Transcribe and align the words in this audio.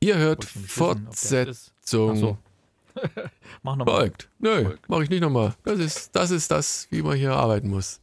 Ihr 0.00 0.18
hört 0.18 0.44
Fortsetzung. 0.44 2.38
mach 3.62 3.76
nochmal. 3.76 3.96
Folgt. 3.96 4.28
Nö, 4.38 4.64
Folgt. 4.64 4.88
mach 4.88 5.00
ich 5.00 5.10
nicht 5.10 5.22
nochmal. 5.22 5.54
Das 5.64 5.78
ist, 5.78 6.14
das 6.14 6.30
ist 6.30 6.50
das, 6.50 6.86
wie 6.90 7.02
man 7.02 7.16
hier 7.16 7.32
arbeiten 7.32 7.68
muss. 7.70 8.00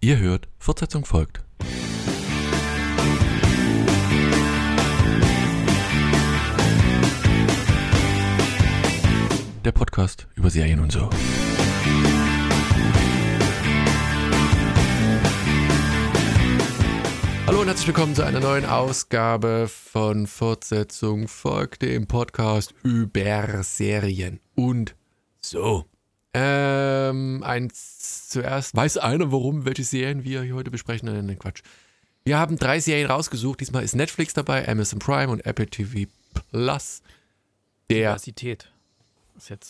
Ihr 0.00 0.18
hört, 0.18 0.48
Fortsetzung 0.58 1.04
folgt. 1.04 1.42
Der 9.64 9.72
Podcast 9.72 10.28
über 10.36 10.50
Serien 10.50 10.78
und 10.80 10.92
so. 10.92 11.08
Herzlich 17.74 17.88
willkommen 17.88 18.14
zu 18.14 18.24
einer 18.24 18.38
neuen 18.38 18.66
Ausgabe 18.66 19.66
von 19.68 20.28
Fortsetzung 20.28 21.26
folgt 21.26 21.82
dem 21.82 22.06
Podcast 22.06 22.72
über 22.84 23.64
Serien 23.64 24.38
und 24.54 24.94
so. 25.40 25.84
Ähm, 26.32 27.42
eins 27.42 28.28
zuerst. 28.28 28.76
Weiß 28.76 28.98
einer, 28.98 29.32
warum, 29.32 29.64
welche 29.64 29.82
Serien 29.82 30.22
wir 30.22 30.42
hier 30.42 30.54
heute 30.54 30.70
besprechen? 30.70 31.12
Nein, 31.12 31.26
nein, 31.26 31.36
Quatsch. 31.36 31.62
Wir 32.24 32.38
haben 32.38 32.58
drei 32.58 32.78
Serien 32.78 33.10
rausgesucht. 33.10 33.58
Diesmal 33.60 33.82
ist 33.82 33.96
Netflix 33.96 34.34
dabei, 34.34 34.68
Amazon 34.68 35.00
Prime 35.00 35.32
und 35.32 35.44
Apple 35.44 35.66
TV 35.66 36.08
Plus. 36.52 37.02
Der 37.90 38.14
Diversität. 38.14 38.70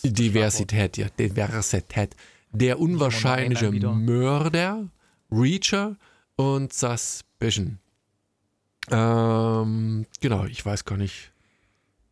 Diversität, 0.05 0.99
ja, 0.99 1.09
Diversität. 1.09 2.15
Der 2.53 2.79
unwahrscheinliche 2.79 3.71
Mörder, 3.73 4.91
Reacher 5.33 5.97
und 6.37 6.71
Suspicion. 6.75 7.79
Ähm, 8.91 10.07
genau, 10.21 10.45
ich 10.45 10.65
weiß 10.65 10.85
gar 10.85 10.97
nicht. 10.97 11.33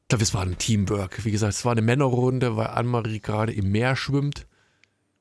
Ich 0.03 0.09
glaube, 0.09 0.25
es 0.25 0.35
war 0.35 0.43
ein 0.43 0.59
Teamwork. 0.59 1.25
Wie 1.25 1.31
gesagt, 1.31 1.55
es 1.55 1.65
war 1.65 1.73
eine 1.73 1.83
Männerrunde, 1.83 2.57
weil 2.57 2.69
Anne-Marie 2.69 3.21
gerade 3.21 3.53
im 3.53 3.71
Meer 3.71 3.97
schwimmt. 3.97 4.47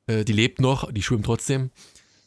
Äh, 0.07 0.25
die 0.25 0.33
lebt 0.33 0.59
noch, 0.59 0.91
die 0.91 1.01
schwimmt 1.01 1.25
trotzdem. 1.25 1.71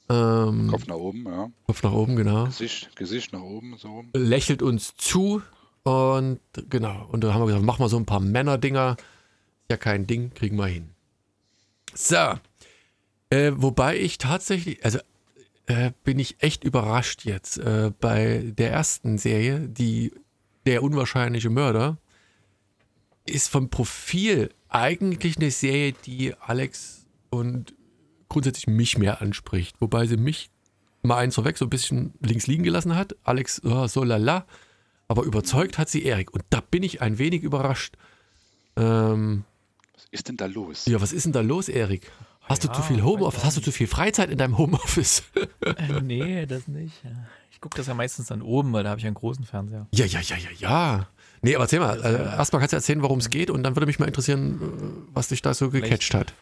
Ähm, 0.09 0.69
Kopf 0.71 0.87
nach 0.87 0.97
oben, 0.97 1.25
ja. 1.27 1.51
Kopf 1.67 1.83
nach 1.83 1.93
oben, 1.93 2.17
genau. 2.17 2.45
Gesicht, 2.47 2.95
Gesicht 2.97 3.33
nach 3.33 3.41
oben, 3.41 3.77
so. 3.79 4.05
Lächelt 4.15 4.63
uns 4.63 4.97
zu 4.97 5.43
und 5.83 6.41
genau. 6.69 7.07
Und 7.11 7.25
dann 7.25 7.33
haben 7.33 7.43
wir 7.43 7.47
gesagt, 7.47 7.65
mach 7.65 7.79
mal 7.79 7.89
so 7.89 7.97
ein 7.97 8.07
paar 8.07 8.21
Männerdinger. 8.21 8.97
Ja, 9.71 9.77
kein 9.79 10.07
Ding, 10.07 10.33
kriegen 10.35 10.57
wir 10.57 10.67
hin. 10.67 10.91
So. 11.95 12.35
Äh, 13.31 13.53
wobei 13.57 13.99
ich 13.99 14.19
tatsächlich, 14.19 14.85
also 14.85 14.99
äh, 15.67 15.93
bin 16.05 16.19
ich 16.19 16.37
echt 16.43 16.65
überrascht 16.65 17.25
jetzt. 17.25 17.59
Äh, 17.59 17.93
bei 18.01 18.53
der 18.57 18.71
ersten 18.73 19.19
Serie, 19.19 19.69
die 19.69 20.13
Der 20.67 20.83
unwahrscheinliche 20.83 21.51
Mörder, 21.51 21.99
ist 23.27 23.49
vom 23.49 23.71
Profil 23.71 24.51
eigentlich 24.69 25.37
eine 25.37 25.51
Serie, 25.51 25.95
die 26.05 26.35
Alex 26.35 27.07
und 27.31 27.75
grundsätzlich 28.29 28.67
mich 28.67 28.99
mehr 28.99 29.21
anspricht. 29.21 29.77
Wobei 29.81 30.07
sie 30.07 30.17
mich 30.17 30.51
mal 31.03 31.19
eins 31.19 31.35
vorweg 31.35 31.57
so 31.57 31.67
ein 31.67 31.71
bisschen 31.71 32.15
links 32.21 32.47
liegen 32.47 32.65
gelassen 32.65 32.97
hat. 32.97 33.15
Alex, 33.23 33.63
oh, 33.65 33.87
so 33.87 34.05
lala. 34.05 34.47
Aber 35.07 35.25
überzeugt 35.25 35.79
hat 35.79 35.89
sie 35.89 36.05
Erik. 36.05 36.33
Und 36.33 36.45
da 36.51 36.61
bin 36.61 36.83
ich 36.83 37.03
ein 37.03 37.19
wenig 37.19 37.43
überrascht. 37.43 37.97
Ähm, 38.77 39.45
was 39.95 40.07
ist 40.11 40.29
denn 40.29 40.37
da 40.37 40.47
los? 40.47 40.87
Ja, 40.87 41.01
was 41.01 41.13
ist 41.13 41.25
denn 41.25 41.33
da 41.33 41.41
los, 41.41 41.69
Erik? 41.69 42.11
Hast 42.45 42.65
ja, 42.65 42.71
du 42.71 42.77
zu 42.77 42.83
viel 42.83 43.03
Homeoffice? 43.03 43.45
Hast 43.45 43.57
du 43.57 43.61
zu 43.61 43.73
viel 43.73 43.87
Freizeit 43.87 44.31
in 44.31 44.39
deinem 44.39 44.59
Homeoffice? 44.59 45.23
Äh, 45.65 46.01
nee, 46.03 46.47
das 46.47 46.69
nicht. 46.69 46.95
Ich 47.51 47.61
gucke 47.61 47.77
das 47.77 47.87
ja 47.87 47.95
meistens 47.95 48.27
dann 48.27 48.43
oben, 48.43 48.73
weil 48.73 48.85
da 48.85 48.91
habe 48.91 49.01
ich 49.01 49.07
einen 49.07 49.15
großen 49.15 49.45
Fernseher. 49.45 49.87
Ja, 49.93 50.05
ja, 50.05 50.21
ja, 50.21 50.37
ja, 50.37 50.51
ja. 50.59 51.07
Nee, 51.41 51.55
aber 51.55 51.65
erzähl 51.65 51.81
mal. 51.81 52.01
Also, 52.01 52.19
erstmal 52.19 52.61
kannst 52.61 52.73
du 52.73 52.77
erzählen, 52.77 53.03
worum 53.03 53.19
es 53.19 53.31
geht 53.31 53.51
und 53.51 53.63
dann 53.63 53.77
würde 53.77 53.87
mich 53.87 53.99
mal 53.99 54.07
interessieren, 54.07 54.61
äh, 54.61 55.11
was 55.15 55.29
dich 55.29 55.43
da 55.43 55.55
so 55.55 55.71
gecatcht 55.71 56.15
hat. 56.15 56.35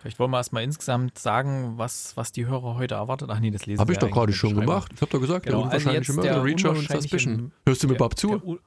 Vielleicht 0.00 0.18
wollen 0.20 0.30
wir 0.30 0.36
erstmal 0.36 0.62
insgesamt 0.62 1.18
sagen, 1.18 1.74
was, 1.76 2.16
was 2.16 2.30
die 2.30 2.46
Hörer 2.46 2.76
heute 2.76 2.94
erwartet. 2.94 3.30
Ach 3.32 3.40
nee, 3.40 3.50
das 3.50 3.66
lesen 3.66 3.80
Habe 3.80 3.92
ich 3.92 3.98
doch 3.98 4.10
gerade 4.10 4.32
schon 4.32 4.54
gemacht. 4.54 4.92
Ich 4.94 5.00
habe 5.00 5.10
doch 5.10 5.20
gesagt, 5.20 5.46
genau, 5.46 5.62
der 5.62 5.72
also 5.72 5.88
unwahrscheinliche 5.88 6.12
also 6.12 6.22
Mörder, 6.22 6.44
Reacher 6.44 6.70
und 6.70 6.88
Suspicion. 6.88 7.52
Hörst 7.66 7.82
du 7.82 7.88
mir 7.88 7.94
überhaupt 7.94 8.18
zu? 8.18 8.60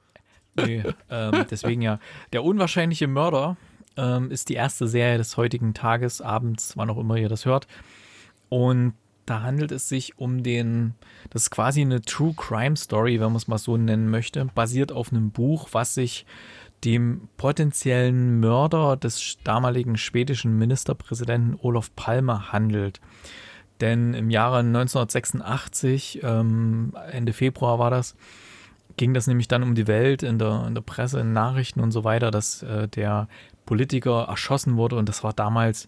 nee, 0.55 0.83
ähm, 1.09 1.45
deswegen 1.49 1.81
ja. 1.81 1.99
Der 2.33 2.43
unwahrscheinliche 2.43 3.07
Mörder 3.07 3.55
ähm, 3.97 4.31
ist 4.31 4.49
die 4.49 4.55
erste 4.55 4.87
Serie 4.87 5.17
des 5.17 5.37
heutigen 5.37 5.73
Tages, 5.73 6.21
abends, 6.21 6.77
wann 6.77 6.89
auch 6.89 6.97
immer 6.97 7.17
ihr 7.17 7.29
das 7.29 7.45
hört. 7.45 7.67
Und 8.49 8.93
da 9.25 9.43
handelt 9.43 9.71
es 9.71 9.87
sich 9.87 10.17
um 10.17 10.43
den, 10.43 10.95
das 11.29 11.43
ist 11.43 11.51
quasi 11.51 11.81
eine 11.81 12.01
True 12.01 12.33
Crime 12.35 12.75
Story, 12.75 13.19
wenn 13.19 13.27
man 13.27 13.37
es 13.37 13.47
mal 13.47 13.57
so 13.57 13.77
nennen 13.77 14.09
möchte, 14.09 14.45
basiert 14.53 14.91
auf 14.91 15.11
einem 15.11 15.31
Buch, 15.31 15.69
was 15.71 15.93
sich 15.93 16.25
dem 16.83 17.29
potenziellen 17.37 18.39
Mörder 18.39 18.97
des 18.97 19.37
damaligen 19.43 19.97
schwedischen 19.97 20.57
Ministerpräsidenten 20.57 21.57
Olof 21.61 21.95
Palme 21.95 22.51
handelt. 22.51 22.99
Denn 23.79 24.13
im 24.13 24.29
Jahre 24.29 24.59
1986, 24.59 26.21
ähm, 26.23 26.93
Ende 27.11 27.33
Februar 27.33 27.79
war 27.79 27.89
das, 27.89 28.15
ging 28.97 29.13
das 29.13 29.27
nämlich 29.27 29.47
dann 29.47 29.63
um 29.63 29.75
die 29.75 29.87
Welt 29.87 30.23
in 30.23 30.37
der, 30.37 30.65
in 30.67 30.75
der 30.75 30.81
Presse, 30.81 31.19
in 31.19 31.33
Nachrichten 31.33 31.79
und 31.79 31.91
so 31.91 32.03
weiter, 32.03 32.31
dass 32.31 32.61
äh, 32.63 32.87
der 32.87 33.27
Politiker 33.65 34.25
erschossen 34.29 34.77
wurde 34.77 34.95
und 34.95 35.07
das 35.09 35.23
war 35.23 35.33
damals, 35.33 35.87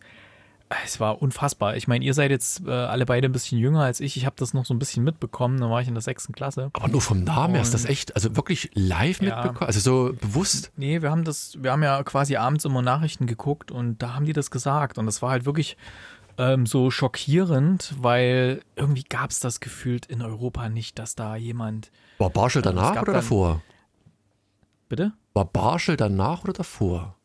es 0.85 0.99
war 0.99 1.21
unfassbar. 1.21 1.75
Ich 1.75 1.87
meine, 1.87 2.03
ihr 2.03 2.13
seid 2.13 2.31
jetzt 2.31 2.65
äh, 2.65 2.71
alle 2.71 3.05
beide 3.05 3.27
ein 3.27 3.31
bisschen 3.31 3.59
jünger 3.59 3.81
als 3.81 3.99
ich. 3.99 4.17
Ich 4.17 4.25
habe 4.25 4.35
das 4.37 4.53
noch 4.53 4.65
so 4.65 4.73
ein 4.73 4.79
bisschen 4.79 5.03
mitbekommen, 5.03 5.59
da 5.59 5.69
war 5.69 5.81
ich 5.81 5.87
in 5.87 5.93
der 5.93 6.01
sechsten 6.01 6.33
Klasse. 6.33 6.69
Aber 6.73 6.87
nur 6.87 7.01
vom 7.01 7.23
Namen 7.23 7.53
her 7.53 7.61
ist 7.61 7.73
das 7.73 7.85
echt, 7.85 8.15
also 8.15 8.35
wirklich 8.35 8.71
live 8.73 9.21
ja, 9.21 9.35
mitbekommen, 9.35 9.67
also 9.67 9.79
so 9.79 10.13
bewusst. 10.19 10.71
Nee, 10.75 11.01
wir 11.01 11.11
haben 11.11 11.23
das, 11.23 11.57
wir 11.61 11.71
haben 11.71 11.83
ja 11.83 12.01
quasi 12.03 12.35
abends 12.35 12.65
immer 12.65 12.81
Nachrichten 12.81 13.27
geguckt 13.27 13.71
und 13.71 14.01
da 14.01 14.15
haben 14.15 14.25
die 14.25 14.33
das 14.33 14.51
gesagt 14.51 14.97
und 14.97 15.05
das 15.05 15.21
war 15.21 15.31
halt 15.31 15.45
wirklich 15.45 15.77
ähm, 16.37 16.65
so 16.65 16.89
schockierend, 16.89 17.93
weil 17.99 18.61
irgendwie 18.75 19.03
gab 19.03 19.29
es 19.29 19.39
das 19.39 19.59
gefühlt 19.59 20.05
in 20.05 20.21
Europa 20.21 20.69
nicht, 20.69 20.97
dass 20.99 21.15
da 21.15 21.35
jemand. 21.35 21.91
War 22.17 22.29
Barschel 22.29 22.61
äh, 22.61 22.63
danach 22.63 23.01
oder 23.01 23.13
davor? 23.13 23.61
Bitte? 24.89 25.13
War 25.33 25.45
Barschel 25.45 25.97
danach 25.97 26.43
oder 26.43 26.53
davor? 26.53 27.15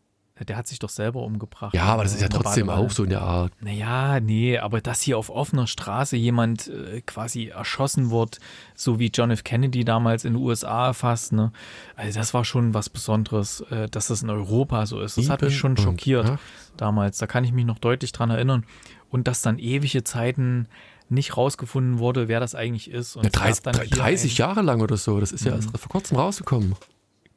Der 0.46 0.56
hat 0.56 0.66
sich 0.66 0.78
doch 0.78 0.88
selber 0.88 1.22
umgebracht. 1.22 1.74
Ja, 1.74 1.84
aber 1.84 2.04
das 2.04 2.14
ist 2.14 2.20
ja 2.20 2.28
trotzdem 2.28 2.70
auch 2.70 2.90
so 2.90 3.04
in 3.04 3.10
der 3.10 3.22
Art. 3.22 3.52
Naja, 3.60 4.20
nee, 4.20 4.58
aber 4.58 4.80
dass 4.80 5.00
hier 5.00 5.18
auf 5.18 5.30
offener 5.30 5.66
Straße 5.66 6.16
jemand 6.16 6.68
äh, 6.68 7.00
quasi 7.00 7.48
erschossen 7.48 8.10
wird, 8.10 8.38
so 8.74 8.98
wie 8.98 9.10
John 9.12 9.30
F. 9.30 9.42
Kennedy 9.42 9.84
damals 9.84 10.24
in 10.24 10.34
den 10.34 10.42
USA 10.42 10.92
fast, 10.92 11.32
ne? 11.32 11.52
Also 11.96 12.18
das 12.18 12.34
war 12.34 12.44
schon 12.44 12.74
was 12.74 12.88
Besonderes, 12.88 13.62
äh, 13.70 13.88
dass 13.88 14.08
das 14.08 14.22
in 14.22 14.30
Europa 14.30 14.86
so 14.86 15.00
ist. 15.00 15.18
Das 15.18 15.28
hat 15.28 15.42
mich 15.42 15.56
schon 15.56 15.76
schockiert 15.76 16.38
damals. 16.76 17.18
Da 17.18 17.26
kann 17.26 17.44
ich 17.44 17.52
mich 17.52 17.64
noch 17.64 17.78
deutlich 17.78 18.12
dran 18.12 18.30
erinnern 18.30 18.64
und 19.10 19.26
dass 19.26 19.42
dann 19.42 19.58
ewige 19.58 20.04
Zeiten 20.04 20.68
nicht 21.10 21.36
rausgefunden 21.36 21.98
wurde, 21.98 22.28
wer 22.28 22.40
das 22.40 22.54
eigentlich 22.54 22.90
ist. 22.90 23.16
Und 23.16 23.24
ja, 23.24 23.30
30, 23.30 23.90
30 23.90 24.38
Jahre 24.38 24.62
lang 24.62 24.80
oder 24.80 24.96
so, 24.96 25.20
das 25.20 25.32
ist 25.32 25.44
ja 25.44 25.52
mhm. 25.52 25.58
erst 25.58 25.78
vor 25.78 25.88
kurzem 25.88 26.18
rausgekommen. 26.18 26.74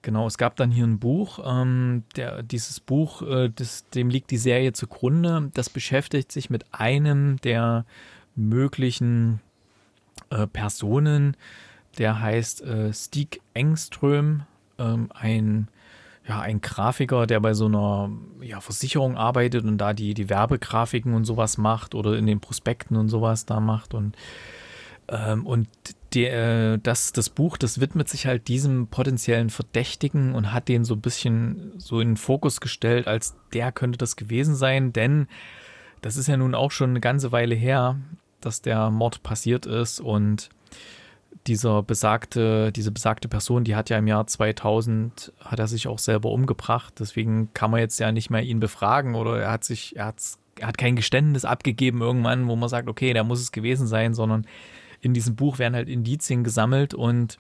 Genau, 0.03 0.25
es 0.25 0.38
gab 0.38 0.56
dann 0.56 0.72
hier 0.72 0.85
ein 0.85 0.97
Buch, 0.97 1.39
ähm, 1.45 2.03
der, 2.16 2.41
dieses 2.41 2.79
Buch, 2.79 3.22
äh, 3.22 3.50
das, 3.53 3.88
dem 3.89 4.09
liegt 4.09 4.31
die 4.31 4.38
Serie 4.38 4.73
zugrunde, 4.73 5.51
das 5.53 5.69
beschäftigt 5.69 6.31
sich 6.31 6.50
mit 6.50 6.66
einem 6.73 7.38
der 7.41 7.85
möglichen 8.35 9.41
äh, 10.31 10.47
Personen, 10.47 11.38
der 12.00 12.19
heißt 12.19 12.63
äh, 12.63 12.91
Stig 12.94 13.41
Engström, 13.53 14.44
ähm, 14.79 15.09
ein 15.13 15.67
ja, 16.28 16.40
ein 16.40 16.61
Grafiker, 16.61 17.25
der 17.25 17.40
bei 17.40 17.53
so 17.53 17.66
einer 17.66 18.11
ja, 18.41 18.61
Versicherung 18.61 19.17
arbeitet 19.17 19.66
und 19.66 19.78
da 19.79 19.94
die, 19.94 20.13
die 20.13 20.29
Werbegrafiken 20.29 21.13
und 21.13 21.25
sowas 21.25 21.57
macht 21.57 21.95
oder 21.95 22.16
in 22.16 22.28
den 22.28 22.40
Prospekten 22.40 22.95
und 22.95 23.09
sowas 23.09 23.45
da 23.45 23.59
macht. 23.59 23.94
Und, 23.94 24.16
ähm, 25.09 25.46
und 25.47 25.67
der, 26.13 26.78
das, 26.78 27.13
das 27.13 27.29
Buch, 27.29 27.58
das 27.58 27.79
widmet 27.79 28.09
sich 28.09 28.25
halt 28.28 28.47
diesem 28.47 28.87
potenziellen 28.87 29.49
Verdächtigen 29.49 30.35
und 30.35 30.52
hat 30.52 30.67
den 30.67 30.84
so 30.84 30.96
ein 30.96 31.02
bisschen 31.02 31.73
so 31.78 31.99
in 32.02 32.09
den 32.09 32.17
Fokus 32.17 32.59
gestellt, 32.59 33.08
als 33.08 33.35
der 33.53 33.72
könnte 33.72 33.97
das 33.97 34.16
gewesen 34.16 34.55
sein, 34.55 34.93
denn 34.93 35.28
das 36.02 36.17
ist 36.17 36.28
ja 36.28 36.37
nun 36.37 36.55
auch 36.55 36.72
schon 36.72 36.91
eine 36.91 36.99
ganze 36.99 37.31
Weile 37.31 37.55
her, 37.55 37.97
dass 38.41 38.61
der 38.61 38.90
Mord 38.90 39.23
passiert 39.23 39.66
ist 39.66 39.99
und 39.99 40.49
dieser 41.47 41.81
besagte, 41.81 42.72
diese 42.72 42.91
besagte 42.91 43.28
Person, 43.28 43.64
die 43.64 43.75
hat 43.75 43.90
ja 43.90 43.97
im 43.97 44.07
Jahr 44.07 44.28
2000, 44.28 45.31
hat 45.40 45.59
er 45.59 45.67
sich 45.67 45.87
auch 45.87 45.99
selber 45.99 46.29
umgebracht. 46.29 46.96
Deswegen 46.99 47.53
kann 47.53 47.72
man 47.72 47.79
jetzt 47.79 47.99
ja 47.99 48.11
nicht 48.11 48.29
mehr 48.29 48.43
ihn 48.43 48.59
befragen 48.59 49.16
oder 49.16 49.40
er 49.40 49.52
hat 49.52 49.64
sich, 49.64 49.96
er, 49.96 50.14
er 50.59 50.67
hat 50.67 50.78
kein 50.78 50.96
Geständnis 50.96 51.46
abgegeben 51.46 52.02
irgendwann, 52.02 52.47
wo 52.47 52.55
man 52.55 52.69
sagt, 52.69 52.87
okay, 52.87 53.14
da 53.14 53.23
muss 53.23 53.41
es 53.41 53.52
gewesen 53.52 53.87
sein, 53.87 54.14
sondern 54.14 54.46
in 55.02 55.14
diesem 55.14 55.36
Buch 55.36 55.59
werden 55.59 55.76
halt 55.76 55.90
Indizien 55.90 56.44
gesammelt 56.44 56.94
und 56.94 57.38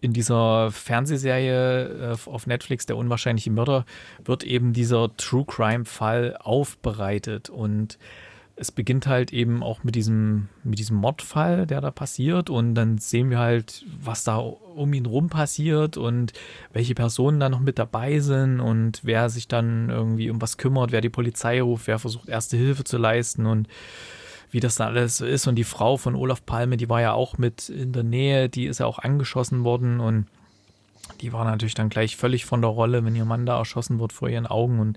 in 0.00 0.12
dieser 0.12 0.70
Fernsehserie 0.70 2.12
äh, 2.12 2.16
auf 2.28 2.46
Netflix, 2.46 2.84
Der 2.84 2.96
unwahrscheinliche 2.96 3.50
Mörder, 3.50 3.86
wird 4.22 4.44
eben 4.44 4.74
dieser 4.74 5.16
True 5.16 5.46
Crime 5.46 5.86
Fall 5.86 6.36
aufbereitet 6.38 7.48
und 7.48 7.98
es 8.56 8.70
beginnt 8.70 9.06
halt 9.06 9.32
eben 9.32 9.62
auch 9.62 9.82
mit 9.82 9.96
diesem, 9.96 10.48
mit 10.62 10.78
diesem 10.78 10.96
Mordfall, 10.96 11.66
der 11.66 11.80
da 11.80 11.90
passiert. 11.90 12.50
Und 12.50 12.74
dann 12.76 12.98
sehen 12.98 13.30
wir 13.30 13.40
halt, 13.40 13.84
was 14.00 14.22
da 14.22 14.36
um 14.36 14.92
ihn 14.94 15.06
rum 15.06 15.28
passiert 15.28 15.96
und 15.96 16.32
welche 16.72 16.94
Personen 16.94 17.40
da 17.40 17.48
noch 17.48 17.60
mit 17.60 17.78
dabei 17.78 18.20
sind 18.20 18.60
und 18.60 19.00
wer 19.02 19.28
sich 19.28 19.48
dann 19.48 19.90
irgendwie 19.90 20.30
um 20.30 20.40
was 20.40 20.56
kümmert, 20.56 20.92
wer 20.92 21.00
die 21.00 21.08
Polizei 21.08 21.60
ruft, 21.62 21.88
wer 21.88 21.98
versucht, 21.98 22.28
erste 22.28 22.56
Hilfe 22.56 22.84
zu 22.84 22.96
leisten 22.96 23.46
und 23.46 23.66
wie 24.54 24.60
das 24.60 24.76
da 24.76 24.86
alles 24.86 25.16
so 25.16 25.26
ist. 25.26 25.48
Und 25.48 25.56
die 25.56 25.64
Frau 25.64 25.96
von 25.96 26.14
Olaf 26.14 26.46
Palme, 26.46 26.76
die 26.76 26.88
war 26.88 27.00
ja 27.00 27.12
auch 27.12 27.38
mit 27.38 27.68
in 27.68 27.92
der 27.92 28.04
Nähe, 28.04 28.48
die 28.48 28.66
ist 28.66 28.78
ja 28.78 28.86
auch 28.86 29.00
angeschossen 29.00 29.64
worden. 29.64 29.98
Und 29.98 30.26
die 31.20 31.32
war 31.32 31.44
natürlich 31.44 31.74
dann 31.74 31.88
gleich 31.88 32.16
völlig 32.16 32.44
von 32.44 32.62
der 32.62 32.70
Rolle, 32.70 33.04
wenn 33.04 33.16
ihr 33.16 33.24
Mann 33.24 33.46
da 33.46 33.58
erschossen 33.58 33.98
wird 33.98 34.12
vor 34.12 34.28
ihren 34.28 34.46
Augen. 34.46 34.78
Und 34.78 34.96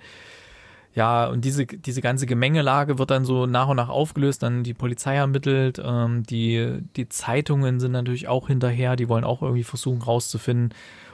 ja, 0.94 1.25
und 1.25 1.44
diese, 1.44 1.65
diese 1.65 2.01
ganze 2.01 2.27
Gemengelage 2.27 3.00
wird 3.00 3.09
dann 3.09 3.25
so 3.25 3.48
nach 3.48 3.68
und 3.68 3.77
nach 3.77 3.89
aufgelöst, 3.89 4.44
dann 4.44 4.62
die 4.62 4.75
Polizei 4.75 5.15
ermittelt, 5.15 5.81
ähm, 5.83 6.21
die, 6.21 6.77
die 6.95 7.10
Zeitungen 7.10 7.80
sind 7.80 7.94
natürlich 7.94 8.27
auch 8.27 8.48
hinterher, 8.48 8.95
die 8.95 9.10
wollen 9.10 9.24
auch 9.24 9.42
irgendwie 9.42 9.63
versuchen 9.63 10.03
rauszufinden 10.03 10.71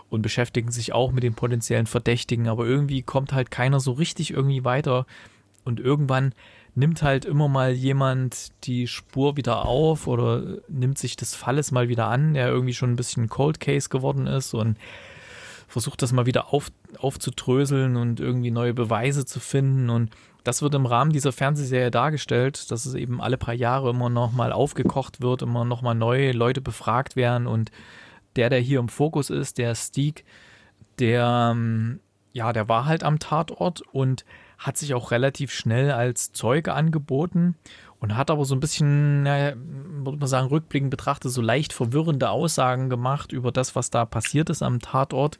und 0.09 0.21
beschäftigen 0.21 0.69
sich 0.69 0.91
auch 0.91 1.13
mit 1.13 1.23
den 1.23 1.33
potenziellen 1.33 1.85
Verdächtigen, 1.85 2.49
aber 2.49 2.65
irgendwie 2.65 3.03
kommt 3.03 3.31
halt 3.31 3.51
keiner 3.51 3.79
so 3.79 3.93
richtig 3.93 4.31
irgendwie 4.31 4.65
weiter. 4.65 5.05
Und 5.63 5.79
irgendwann 5.79 6.33
nimmt 6.75 7.03
halt 7.03 7.25
immer 7.25 7.47
mal 7.47 7.71
jemand 7.71 8.51
die 8.63 8.87
Spur 8.87 9.37
wieder 9.37 9.65
auf 9.65 10.07
oder 10.07 10.41
nimmt 10.67 10.97
sich 10.97 11.15
des 11.15 11.35
Falles 11.35 11.71
mal 11.71 11.87
wieder 11.87 12.07
an, 12.07 12.33
der 12.33 12.47
irgendwie 12.47 12.73
schon 12.73 12.91
ein 12.91 12.95
bisschen 12.95 13.29
Cold 13.29 13.59
Case 13.59 13.89
geworden 13.89 14.25
ist 14.25 14.53
und 14.53 14.77
versucht 15.67 16.01
das 16.01 16.11
mal 16.11 16.25
wieder 16.25 16.53
auf, 16.53 16.71
aufzudröseln 16.99 17.95
und 17.95 18.19
irgendwie 18.19 18.51
neue 18.51 18.73
Beweise 18.73 19.25
zu 19.25 19.39
finden. 19.39 19.89
Und 19.89 20.11
das 20.43 20.61
wird 20.61 20.75
im 20.75 20.85
Rahmen 20.85 21.11
dieser 21.11 21.31
Fernsehserie 21.31 21.91
dargestellt, 21.91 22.69
dass 22.71 22.85
es 22.85 22.93
eben 22.95 23.21
alle 23.21 23.37
paar 23.37 23.53
Jahre 23.53 23.89
immer 23.91 24.09
noch 24.09 24.31
mal 24.31 24.51
aufgekocht 24.51 25.21
wird, 25.21 25.41
immer 25.41 25.65
noch 25.65 25.81
mal 25.81 25.95
neue 25.95 26.31
Leute 26.31 26.61
befragt 26.61 27.15
werden. 27.15 27.47
Und 27.47 27.71
der, 28.35 28.49
der 28.49 28.59
hier 28.59 28.79
im 28.79 28.89
Fokus 28.89 29.29
ist, 29.29 29.57
der 29.57 29.75
Stieg, 29.75 30.25
der, 30.99 31.51
ähm, 31.53 31.99
ja, 32.33 32.53
der 32.53 32.67
war 32.67 32.85
halt 32.85 33.03
am 33.03 33.19
Tatort 33.19 33.81
und 33.81 34.25
hat 34.63 34.77
sich 34.77 34.93
auch 34.93 35.11
relativ 35.11 35.51
schnell 35.51 35.91
als 35.91 36.31
Zeuge 36.31 36.73
angeboten 36.73 37.55
und 37.99 38.15
hat 38.15 38.31
aber 38.31 38.45
so 38.45 38.55
ein 38.55 38.61
bisschen, 38.61 39.23
naja, 39.23 39.55
würde 39.57 40.17
man 40.17 40.27
sagen, 40.27 40.47
rückblickend 40.47 40.89
betrachtet, 40.89 41.31
so 41.31 41.41
leicht 41.41 41.73
verwirrende 41.73 42.29
Aussagen 42.29 42.89
gemacht 42.89 43.33
über 43.33 43.51
das, 43.51 43.75
was 43.75 43.89
da 43.89 44.05
passiert 44.05 44.49
ist 44.49 44.63
am 44.63 44.79
Tatort 44.79 45.37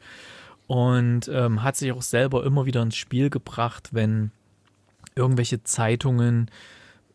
und 0.66 1.28
ähm, 1.32 1.62
hat 1.62 1.76
sich 1.76 1.92
auch 1.92 2.02
selber 2.02 2.44
immer 2.44 2.66
wieder 2.66 2.82
ins 2.82 2.96
Spiel 2.96 3.30
gebracht, 3.30 3.90
wenn 3.92 4.30
irgendwelche 5.14 5.62
Zeitungen 5.62 6.50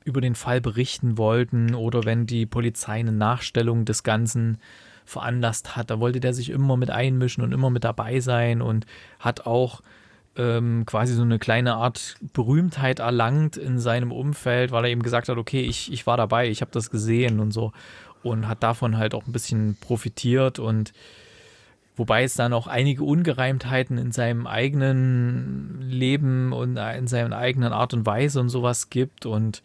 über 0.04 0.22
den 0.22 0.34
Fall 0.34 0.62
berichten 0.62 1.18
wollten 1.20 1.76
oder 1.76 2.06
wenn 2.06 2.26
die 2.26 2.48
Polizei 2.48 3.00
eine 3.00 3.12
Nachstellung 3.12 3.86
des 3.86 4.02
Ganzen 4.02 4.58
veranlasst 5.06 5.76
hat. 5.76 5.92
Da 5.92 6.00
wollte 6.00 6.20
der 6.20 6.34
sich 6.34 6.50
immer 6.50 6.76
mit 6.76 6.90
einmischen 6.90 7.44
und 7.44 7.52
immer 7.52 7.70
mit 7.70 7.84
dabei 7.84 8.20
sein 8.20 8.62
und 8.64 8.88
hat 9.20 9.46
auch 9.46 9.82
ähm, 10.36 10.86
quasi 10.86 11.14
so 11.14 11.22
eine 11.22 11.40
kleine 11.40 11.76
Art 11.76 12.16
Berühmtheit 12.34 13.00
erlangt 13.00 13.58
in 13.58 13.80
seinem 13.80 14.12
Umfeld, 14.12 14.72
weil 14.72 14.86
er 14.86 14.92
eben 14.92 15.04
gesagt 15.04 15.30
hat, 15.30 15.38
okay, 15.38 15.62
ich, 15.62 15.92
ich 15.92 16.08
war 16.08 16.18
dabei, 16.18 16.50
ich 16.50 16.62
habe 16.62 16.72
das 16.72 16.90
gesehen 16.90 17.40
und 17.40 17.52
so 17.52 17.72
und 18.24 18.48
hat 18.48 18.64
davon 18.64 18.98
halt 18.98 19.14
auch 19.14 19.26
ein 19.26 19.32
bisschen 19.32 19.78
profitiert 19.80 20.60
und 20.60 20.94
wobei 21.96 22.24
es 22.24 22.34
dann 22.36 22.54
auch 22.54 22.68
einige 22.68 23.04
Ungereimtheiten 23.04 23.98
in 23.98 24.12
seinem 24.12 24.48
eigenen 24.48 25.82
Leben 25.82 26.54
und 26.54 26.78
in 26.78 27.08
seiner 27.08 27.38
eigenen 27.38 27.74
Art 27.74 27.94
und 27.94 28.06
Weise 28.06 28.40
und 28.40 28.50
sowas 28.50 28.90
gibt 28.90 29.26
und 29.26 29.62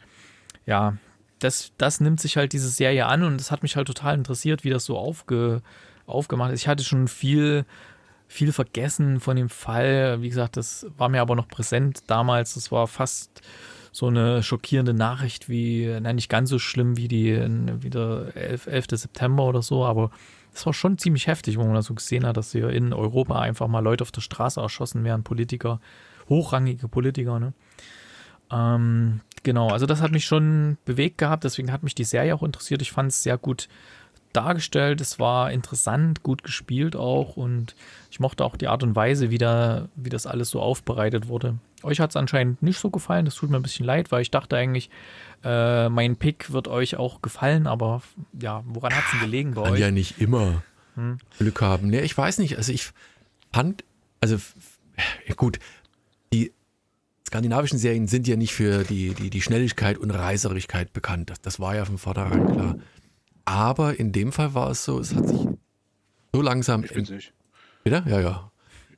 ja, 0.67 0.97
das, 1.39 1.73
das 1.79 2.01
nimmt 2.01 2.21
sich 2.21 2.37
halt 2.37 2.53
diese 2.53 2.69
Serie 2.69 3.07
an 3.07 3.23
und 3.23 3.41
es 3.41 3.51
hat 3.51 3.63
mich 3.63 3.77
halt 3.77 3.87
total 3.87 4.15
interessiert, 4.15 4.65
wie 4.65 4.71
das 4.71 4.85
so 4.85 4.97
aufge, 4.97 5.63
aufgemacht 6.07 6.53
ist. 6.53 6.63
Ich 6.63 6.69
hatte 6.69 6.85
schon 6.85 7.07
viel 7.07 7.67
viel 8.35 8.53
vergessen 8.53 9.21
von 9.21 9.37
dem 9.37 9.49
Fall. 9.49 10.21
Wie 10.21 10.29
gesagt, 10.29 10.57
das 10.57 10.87
war 10.99 11.09
mir 11.09 11.21
aber 11.21 11.37
noch 11.37 11.47
präsent 11.47 12.03
damals. 12.09 12.55
Das 12.55 12.73
war 12.73 12.89
fast 12.89 13.43
so 13.93 14.09
eine 14.09 14.43
schockierende 14.43 14.93
Nachricht 14.93 15.49
wie, 15.49 15.87
nein, 16.01 16.17
nicht 16.17 16.29
ganz 16.29 16.51
so 16.51 16.59
schlimm 16.59 16.97
wie 16.97 17.07
die 17.07 17.33
wie 17.81 17.91
der 17.91 18.33
11, 18.35 18.67
11. 18.67 18.87
September 18.91 19.45
oder 19.45 19.63
so, 19.63 19.85
aber 19.85 20.11
es 20.53 20.67
war 20.67 20.75
schon 20.75 20.99
ziemlich 20.99 21.29
heftig, 21.29 21.59
wo 21.59 21.63
man 21.63 21.75
das 21.75 21.87
so 21.87 21.95
gesehen 21.95 22.27
hat, 22.27 22.37
dass 22.37 22.51
hier 22.51 22.71
in 22.71 22.93
Europa 22.93 23.41
einfach 23.41 23.69
mal 23.69 23.79
Leute 23.79 24.03
auf 24.03 24.11
der 24.11 24.21
Straße 24.21 24.61
erschossen 24.61 25.05
werden, 25.05 25.23
Politiker, 25.23 25.81
hochrangige 26.29 26.89
Politiker, 26.89 27.39
ne? 27.39 27.53
Ähm, 28.51 29.21
genau, 29.45 29.69
also 29.69 29.87
das 29.87 30.03
hat 30.03 30.11
mich 30.11 30.25
schon 30.25 30.77
bewegt 30.85 31.19
gehabt, 31.19 31.45
deswegen 31.45 31.71
hat 31.71 31.85
mich 31.85 31.95
die 31.95 32.05
Serie 32.05 32.35
auch 32.35 32.43
interessiert. 32.43 32.83
Ich 32.83 32.91
fand 32.91 33.13
es 33.13 33.23
sehr 33.23 33.39
gut 33.39 33.69
dargestellt, 34.37 35.01
es 35.01 35.19
war 35.19 35.51
interessant, 35.51 36.23
gut 36.23 36.43
gespielt 36.43 36.97
auch 36.97 37.37
und 37.37 37.75
ich 38.11 38.21
mochte 38.21 38.45
auch 38.45 38.57
die 38.57 38.69
Art 38.69 38.83
und 38.83 38.95
Weise, 38.95 39.31
wie, 39.31 39.39
da, 39.39 39.89
wie 39.97 40.11
das 40.11 40.27
alles 40.27 40.51
so 40.51 40.61
aufbereitet 40.61 41.29
wurde. 41.29 41.59
Euch 41.83 42.01
hat 42.01 42.11
es 42.11 42.17
anscheinend 42.17 42.63
nicht 42.63 42.79
so 42.79 42.91
gefallen, 42.91 43.25
das 43.25 43.35
tut 43.37 43.51
mir 43.51 43.57
ein 43.57 43.63
bisschen 43.63 43.87
leid, 43.87 44.13
weil 44.13 44.23
ich 44.23 44.31
dachte 44.31 44.57
eigentlich, 44.57 44.91
äh, 45.43 45.89
mein 45.89 46.17
Pick 46.17 46.53
wird 46.53 46.69
euch 46.69 46.97
auch 46.97 47.23
gefallen, 47.23 47.67
aber 47.67 48.03
ja, 48.41 48.63
woran 48.67 48.95
hat 48.95 49.05
es 49.05 49.11
denn 49.13 49.21
gelegen 49.21 49.55
bei 49.55 49.63
Kann 49.63 49.73
euch? 49.73 49.81
ja 49.81 49.91
nicht 49.91 50.21
immer 50.21 50.63
hm? 50.95 51.19
Glück 51.39 51.61
haben. 51.61 51.89
Nee, 51.89 52.01
ich 52.01 52.17
weiß 52.17 52.39
nicht, 52.39 52.57
also 52.57 52.73
ich 52.73 52.91
fand, 53.53 53.85
also 54.21 54.37
gut, 55.37 55.59
die 56.33 56.53
skandinavischen 57.27 57.79
Serien 57.79 58.07
sind 58.07 58.27
ja 58.27 58.37
nicht 58.37 58.55
für 58.55 58.85
die, 58.85 59.15
die, 59.15 59.31
die 59.31 59.43
Schnelligkeit 59.43 59.99
und 59.99 60.11
Reiserigkeit 60.11 60.93
bekannt. 60.93 61.31
Das, 61.31 61.41
das 61.41 61.61
war 61.61 61.75
ja 61.75 61.85
von 61.85 61.99
vornherein 61.99 62.53
klar. 62.53 62.77
Aber 63.45 63.99
in 63.99 64.13
dem 64.13 64.33
Fall 64.33 64.55
war 64.55 64.71
es 64.71 64.85
so, 64.85 64.99
es 64.99 65.15
hat 65.15 65.29
sich 65.29 65.47
so 66.33 66.43
langsam. 66.43 66.85
Ich. 66.85 67.33
Bitte? 67.85 68.05
Ja, 68.07 68.21
ja. 68.21 68.51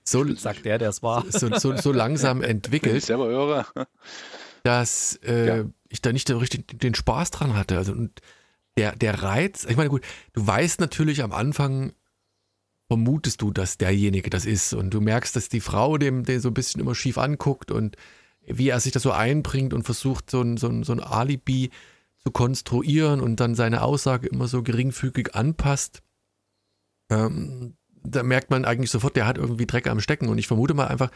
So, 0.04 0.34
Sagt 0.36 0.64
der, 0.64 0.78
der 0.78 0.90
es 0.90 1.02
war. 1.02 1.24
So, 1.28 1.54
so, 1.58 1.76
so 1.76 1.92
langsam 1.92 2.42
entwickelt. 2.42 2.96
Ich 2.96 3.04
selber 3.06 3.26
höre. 3.26 3.66
dass 4.62 5.18
äh, 5.24 5.58
ja. 5.58 5.64
ich 5.88 6.00
da 6.00 6.12
nicht 6.12 6.28
so 6.28 6.38
richtig 6.38 6.78
den 6.78 6.94
Spaß 6.94 7.30
dran 7.30 7.54
hatte. 7.54 7.76
Also 7.76 7.92
und 7.92 8.20
der, 8.76 8.94
der 8.94 9.22
Reiz, 9.22 9.66
ich 9.68 9.76
meine, 9.76 9.88
gut, 9.88 10.02
du 10.32 10.46
weißt 10.46 10.80
natürlich 10.80 11.22
am 11.22 11.32
Anfang, 11.32 11.92
vermutest 12.88 13.42
du, 13.42 13.50
dass 13.50 13.78
derjenige 13.78 14.30
das 14.30 14.46
ist. 14.46 14.72
Und 14.74 14.90
du 14.90 15.00
merkst, 15.00 15.34
dass 15.34 15.48
die 15.48 15.60
Frau 15.60 15.98
dem, 15.98 16.24
den 16.24 16.40
so 16.40 16.48
ein 16.48 16.54
bisschen 16.54 16.80
immer 16.80 16.94
schief 16.94 17.18
anguckt 17.18 17.70
und 17.70 17.96
wie 18.46 18.68
er 18.68 18.78
sich 18.78 18.92
das 18.92 19.02
so 19.02 19.10
einbringt 19.10 19.74
und 19.74 19.82
versucht, 19.82 20.30
so 20.30 20.40
ein, 20.40 20.56
so 20.56 20.68
ein, 20.68 20.84
so 20.84 20.92
ein 20.92 21.00
Alibi 21.00 21.70
zu 22.26 22.32
konstruieren 22.32 23.20
und 23.20 23.38
dann 23.38 23.54
seine 23.54 23.82
Aussage 23.82 24.26
immer 24.26 24.48
so 24.48 24.64
geringfügig 24.64 25.36
anpasst, 25.36 26.02
ähm, 27.08 27.76
da 28.02 28.24
merkt 28.24 28.50
man 28.50 28.64
eigentlich 28.64 28.90
sofort, 28.90 29.14
der 29.14 29.26
hat 29.26 29.38
irgendwie 29.38 29.66
Dreck 29.66 29.86
am 29.86 30.00
Stecken. 30.00 30.28
Und 30.28 30.38
ich 30.38 30.48
vermute 30.48 30.74
mal 30.74 30.88
einfach, 30.88 31.12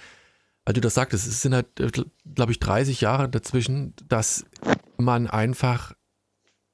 weil 0.65 0.75
du 0.75 0.81
das 0.81 0.95
sagtest, 0.95 1.27
es 1.27 1.43
sind 1.43 1.53
halt, 1.53 1.81
äh, 1.81 1.91
glaube 2.33 2.53
ich, 2.53 2.61
30 2.61 3.01
Jahre 3.01 3.29
dazwischen, 3.29 3.95
dass 4.07 4.45
man 4.99 5.27
einfach 5.27 5.95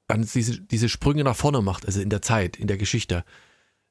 dann 0.05 0.21
diese, 0.21 0.61
diese 0.61 0.87
Sprünge 0.87 1.23
nach 1.23 1.35
vorne 1.35 1.63
macht, 1.63 1.87
also 1.87 1.99
in 1.99 2.11
der 2.11 2.21
Zeit, 2.21 2.57
in 2.57 2.67
der 2.67 2.77
Geschichte. 2.77 3.25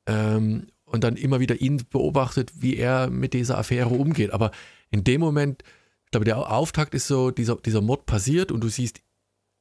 Ähm, 0.07 0.69
und 0.85 1.03
dann 1.03 1.17
immer 1.17 1.41
wieder 1.41 1.61
ihn 1.61 1.83
beobachtet, 1.91 2.53
wie 2.55 2.77
er 2.77 3.11
mit 3.11 3.35
dieser 3.35 3.59
Affäre 3.59 3.89
umgeht. 3.89 4.31
Aber 4.31 4.53
in 4.91 5.03
dem 5.03 5.21
Moment, 5.21 5.65
ich 6.05 6.13
glaube, 6.13 6.25
der 6.25 6.53
Auftakt 6.53 6.95
ist 6.95 7.09
so, 7.09 7.33
dieser, 7.33 7.57
dieser 7.57 7.81
Mord 7.81 8.07
passiert 8.07 8.53
und 8.53 8.63
du 8.63 8.69
siehst 8.69 9.01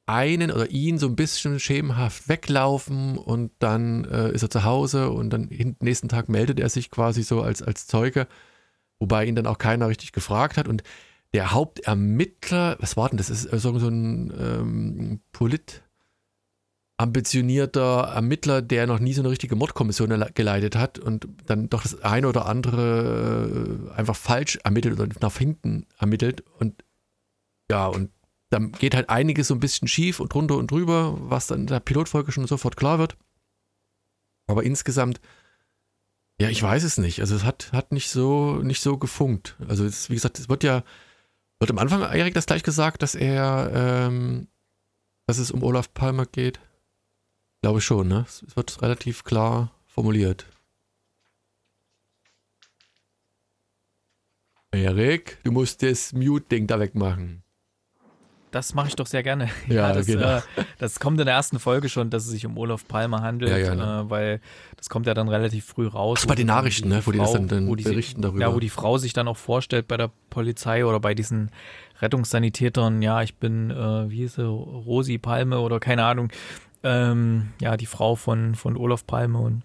einen 0.06 0.52
oder 0.52 0.70
ihn 0.70 0.98
so 0.98 1.08
ein 1.08 1.16
bisschen 1.16 1.60
schemenhaft 1.60 2.30
weglaufen 2.30 3.18
und 3.18 3.52
dann 3.60 4.06
äh, 4.06 4.32
ist 4.32 4.44
er 4.44 4.50
zu 4.50 4.64
Hause 4.64 5.10
und 5.10 5.32
dann 5.32 5.50
nächsten 5.80 6.10
Tag 6.10 6.30
meldet 6.30 6.60
er 6.60 6.70
sich 6.70 6.92
quasi 6.92 7.24
so 7.24 7.42
als, 7.42 7.62
als 7.62 7.88
Zeuge, 7.88 8.28
wobei 9.00 9.26
ihn 9.26 9.36
dann 9.36 9.48
auch 9.48 9.58
keiner 9.58 9.88
richtig 9.88 10.12
gefragt 10.12 10.58
hat. 10.58 10.68
Und 10.68 10.84
der 11.34 11.52
Hauptermittler, 11.52 12.78
was 12.80 12.98
war 12.98 13.10
denn 13.10 13.18
das? 13.18 13.30
Ist 13.30 13.44
so, 13.44 13.78
so 13.80 13.88
ein 13.88 14.32
ähm, 14.40 15.22
Polit 15.32 15.82
ambitionierter 16.98 18.12
Ermittler, 18.16 18.62
der 18.62 18.88
noch 18.88 19.00
nie 19.00 19.14
so 19.14 19.22
eine 19.22 19.30
richtige 19.30 19.56
Mordkommission 19.56 20.26
geleitet 20.34 20.78
hat 20.78 20.98
und 20.98 21.28
dann 21.46 21.68
doch 21.70 21.82
das 21.84 22.02
eine 22.04 22.30
oder 22.30 22.46
andere 22.46 23.90
äh, 23.92 23.98
einfach 23.98 24.16
falsch 24.16 24.58
ermittelt 24.64 25.00
oder 25.00 25.14
nach 25.20 25.38
hinten 25.38 25.88
ermittelt 25.98 26.44
und 26.60 26.86
ja, 27.70 27.88
und 27.88 28.12
dann 28.50 28.72
geht 28.72 28.96
halt 28.96 29.10
einiges 29.10 29.48
so 29.48 29.54
ein 29.54 29.60
bisschen 29.60 29.88
schief 29.88 30.20
und 30.20 30.34
drunter 30.34 30.58
und 30.58 30.72
drüber, 30.72 31.18
was 31.20 31.48
dann 31.48 31.62
in 31.62 31.68
der 31.68 31.80
Pilotfolge 31.80 32.32
schon 32.32 32.48
sofort 32.48 32.78
klar 32.78 33.00
wird. 33.00 33.18
Aber 34.48 34.64
insgesamt, 34.64 35.20
ja, 36.40 36.50
ich 36.50 36.62
weiß 36.62 36.84
es 36.84 36.98
nicht. 36.98 37.22
Also 37.22 37.36
es 37.36 37.44
hat, 37.44 37.72
hat 37.74 37.92
nicht 37.92 38.10
so, 38.10 38.58
nicht 38.62 38.82
so 38.82 38.98
gefunkt. 38.98 39.56
Also 39.68 39.86
es, 39.86 40.10
wie 40.10 40.16
gesagt, 40.16 40.40
es 40.40 40.50
wird 40.50 40.64
ja, 40.64 40.84
wird 41.60 41.72
am 41.72 41.80
Anfang 41.80 42.02
Erik 42.02 42.34
das 42.34 42.46
gleich 42.46 42.64
gesagt, 42.64 43.02
dass 43.02 43.16
er, 43.16 43.72
ähm, 43.74 44.48
dass 45.26 45.38
es 45.38 45.52
um 45.52 45.64
Olaf 45.64 45.94
Palmer 45.94 46.26
geht? 46.26 46.60
Glaube 47.62 47.80
ich 47.80 47.86
schon, 47.86 48.08
ne? 48.08 48.26
Es 48.28 48.56
wird 48.56 48.82
relativ 48.82 49.24
klar 49.24 49.72
formuliert. 49.88 50.46
Erik, 54.72 55.40
du 55.44 55.52
musst 55.52 55.82
das 55.82 56.12
Mute-Ding 56.12 56.68
da 56.68 56.80
wegmachen. 56.80 57.45
Das 58.56 58.74
mache 58.74 58.88
ich 58.88 58.96
doch 58.96 59.06
sehr 59.08 59.22
gerne. 59.22 59.50
Ja, 59.68 59.92
das, 59.94 60.06
genau. 60.08 60.38
äh, 60.38 60.42
das 60.80 61.00
kommt 61.00 61.20
in 61.20 61.26
der 61.26 61.36
ersten 61.36 61.60
Folge 61.60 61.90
schon, 61.90 62.10
dass 62.10 62.24
es 62.26 62.30
sich 62.32 62.46
um 62.46 62.58
Olaf 62.58 62.88
Palmer 62.88 63.22
handelt, 63.22 63.52
Ja, 63.52 63.58
ja, 63.58 63.76
ne. 63.76 64.04
äh, 64.06 64.10
weil 64.10 64.42
das 64.78 64.90
kommt 64.90 65.06
ja 65.08 65.14
dann 65.14 65.28
relativ 65.28 65.66
früh 65.66 65.88
raus. 65.88 66.20
Ach, 66.24 66.28
bei 66.28 66.36
den 66.36 66.48
Nachrichten, 66.48 66.90
ne, 66.90 67.02
wo 67.06 67.12
die 67.12 67.18
das 67.20 67.28
Frau- 67.30 67.38
dann- 67.38 67.48
dann 67.48 67.68
wo 67.68 67.76
die, 67.76 67.84
berichten 67.84 68.22
darüber. 68.22 68.40
Ja, 68.42 68.54
wo 68.54 68.60
die 68.60 68.70
Frau 68.70 68.98
sich 68.98 69.14
dann 69.14 69.28
auch 69.28 69.38
vorstellt 69.38 69.88
bei 69.88 69.98
der 69.98 70.10
Polizei 70.30 70.86
oder 70.86 71.00
bei 71.00 71.14
diesen 71.14 71.52
Rettungssanitätern, 72.02 73.02
ja, 73.02 73.22
ich 73.22 73.36
bin, 73.36 73.72
äh, 73.72 74.10
wie 74.10 74.18
hieß 74.18 74.36
sie, 74.36 74.46
Rosi 74.46 75.18
Palme 75.18 75.60
oder 75.60 75.80
keine 75.80 76.06
Ahnung, 76.06 76.30
ähm, 76.84 77.50
ja, 77.62 77.78
die 77.78 77.86
Frau 77.88 78.16
von, 78.16 78.56
von 78.56 78.78
Olaf 78.78 79.06
Palme 79.06 79.40
und 79.40 79.64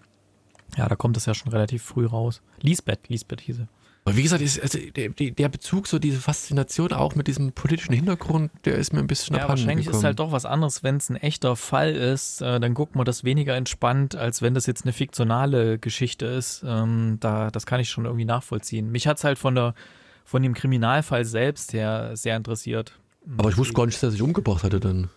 ja, 0.77 0.87
da 0.87 0.95
kommt 0.95 1.15
das 1.17 1.25
ja 1.25 1.33
schon 1.33 1.51
relativ 1.51 1.83
früh 1.83 2.05
raus. 2.05 2.41
Lisbeth, 2.61 3.09
Lisbeth 3.09 3.41
hieß 3.41 3.57
sie. 3.57 3.67
Aber 4.03 4.17
wie 4.17 4.23
gesagt, 4.23 4.41
ist, 4.41 4.59
also 4.59 4.79
der, 4.79 5.09
der 5.09 5.49
Bezug, 5.49 5.85
so 5.85 5.99
diese 5.99 6.19
Faszination 6.19 6.91
auch 6.91 7.13
mit 7.13 7.27
diesem 7.27 7.51
politischen 7.51 7.93
Hintergrund, 7.93 8.49
der 8.65 8.75
ist 8.75 8.93
mir 8.93 8.99
ein 8.99 9.05
bisschen 9.05 9.35
Ja, 9.35 9.47
wahrscheinlich 9.47 9.85
ist 9.85 9.91
gekommen. 9.91 10.05
halt 10.05 10.19
doch 10.19 10.31
was 10.31 10.45
anderes, 10.45 10.81
wenn 10.81 10.95
es 10.97 11.09
ein 11.09 11.17
echter 11.17 11.55
Fall 11.55 11.91
ist, 11.91 12.41
äh, 12.41 12.59
dann 12.59 12.73
guckt 12.73 12.95
man 12.95 13.05
das 13.05 13.23
weniger 13.23 13.55
entspannt, 13.55 14.15
als 14.15 14.41
wenn 14.41 14.55
das 14.55 14.65
jetzt 14.65 14.85
eine 14.85 14.93
fiktionale 14.93 15.77
Geschichte 15.77 16.25
ist. 16.25 16.63
Ähm, 16.65 17.17
da, 17.19 17.51
das 17.51 17.67
kann 17.67 17.79
ich 17.79 17.89
schon 17.89 18.05
irgendwie 18.05 18.25
nachvollziehen. 18.25 18.91
Mich 18.91 19.05
hat 19.07 19.17
es 19.17 19.23
halt 19.23 19.37
von 19.37 19.53
der 19.53 19.75
von 20.23 20.41
dem 20.41 20.53
Kriminalfall 20.53 21.25
selbst 21.25 21.73
her 21.73 22.11
sehr 22.15 22.37
interessiert. 22.37 22.97
Aber 23.37 23.49
ich 23.49 23.57
wusste 23.57 23.73
gar 23.73 23.85
nicht, 23.85 23.97
dass 23.97 24.03
er 24.03 24.11
sich 24.11 24.21
umgebracht 24.21 24.63
hatte 24.63 24.79
dann. 24.79 25.09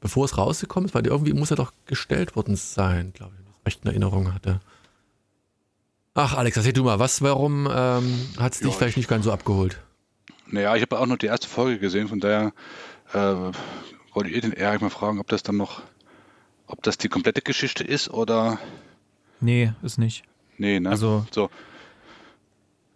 Bevor 0.00 0.24
es 0.24 0.38
rausgekommen 0.38 0.88
ist, 0.88 0.94
weil 0.94 1.06
irgendwie 1.06 1.32
muss 1.32 1.50
er 1.50 1.56
doch 1.56 1.72
gestellt 1.86 2.36
worden 2.36 2.56
sein, 2.56 3.12
glaube 3.12 3.32
ich, 3.34 3.38
wenn 3.38 3.46
ich 3.50 3.56
das 3.56 3.66
recht 3.66 3.80
in 3.84 3.90
Erinnerung 3.90 4.34
hatte. 4.34 4.60
Ach, 6.14 6.34
Alex, 6.36 6.56
erzähl 6.58 6.72
du 6.74 6.84
mal, 6.84 6.98
was, 6.98 7.22
warum 7.22 7.66
ähm, 7.72 8.28
hat 8.38 8.52
es 8.52 8.58
dich 8.60 8.70
Ja, 8.72 8.76
vielleicht 8.76 8.96
nicht 8.98 9.08
ganz 9.08 9.24
so 9.24 9.32
abgeholt? 9.32 9.80
Naja, 10.46 10.76
ich 10.76 10.82
habe 10.82 10.98
auch 10.98 11.06
noch 11.06 11.16
die 11.16 11.26
erste 11.26 11.48
Folge 11.48 11.78
gesehen, 11.78 12.08
von 12.08 12.20
daher 12.20 12.52
äh, 13.14 13.52
wollte 14.12 14.28
ich 14.30 14.40
den 14.42 14.52
Erik 14.52 14.82
mal 14.82 14.90
fragen, 14.90 15.18
ob 15.20 15.28
das 15.28 15.42
dann 15.42 15.56
noch, 15.56 15.80
ob 16.66 16.82
das 16.82 16.98
die 16.98 17.08
komplette 17.08 17.40
Geschichte 17.40 17.82
ist 17.84 18.10
oder. 18.10 18.58
Nee, 19.40 19.72
ist 19.82 19.98
nicht. 19.98 20.24
Nee, 20.58 20.80
ne? 20.80 20.90
Also- 20.90 21.26
so. 21.30 21.48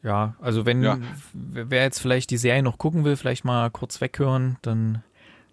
Ja, 0.03 0.37
also 0.41 0.67
wenn 0.67 0.83
Ja. 0.85 0.99
wer 1.33 1.83
jetzt 1.83 1.99
vielleicht 1.99 2.31
die 2.31 2.37
Serie 2.37 2.63
noch 2.63 2.79
gucken 2.79 3.03
will, 3.05 3.17
vielleicht 3.17 3.45
mal 3.45 3.71
kurz 3.71 4.01
weghören, 4.01 4.57
dann 4.63 5.03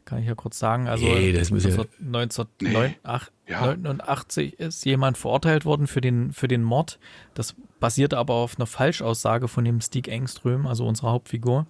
kann 0.06 0.20
ich 0.20 0.28
ja 0.28 0.36
kurz 0.36 0.60
sagen, 0.60 0.88
also 0.88 1.06
Nee, 1.06 1.34
das 1.34 1.50
muss 1.52 1.64
ja- 1.64 1.84
1989 2.00 4.56
Ja. 4.60 4.66
ist 4.68 4.86
jemand 4.86 5.18
verurteilt 5.18 5.66
worden 5.66 5.88
für 5.88 6.02
den, 6.02 6.32
für 6.32 6.48
den 6.48 6.64
Mord. 6.64 7.00
Das 7.34 7.56
basierte 7.80 8.18
aber 8.18 8.34
auf 8.36 8.58
einer 8.58 8.66
Falschaussage 8.68 9.48
von 9.48 9.66
dem 9.66 9.82
Stieg 9.82 10.08
Engström, 10.08 10.66
also 10.68 10.88
unserer 10.88 11.12
Hauptfigur. 11.12 11.66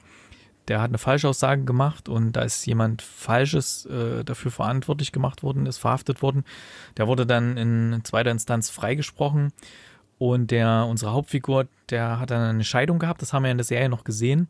Der 0.70 0.80
hat 0.82 0.90
eine 0.92 0.98
Falschaussage 0.98 1.66
gemacht 1.66 2.08
und 2.08 2.32
da 2.34 2.42
ist 2.44 2.66
jemand 2.66 3.02
Falsches 3.02 3.86
äh, 3.86 4.24
dafür 4.24 4.50
verantwortlich 4.52 5.12
gemacht 5.12 5.44
worden, 5.44 5.66
ist 5.66 5.78
verhaftet 5.80 6.22
worden. 6.22 6.46
Der 6.98 7.08
wurde 7.08 7.26
dann 7.26 7.58
in 7.58 8.00
zweiter 8.06 8.32
Instanz 8.32 8.70
freigesprochen 8.70 9.52
und 10.20 10.52
der, 10.52 10.86
unsere 10.90 11.12
Hauptfigur, 11.12 11.68
der 11.90 12.18
hat 12.20 12.32
dann 12.32 12.42
eine 12.42 12.64
Scheidung 12.64 12.98
gehabt, 13.00 13.22
das 13.22 13.34
haben 13.34 13.44
wir 13.44 13.52
in 13.52 13.58
der 13.58 13.66
Serie 13.66 13.90
noch 13.90 14.06
gesehen. 14.06 14.48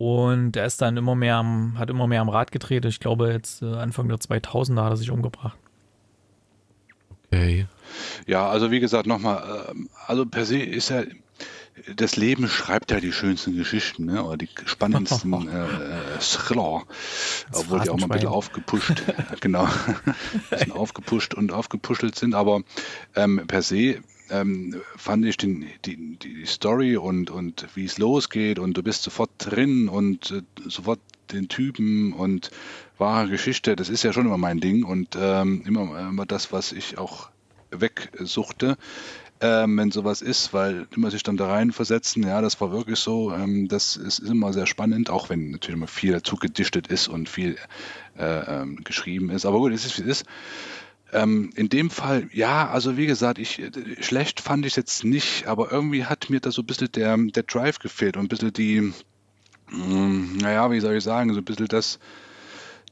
Und 0.00 0.56
er 0.56 0.64
ist 0.64 0.80
dann 0.80 0.96
immer 0.96 1.14
mehr 1.14 1.36
am, 1.36 1.78
hat 1.78 1.90
immer 1.90 2.06
mehr 2.06 2.22
am 2.22 2.30
Rad 2.30 2.52
gedreht. 2.52 2.86
Ich 2.86 3.00
glaube, 3.00 3.30
jetzt 3.32 3.60
äh, 3.60 3.66
Anfang 3.66 4.08
der 4.08 4.16
2000er 4.16 4.82
hat 4.82 4.92
er 4.94 4.96
sich 4.96 5.10
umgebracht. 5.10 5.58
Okay. 7.26 7.66
Ja, 8.26 8.48
also 8.48 8.70
wie 8.70 8.80
gesagt, 8.80 9.06
nochmal, 9.06 9.66
ähm, 9.68 9.90
also 10.06 10.24
per 10.24 10.46
se 10.46 10.58
ist 10.58 10.88
ja, 10.88 11.02
das 11.96 12.16
Leben 12.16 12.48
schreibt 12.48 12.90
ja 12.92 13.00
die 13.00 13.12
schönsten 13.12 13.54
Geschichten, 13.54 14.06
ne? 14.06 14.24
oder 14.24 14.38
die 14.38 14.48
spannendsten 14.64 15.32
äh, 15.48 15.64
äh, 15.64 16.18
Thriller, 16.18 16.84
Das 17.50 17.60
obwohl 17.60 17.80
die 17.80 17.90
auch 17.90 17.98
mal 17.98 18.04
ein 18.04 18.08
bisschen 18.08 18.28
aufgepusht, 18.28 19.02
genau, 19.42 19.64
ein 20.06 20.14
bisschen 20.48 20.72
aufgepusht 20.72 21.34
und 21.34 21.52
aufgepuschelt 21.52 22.14
sind, 22.14 22.34
aber 22.34 22.62
ähm, 23.16 23.42
per 23.46 23.60
se 23.60 24.00
ähm, 24.30 24.80
fand 24.96 25.24
ich 25.24 25.36
den, 25.36 25.66
die, 25.84 26.16
die 26.16 26.46
Story 26.46 26.96
und, 26.96 27.30
und 27.30 27.66
wie 27.74 27.84
es 27.84 27.98
losgeht 27.98 28.58
und 28.58 28.76
du 28.76 28.82
bist 28.82 29.02
sofort 29.02 29.30
drin 29.38 29.88
und 29.88 30.30
äh, 30.30 30.42
sofort 30.68 31.00
den 31.32 31.48
Typen 31.48 32.12
und 32.12 32.50
wahre 32.98 33.28
Geschichte, 33.28 33.76
das 33.76 33.88
ist 33.88 34.02
ja 34.02 34.12
schon 34.12 34.26
immer 34.26 34.38
mein 34.38 34.60
Ding 34.60 34.84
und 34.84 35.16
ähm, 35.18 35.62
immer, 35.66 35.98
immer 36.08 36.26
das, 36.26 36.52
was 36.52 36.72
ich 36.72 36.98
auch 36.98 37.30
wegsuchte, 37.70 38.76
ähm, 39.40 39.78
wenn 39.78 39.90
sowas 39.90 40.20
ist, 40.20 40.52
weil 40.52 40.86
immer 40.94 41.10
sich 41.10 41.22
dann 41.22 41.36
da 41.36 41.48
reinversetzen, 41.48 42.22
ja, 42.22 42.42
das 42.42 42.60
war 42.60 42.72
wirklich 42.72 42.98
so, 42.98 43.32
ähm, 43.32 43.68
das 43.68 43.96
ist, 43.96 44.18
ist 44.18 44.28
immer 44.28 44.52
sehr 44.52 44.66
spannend, 44.66 45.08
auch 45.08 45.30
wenn 45.30 45.50
natürlich 45.50 45.76
immer 45.76 45.86
viel 45.86 46.12
dazu 46.12 46.36
gedichtet 46.36 46.88
ist 46.88 47.08
und 47.08 47.28
viel 47.28 47.56
äh, 48.18 48.62
ähm, 48.62 48.84
geschrieben 48.84 49.30
ist, 49.30 49.46
aber 49.46 49.58
gut, 49.58 49.72
es 49.72 49.86
ist 49.86 49.98
wie 49.98 50.02
es 50.02 50.20
ist. 50.20 50.26
Ähm, 51.12 51.50
in 51.56 51.68
dem 51.68 51.90
Fall, 51.90 52.28
ja, 52.32 52.68
also 52.68 52.96
wie 52.96 53.06
gesagt, 53.06 53.38
ich, 53.38 53.60
äh, 53.60 53.70
schlecht 54.00 54.40
fand 54.40 54.64
ich 54.64 54.72
es 54.72 54.76
jetzt 54.76 55.04
nicht, 55.04 55.46
aber 55.46 55.72
irgendwie 55.72 56.04
hat 56.04 56.30
mir 56.30 56.40
da 56.40 56.50
so 56.52 56.62
ein 56.62 56.66
bisschen 56.66 56.92
der, 56.92 57.16
der 57.16 57.42
Drive 57.42 57.78
gefehlt 57.78 58.16
und 58.16 58.24
ein 58.24 58.28
bisschen 58.28 58.52
die, 58.52 58.92
mh, 59.70 60.40
naja, 60.40 60.70
wie 60.70 60.80
soll 60.80 60.96
ich 60.96 61.04
sagen, 61.04 61.32
so 61.34 61.40
ein 61.40 61.44
bisschen 61.44 61.66
das, 61.66 61.98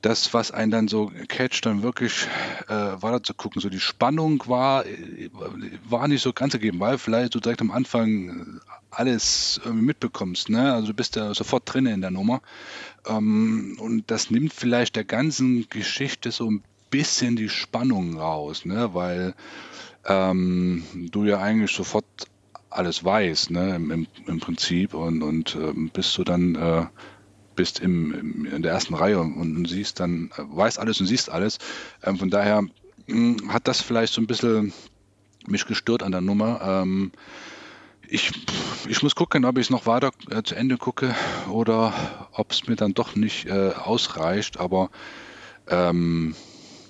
das, 0.02 0.32
was 0.32 0.50
einen 0.50 0.70
dann 0.70 0.88
so 0.88 1.10
catcht, 1.28 1.66
dann 1.66 1.82
wirklich 1.82 2.26
äh, 2.68 2.72
weiter 2.72 3.22
zu 3.22 3.34
gucken. 3.34 3.60
So 3.60 3.68
die 3.68 3.80
Spannung 3.80 4.42
war, 4.46 4.86
äh, 4.86 5.30
war 5.88 6.06
nicht 6.08 6.22
so 6.22 6.32
ganz 6.32 6.52
gegeben, 6.52 6.80
weil 6.80 6.98
vielleicht 6.98 7.34
du 7.34 7.40
direkt 7.40 7.60
am 7.60 7.70
Anfang 7.70 8.28
äh, 8.28 8.44
alles 8.90 9.60
mitbekommst. 9.70 10.50
Ne? 10.50 10.72
Also 10.72 10.88
du 10.88 10.94
bist 10.94 11.16
ja 11.16 11.34
sofort 11.34 11.72
drin 11.72 11.86
in 11.86 12.00
der 12.00 12.10
Nummer. 12.10 12.42
Ähm, 13.06 13.76
und 13.80 14.10
das 14.10 14.30
nimmt 14.30 14.52
vielleicht 14.52 14.96
der 14.96 15.04
ganzen 15.04 15.68
Geschichte 15.68 16.30
so 16.30 16.50
ein 16.50 16.62
bisschen 16.90 17.36
die 17.36 17.48
Spannung 17.48 18.18
raus, 18.18 18.64
ne? 18.64 18.94
weil 18.94 19.34
ähm, 20.04 20.84
du 21.10 21.24
ja 21.24 21.38
eigentlich 21.38 21.72
sofort 21.72 22.06
alles 22.70 23.02
weißt, 23.04 23.50
ne? 23.50 23.76
Im, 23.76 23.90
im, 23.90 24.06
im 24.26 24.40
Prinzip 24.40 24.94
und, 24.94 25.22
und 25.22 25.54
ähm, 25.56 25.90
bist 25.92 26.16
du 26.18 26.24
dann 26.24 26.54
äh, 26.54 26.86
bist 27.58 27.80
im, 27.80 28.12
im, 28.12 28.44
in 28.46 28.62
der 28.62 28.72
ersten 28.72 28.94
Reihe 28.94 29.18
und, 29.18 29.34
und 29.34 29.68
siehst 29.68 30.00
dann, 30.00 30.30
äh, 30.36 30.42
weißt 30.44 30.78
alles 30.78 31.00
und 31.00 31.06
siehst 31.06 31.30
alles. 31.30 31.58
Ähm, 32.04 32.16
von 32.16 32.30
daher 32.30 32.62
mh, 33.06 33.52
hat 33.52 33.66
das 33.66 33.80
vielleicht 33.80 34.12
so 34.12 34.20
ein 34.20 34.26
bisschen 34.26 34.72
mich 35.46 35.66
gestört 35.66 36.02
an 36.02 36.12
der 36.12 36.20
Nummer. 36.20 36.60
Ähm, 36.62 37.12
ich, 38.06 38.30
ich 38.86 39.02
muss 39.02 39.14
gucken, 39.14 39.44
ob 39.44 39.58
ich 39.58 39.66
es 39.66 39.70
noch 39.70 39.86
weiter 39.86 40.12
äh, 40.30 40.42
zu 40.42 40.54
Ende 40.54 40.76
gucke 40.78 41.14
oder 41.50 41.92
ob 42.32 42.52
es 42.52 42.66
mir 42.68 42.76
dann 42.76 42.94
doch 42.94 43.16
nicht 43.16 43.46
äh, 43.46 43.72
ausreicht. 43.72 44.60
Aber 44.60 44.90
ähm, 45.66 46.34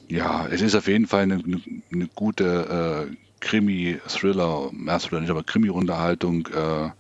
ja, 0.08 0.46
es 0.46 0.62
ist 0.62 0.74
auf 0.74 0.88
jeden 0.88 1.06
Fall 1.06 1.22
eine, 1.22 1.34
eine, 1.34 1.60
eine 1.92 2.08
gute 2.14 3.08
äh, 3.10 3.16
Krimi-Thriller, 3.40 4.70
ja, 4.86 4.98
Thriller 4.98 5.20
nicht, 5.20 5.30
aber 5.30 5.42
Krimi-Unterhaltung. 5.42 6.48
Äh, 6.48 6.90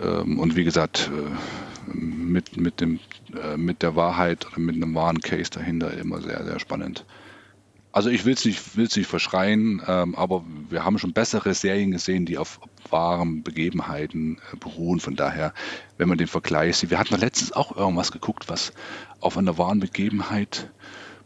ähm, 0.00 0.38
und 0.38 0.56
wie 0.56 0.64
gesagt, 0.64 1.10
äh, 1.12 1.94
mit, 1.94 2.56
mit, 2.56 2.80
dem, 2.80 3.00
äh, 3.40 3.56
mit 3.56 3.82
der 3.82 3.96
Wahrheit 3.96 4.46
oder 4.46 4.60
mit 4.60 4.76
einem 4.76 4.94
wahren 4.94 5.20
Case 5.20 5.50
dahinter 5.50 5.92
immer 5.94 6.20
sehr, 6.20 6.44
sehr 6.44 6.58
spannend. 6.58 7.04
Also 7.92 8.10
ich 8.10 8.24
will 8.24 8.34
es 8.34 8.44
nicht, 8.44 8.76
nicht 8.76 9.06
verschreien, 9.06 9.80
ähm, 9.86 10.16
aber 10.16 10.44
wir 10.68 10.84
haben 10.84 10.98
schon 10.98 11.12
bessere 11.12 11.54
Serien 11.54 11.92
gesehen, 11.92 12.26
die 12.26 12.38
auf 12.38 12.58
wahren 12.90 13.44
Begebenheiten 13.44 14.38
äh, 14.52 14.56
beruhen. 14.56 14.98
Von 14.98 15.14
daher, 15.14 15.54
wenn 15.96 16.08
man 16.08 16.18
den 16.18 16.26
Vergleich 16.26 16.76
sieht, 16.76 16.90
wir 16.90 16.98
hatten 16.98 17.16
letztens 17.16 17.52
auch 17.52 17.76
irgendwas 17.76 18.10
geguckt, 18.10 18.48
was 18.48 18.72
auf 19.20 19.38
einer 19.38 19.58
wahren 19.58 19.78
Begebenheit 19.78 20.72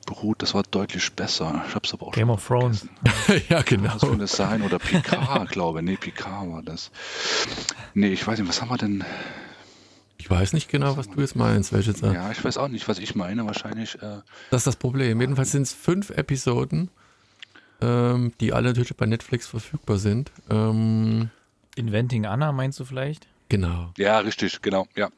beruht. 0.09 0.43
Das 0.43 0.55
war 0.55 0.62
deutlich 0.62 1.12
besser. 1.12 1.62
Ich 1.69 1.75
habe 1.75 1.87
es 1.87 1.93
aber 1.93 2.07
auch 2.09 2.12
Game 2.12 2.29
schon 2.29 2.35
of 2.35 2.47
Thrones. 2.47 2.88
ja, 3.49 3.62
genau. 3.62 3.95
was 3.95 4.00
soll 4.00 4.17
das 4.19 4.33
sein? 4.33 4.62
Oder 4.62 4.79
Picard, 4.79 5.50
glaube 5.50 5.81
ich. 5.81 5.85
Nee, 5.85 5.97
Picard 5.97 6.50
war 6.50 6.62
das. 6.62 6.91
Nee, 7.95 8.09
ich 8.09 8.27
weiß 8.27 8.38
nicht, 8.38 8.49
was 8.49 8.61
haben 8.62 8.71
wir 8.71 8.79
denn? 8.79 9.05
Ich 10.17 10.29
weiß 10.29 10.53
nicht 10.53 10.69
genau, 10.69 10.97
was 10.97 11.09
du 11.09 11.21
jetzt 11.21 11.37
meinst, 11.37 11.73
welche 11.73 11.95
Zeit. 11.95 12.15
Ja, 12.15 12.31
ich 12.31 12.43
weiß 12.43 12.57
auch 12.59 12.69
nicht, 12.69 12.88
was 12.88 12.99
ich 12.99 13.15
meine. 13.15 13.47
Wahrscheinlich. 13.47 13.95
Äh, 14.03 14.21
Das 14.50 14.61
ist 14.62 14.67
das 14.67 14.77
Problem. 14.77 15.21
Jedenfalls 15.21 15.53
sind 15.53 15.62
es 15.62 15.73
fünf 15.73 16.11
Episoden, 16.11 16.91
ähm, 17.81 18.33
die 18.41 18.53
alle 18.53 18.69
natürlich 18.69 18.97
bei 18.97 19.07
Netflix 19.07 19.47
verfügbar 19.47 19.99
sind. 19.99 20.33
Ähm, 20.50 21.31
Inventing 21.77 22.27
Anna, 22.27 22.50
meinst 22.53 22.81
du 22.81 22.85
vielleicht? 22.85 23.27
genau. 23.50 23.93
ja, 23.97 24.19
richtig, 24.19 24.61
genau, 24.61 24.87
ja. 24.97 25.09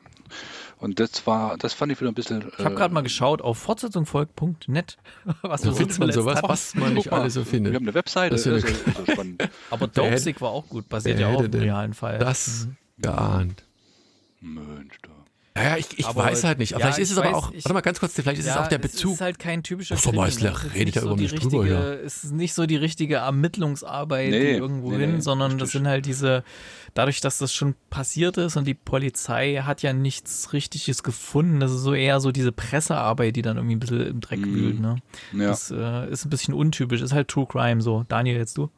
Und 0.79 0.99
das 1.01 1.27
war, 1.27 1.57
das 1.59 1.75
fand 1.75 1.93
ich 1.93 2.01
wieder 2.01 2.11
ein 2.11 2.15
bisschen. 2.15 2.45
Ich 2.59 2.65
habe 2.65 2.75
gerade 2.75 2.93
mal 2.95 3.03
geschaut 3.03 3.43
auf 3.43 3.59
fortsetzungfolg.net, 3.59 4.97
was 5.43 5.65
wir 5.65 5.73
so 5.73 5.77
findet 5.77 5.99
man 5.99 6.13
sowas, 6.13 6.41
was 6.43 6.75
man 6.75 6.95
nicht 6.95 7.13
alles 7.13 7.35
so 7.35 7.41
Wir 7.41 7.47
findet. 7.47 7.75
haben 7.75 7.85
eine 7.85 7.95
Webseite. 7.95 8.35
Das 8.35 8.47
ist 8.47 8.65
ja 8.65 8.69
ja- 8.71 8.75
ja 9.07 9.13
spannend. 9.13 9.49
Aber 9.71 9.87
Dopesick 9.89 10.41
war 10.41 10.51
auch 10.51 10.67
gut, 10.69 10.89
basiert 10.89 11.19
ja 11.21 11.29
auch 11.29 11.43
denn 11.47 11.61
realen 11.61 11.95
Fall. 11.95 12.19
Das 12.19 12.67
Mhm. 12.67 12.77
geahnt. 13.03 13.65
Mensch, 14.41 14.97
da. 15.03 15.11
Ja, 15.63 15.77
ich, 15.77 15.99
ich 15.99 16.07
Aber- 16.07 16.25
weiß 16.25 16.45
halt 16.45 16.59
nicht. 16.59 16.75
Aber 16.75 16.81
ja, 16.85 16.87
vielleicht 16.93 17.03
ist 17.03 17.11
es 17.11 17.19
aber 17.19 17.27
weiß, 17.29 17.35
auch, 17.35 17.53
ich- 17.53 17.65
warte 17.65 17.75
mal 17.75 17.81
ganz 17.81 18.01
kurz, 18.01 18.15
vielleicht 18.15 18.39
ist 18.41 18.47
es 18.47 18.57
auch 18.57 18.69
der 18.69 18.79
Bezug. 18.79 19.11
Es 19.11 19.15
ist 19.17 19.21
halt 19.21 19.39
kein 19.39 19.63
typischer 19.63 19.97
Ach 19.97 20.01
so, 20.01 20.11
Krimi, 20.11 20.23
Meißler 20.23 20.51
ne? 20.53 20.65
Redet 20.75 20.87
nicht 20.87 20.95
ja 20.95 21.03
so 21.03 21.09
über 21.09 21.17
die 21.17 21.23
mich 21.25 21.35
drüber, 21.35 21.61
richtige, 21.65 21.75
ja. 21.75 21.93
Es 21.93 22.25
ist 22.25 22.33
nicht 22.33 22.55
so 22.55 22.65
die 22.67 22.77
richtige 22.77 23.17
Ermittlungsarbeit 23.17 24.31
Nee, 24.31 24.57
irgendwo 24.57 24.93
nee, 24.93 24.99
hin, 24.99 25.15
nee, 25.17 25.21
sondern 25.21 25.59
das 25.59 25.73
sind 25.73 25.87
halt 25.89 26.07
diese, 26.07 26.45
dadurch, 26.95 27.21
dass 27.21 27.39
das 27.39 27.55
schon 27.55 27.75
passiert 27.91 28.37
ist 28.37 28.57
und 28.57 28.67
die 28.67 28.75
Polizei 28.75 29.57
hat 29.65 29.83
ja 29.83 29.93
nichts 29.93 30.53
Richtiges 30.53 31.03
gefunden, 31.03 31.61
das 31.61 31.73
ist 31.73 31.83
so 31.83 31.95
eher 31.95 32.21
so 32.21 32.33
diese 32.33 32.53
Pressearbeit, 32.53 33.37
die 33.37 33.43
dann 33.43 33.57
irgendwie 33.57 33.77
ein 33.77 33.81
bisschen 33.81 34.07
im 34.07 34.21
Dreck 34.21 34.41
Mhm. 34.41 34.55
wühlt. 34.55 34.81
Ne? 34.81 34.97
Ja. 35.33 35.49
Das 35.49 35.71
äh, 35.71 36.11
ist 36.11 36.25
ein 36.25 36.31
bisschen 36.31 36.55
untypisch, 36.55 37.01
ist 37.01 37.13
halt 37.13 37.29
True 37.29 37.47
Crime 37.47 37.81
so. 37.83 38.05
Daniel, 38.09 38.37
jetzt 38.37 38.57
du? 38.59 38.71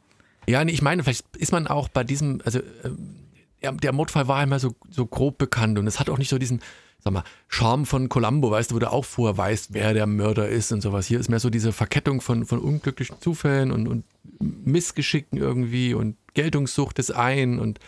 Ja, 0.47 0.63
nee, 0.63 0.71
ich 0.73 0.81
meine, 0.81 1.03
vielleicht 1.03 1.37
ist 1.37 1.51
man 1.51 1.67
auch 1.67 1.87
bei 1.89 2.03
diesem, 2.03 2.41
also 2.43 2.59
ähm, 2.83 3.77
der 3.79 3.93
Mordfall 3.93 4.27
war 4.27 4.37
einmal 4.37 4.59
so, 4.59 4.75
so 4.89 5.05
grob 5.05 5.37
bekannt 5.37 5.79
und 5.79 5.87
es 5.87 5.99
hat 5.99 6.09
auch 6.09 6.17
nicht 6.17 6.29
so 6.29 6.37
diesen, 6.37 6.61
sag 6.99 7.13
mal, 7.13 7.23
Charme 7.47 7.85
von 7.85 8.09
Columbo, 8.09 8.51
weißt 8.51 8.71
du, 8.71 8.75
wo 8.75 8.79
du 8.79 8.91
auch 8.91 9.05
vorher 9.05 9.37
weißt, 9.37 9.73
wer 9.73 9.93
der 9.93 10.05
Mörder 10.05 10.49
ist 10.49 10.73
und 10.73 10.81
sowas. 10.81 11.07
Hier 11.07 11.19
ist 11.19 11.29
mehr 11.29 11.39
so 11.39 11.49
diese 11.49 11.71
Verkettung 11.71 12.19
von, 12.19 12.45
von 12.45 12.59
unglücklichen 12.59 13.21
Zufällen 13.21 13.71
und, 13.71 13.87
und 13.87 14.03
Missgeschicken 14.39 15.37
irgendwie 15.37 15.93
und 15.93 16.17
Geltungssucht 16.33 16.97
des 16.97 17.11
einen 17.11 17.59
und 17.59 17.79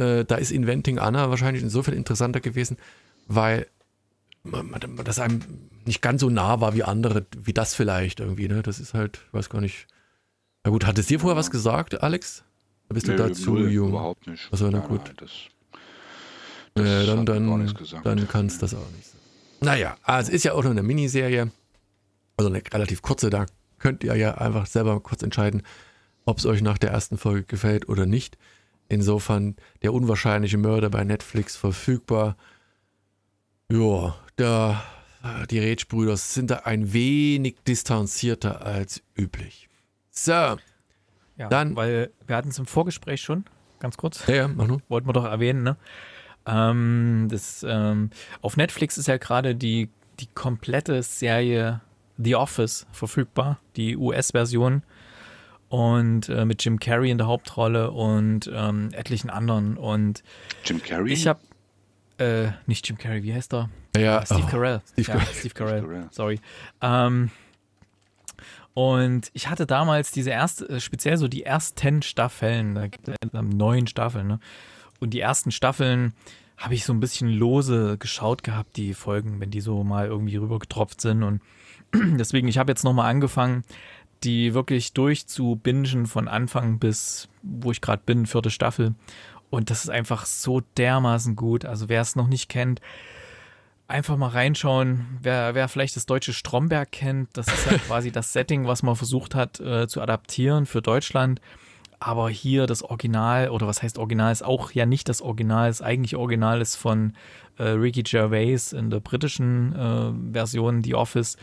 äh, 0.00 0.24
da 0.24 0.36
ist 0.36 0.50
Inventing 0.50 0.98
Anna 0.98 1.30
wahrscheinlich 1.30 1.62
insofern 1.62 1.94
interessanter 1.94 2.40
gewesen, 2.40 2.76
weil 3.26 3.66
das 5.04 5.18
einem 5.18 5.40
nicht 5.84 6.00
ganz 6.02 6.20
so 6.22 6.30
nah 6.30 6.60
war 6.60 6.74
wie 6.74 6.82
andere, 6.82 7.26
wie 7.36 7.52
das 7.52 7.74
vielleicht 7.74 8.20
irgendwie, 8.20 8.48
ne? 8.48 8.62
Das 8.62 8.80
ist 8.80 8.94
halt, 8.94 9.20
ich 9.28 9.34
weiß 9.34 9.50
gar 9.50 9.60
nicht. 9.60 9.86
Na 10.64 10.70
gut, 10.70 10.86
hattest 10.86 11.10
du 11.10 11.14
dir 11.14 11.20
vorher 11.20 11.36
was 11.36 11.50
gesagt, 11.50 12.02
Alex? 12.02 12.42
Da 12.88 12.94
bist 12.94 13.06
du 13.06 13.12
Nö, 13.12 13.18
da 13.18 13.32
zu 13.32 13.50
null, 13.54 13.70
jung. 13.70 13.90
Überhaupt 13.90 14.26
nicht. 14.26 14.48
Ach 14.50 14.58
so, 14.58 14.68
na 14.68 14.78
gut. 14.80 15.02
nein, 15.04 15.14
das, 15.16 15.30
Äh, 16.74 16.82
das 16.82 17.06
dann 17.06 17.24
gar 17.26 17.36
dann, 17.36 17.74
gesagt. 17.74 18.06
dann 18.06 18.28
kann 18.28 18.46
es 18.46 18.58
das 18.58 18.74
auch 18.74 18.90
nicht 18.96 19.08
sein. 19.08 19.20
Naja, 19.60 19.96
also 20.02 20.28
es 20.28 20.36
ist 20.36 20.44
ja 20.44 20.52
auch 20.54 20.62
nur 20.62 20.72
eine 20.72 20.82
Miniserie, 20.82 21.50
also 22.36 22.50
eine 22.50 22.62
relativ 22.72 23.02
kurze, 23.02 23.28
da 23.30 23.46
könnt 23.78 24.04
ihr 24.04 24.14
ja 24.16 24.34
einfach 24.38 24.66
selber 24.66 25.00
kurz 25.00 25.22
entscheiden, 25.22 25.62
ob 26.24 26.38
es 26.38 26.46
euch 26.46 26.62
nach 26.62 26.78
der 26.78 26.90
ersten 26.90 27.18
Folge 27.18 27.44
gefällt 27.44 27.88
oder 27.88 28.06
nicht. 28.06 28.38
Insofern 28.90 29.54
der 29.82 29.94
unwahrscheinliche 29.94 30.58
Mörder 30.58 30.90
bei 30.90 31.04
Netflix 31.04 31.56
verfügbar. 31.56 32.36
Ja, 33.70 34.16
der, 34.36 34.82
die 35.48 35.60
Rätsch-Brüder 35.60 36.16
sind 36.16 36.50
da 36.50 36.56
ein 36.64 36.92
wenig 36.92 37.56
distanzierter 37.66 38.66
als 38.66 39.00
üblich. 39.16 39.68
So, 40.10 40.32
ja, 40.32 40.56
Ja, 41.36 41.48
Dann- 41.48 41.76
weil 41.76 42.10
wir 42.26 42.36
hatten 42.36 42.48
es 42.50 42.58
im 42.58 42.66
Vorgespräch 42.66 43.22
schon, 43.22 43.44
ganz 43.78 43.96
kurz. 43.96 44.26
ja, 44.26 44.48
mach 44.48 44.66
nur. 44.66 44.82
wollten 44.88 45.08
wir 45.08 45.12
doch 45.14 45.24
erwähnen, 45.24 45.62
ne? 45.62 45.76
Ähm, 46.46 47.28
das, 47.30 47.64
ähm, 47.66 48.10
auf 48.42 48.56
Netflix 48.56 48.98
ist 48.98 49.06
ja 49.06 49.18
gerade 49.18 49.54
die, 49.54 49.88
die 50.18 50.26
komplette 50.26 51.02
Serie 51.04 51.80
The 52.18 52.34
Office 52.34 52.86
verfügbar, 52.92 53.60
die 53.76 53.96
US-Version. 53.96 54.82
Und 55.70 56.28
äh, 56.28 56.44
mit 56.44 56.62
Jim 56.64 56.78
Carrey 56.78 57.10
in 57.10 57.18
der 57.18 57.26
Hauptrolle 57.26 57.92
und 57.92 58.50
ähm, 58.52 58.90
etlichen 58.92 59.30
anderen. 59.30 59.76
Und 59.78 60.22
Jim 60.64 60.82
Carrey? 60.82 61.12
ich 61.12 61.26
habe, 61.26 61.40
äh, 62.18 62.48
nicht 62.66 62.86
Jim 62.86 62.98
Carrey, 62.98 63.22
wie 63.22 63.32
heißt 63.32 63.54
er? 63.54 63.70
Ja, 63.96 64.24
Steve 64.26 64.42
oh, 64.44 64.50
Carell. 64.50 64.82
Steve 64.92 65.08
ja, 65.08 65.14
Carell. 65.14 65.34
Steve 65.34 65.54
Carell. 65.54 65.80
Carell. 65.82 66.08
Sorry. 66.10 66.40
Ähm, 66.82 67.30
und 68.74 69.30
ich 69.32 69.48
hatte 69.48 69.66
damals 69.66 70.10
diese 70.10 70.30
erste, 70.30 70.68
äh, 70.68 70.80
speziell 70.80 71.16
so 71.16 71.28
die 71.28 71.44
ersten 71.44 72.02
Staffeln, 72.02 72.74
da 72.74 72.86
gibt 72.86 73.08
es 73.08 73.16
neun 73.32 73.86
Staffeln, 73.86 74.26
ne? 74.26 74.40
Und 75.00 75.10
die 75.10 75.20
ersten 75.20 75.50
Staffeln 75.50 76.12
habe 76.56 76.74
ich 76.74 76.84
so 76.84 76.92
ein 76.92 77.00
bisschen 77.00 77.30
lose 77.30 77.96
geschaut 77.98 78.42
gehabt, 78.42 78.76
die 78.76 78.92
Folgen, 78.92 79.40
wenn 79.40 79.50
die 79.50 79.62
so 79.62 79.82
mal 79.82 80.06
irgendwie 80.06 80.36
rübergetropft 80.36 81.00
sind. 81.00 81.22
Und 81.22 81.40
deswegen, 81.94 82.48
ich 82.48 82.58
habe 82.58 82.70
jetzt 82.70 82.84
nochmal 82.84 83.10
angefangen, 83.10 83.64
die 84.24 84.54
wirklich 84.54 84.92
durchzubingen 84.92 86.06
von 86.06 86.28
Anfang 86.28 86.78
bis, 86.78 87.28
wo 87.42 87.70
ich 87.70 87.80
gerade 87.80 88.02
bin, 88.04 88.26
vierte 88.26 88.50
Staffel. 88.50 88.94
Und 89.50 89.70
das 89.70 89.84
ist 89.84 89.90
einfach 89.90 90.26
so 90.26 90.62
dermaßen 90.76 91.36
gut. 91.36 91.64
Also 91.64 91.88
wer 91.88 92.00
es 92.00 92.16
noch 92.16 92.28
nicht 92.28 92.48
kennt, 92.48 92.80
einfach 93.88 94.16
mal 94.16 94.28
reinschauen. 94.28 95.18
Wer, 95.20 95.54
wer 95.54 95.68
vielleicht 95.68 95.96
das 95.96 96.06
deutsche 96.06 96.32
Stromberg 96.32 96.92
kennt, 96.92 97.28
das 97.32 97.48
ist 97.48 97.70
ja 97.70 97.78
quasi 97.86 98.12
das 98.12 98.32
Setting, 98.32 98.66
was 98.66 98.82
man 98.82 98.96
versucht 98.96 99.34
hat 99.34 99.58
äh, 99.60 99.88
zu 99.88 100.00
adaptieren 100.00 100.66
für 100.66 100.80
Deutschland. 100.80 101.40
Aber 101.98 102.30
hier 102.30 102.66
das 102.66 102.82
Original, 102.82 103.50
oder 103.50 103.66
was 103.66 103.82
heißt 103.82 103.98
Original, 103.98 104.32
ist 104.32 104.42
auch 104.42 104.72
ja 104.72 104.86
nicht 104.86 105.08
das 105.10 105.20
Original. 105.20 105.68
Das 105.68 105.82
eigentliche 105.82 106.18
Original 106.18 106.62
ist 106.62 106.76
von 106.76 107.12
äh, 107.58 107.64
Ricky 107.64 108.02
Gervais 108.02 108.72
in 108.72 108.88
der 108.88 109.00
britischen 109.00 109.74
äh, 109.74 110.32
Version, 110.32 110.82
The 110.82 110.94
Office. 110.94 111.36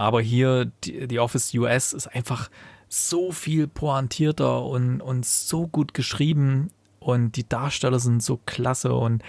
Aber 0.00 0.22
hier, 0.22 0.72
die, 0.82 1.06
The 1.10 1.18
Office 1.18 1.52
US 1.52 1.92
ist 1.92 2.06
einfach 2.06 2.48
so 2.88 3.32
viel 3.32 3.68
pointierter 3.68 4.64
und, 4.64 5.02
und 5.02 5.26
so 5.26 5.66
gut 5.66 5.92
geschrieben. 5.92 6.70
Und 7.00 7.36
die 7.36 7.46
Darsteller 7.46 7.98
sind 7.98 8.22
so 8.22 8.40
klasse 8.46 8.94
und 8.94 9.22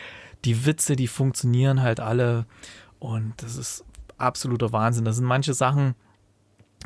die 0.45 0.65
Witze, 0.65 0.95
die 0.95 1.09
funktionieren 1.09 1.81
halt 1.81 1.99
alle. 1.99 2.45
Und 2.99 3.33
das 3.43 3.57
ist 3.57 3.83
absoluter 4.17 4.71
Wahnsinn. 4.71 5.03
Das 5.03 5.17
sind 5.17 5.25
manche 5.25 5.53
Sachen, 5.53 5.93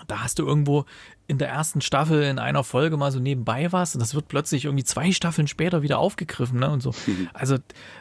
da 0.08 0.24
hast 0.24 0.39
du 0.39 0.48
irgendwo 0.48 0.86
in 1.28 1.38
der 1.38 1.50
ersten 1.50 1.80
Staffel 1.80 2.24
in 2.24 2.39
einer 2.39 2.63
Folge 2.63 2.98
mal 2.98 3.12
so 3.12 3.19
nebenbei 3.19 3.71
was 3.71 3.93
und 3.93 4.00
das 4.00 4.15
wird 4.15 4.28
plötzlich 4.30 4.65
irgendwie 4.65 4.84
zwei 4.84 5.12
Staffeln 5.12 5.48
später 5.48 5.84
wieder 5.84 6.00
aufgegriffen, 6.00 6.60
ne? 6.60 6.71
Und 6.71 6.82
so. 6.82 6.91
Also, 7.34 7.58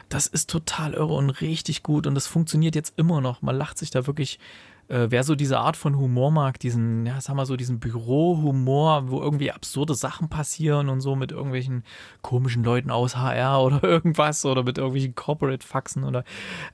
das 0.09 0.25
ist 0.25 0.49
total 0.49 0.95
irre 0.95 1.13
und 1.13 1.29
richtig 1.29 1.83
gut 1.83 2.07
und 2.07 2.15
das 2.15 2.25
funktioniert 2.25 2.73
jetzt 2.73 2.97
immer 2.97 3.21
noch. 3.21 3.43
Man 3.43 3.55
lacht 3.55 3.77
sich 3.77 3.91
da 3.91 4.07
wirklich. 4.07 4.39
Äh, 4.87 5.07
wer 5.09 5.23
so 5.23 5.33
diese 5.33 5.57
Art 5.57 5.77
von 5.77 5.97
Humor 5.97 6.31
mag, 6.31 6.59
diesen, 6.59 7.05
ja, 7.07 7.19
sag 7.19 7.35
mal 7.35 7.45
so, 7.47 7.55
diesen 7.55 7.79
Bürohumor, 7.79 9.09
wo 9.09 9.19
irgendwie 9.19 9.51
absurde 9.51 9.95
Sachen 9.95 10.29
passieren 10.29 10.89
und 10.89 11.01
so 11.01 11.15
mit 11.15 11.31
irgendwelchen 11.31 11.83
komischen 12.21 12.63
Leuten 12.63 12.91
aus 12.91 13.15
HR 13.15 13.61
oder 13.63 13.83
irgendwas 13.83 14.45
oder 14.45 14.63
mit 14.63 14.77
irgendwelchen 14.77 15.15
Corporate-Faxen 15.15 16.03
oder 16.03 16.23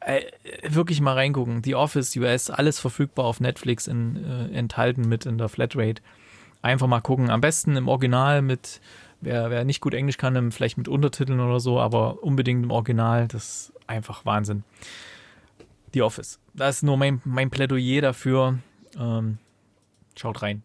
äh, 0.01 0.21
wirklich 0.67 0.99
mal 0.99 1.13
reingucken. 1.13 1.63
The 1.63 1.75
Office 1.75 2.15
US, 2.17 2.49
alles 2.49 2.79
verfügbar 2.79 3.25
auf 3.25 3.39
Netflix 3.39 3.87
in, 3.87 4.17
äh, 4.23 4.57
enthalten 4.57 5.07
mit 5.07 5.25
in 5.25 5.37
der 5.37 5.47
Flatrate. 5.47 6.01
Einfach 6.61 6.87
mal 6.87 7.01
gucken. 7.01 7.29
Am 7.29 7.39
besten 7.39 7.77
im 7.77 7.87
Original 7.87 8.41
mit, 8.41 8.81
wer, 9.21 9.49
wer 9.49 9.63
nicht 9.63 9.79
gut 9.79 9.93
Englisch 9.93 10.17
kann, 10.17 10.51
vielleicht 10.51 10.77
mit 10.77 10.89
Untertiteln 10.89 11.39
oder 11.39 11.61
so, 11.61 11.79
aber 11.79 12.23
unbedingt 12.23 12.63
im 12.65 12.71
Original. 12.71 13.29
Das 13.29 13.43
ist 13.43 13.73
einfach 13.87 14.25
Wahnsinn. 14.25 14.63
The 15.93 16.01
Office. 16.01 16.40
Das 16.53 16.77
ist 16.77 16.83
nur 16.83 16.97
mein, 16.97 17.21
mein 17.25 17.49
Plädoyer 17.49 18.01
dafür. 18.01 18.59
Ähm, 18.99 19.37
schaut 20.17 20.41
rein. 20.41 20.63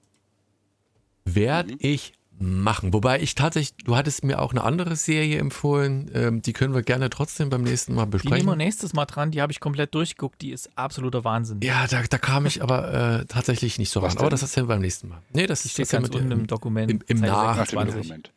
Werde 1.24 1.72
Mhm. 1.72 1.78
ich 1.80 2.12
machen. 2.38 2.92
Wobei 2.92 3.20
ich 3.20 3.34
tatsächlich, 3.34 3.74
du 3.84 3.96
hattest 3.96 4.22
mir 4.22 4.42
auch 4.42 4.50
eine 4.50 4.62
andere 4.62 4.94
Serie 4.94 5.38
empfohlen, 5.38 6.10
ähm, 6.12 6.42
die 6.42 6.52
können 6.52 6.74
wir 6.74 6.82
gerne 6.82 7.08
trotzdem 7.08 7.48
beim 7.48 7.62
nächsten 7.62 7.94
Mal 7.94 8.04
Die 8.04 8.10
nehmen 8.10 8.24
wir 8.24 8.30
besprechen. 8.30 8.58
nächstes 8.58 8.92
Mal 8.92 9.06
dran. 9.06 9.30
Die 9.30 9.40
habe 9.40 9.52
ich 9.52 9.58
komplett 9.60 9.94
durchgeguckt. 9.94 10.42
Die 10.42 10.50
ist 10.50 10.68
absoluter 10.76 11.24
Wahnsinn. 11.24 11.60
Ja, 11.62 11.86
da, 11.86 12.02
da 12.02 12.18
kam 12.18 12.44
ich 12.44 12.62
aber 12.62 13.20
äh, 13.20 13.24
tatsächlich 13.26 13.78
nicht 13.78 13.90
so 13.90 14.02
Was 14.02 14.12
ran. 14.14 14.18
Aber 14.20 14.30
das 14.30 14.42
erzählen 14.42 14.66
wir 14.68 14.74
beim 14.74 14.82
nächsten 14.82 15.08
Mal. 15.08 15.22
Nee, 15.32 15.46
das 15.46 15.64
ist 15.64 15.72
steht 15.72 15.86
das 15.86 15.92
ja 15.92 15.98
ganz 16.00 16.08
mit 16.10 16.16
unten 16.16 16.30
dem, 16.30 16.40
im 16.40 16.46
Dokument. 16.46 16.90
im- 16.90 17.00
im 17.06 17.18
Seite 17.18 17.32
Nach- 17.32 17.56
Nach 17.56 17.66
dem 17.66 17.78
26. 17.78 18.02
Dokument. 18.02 18.32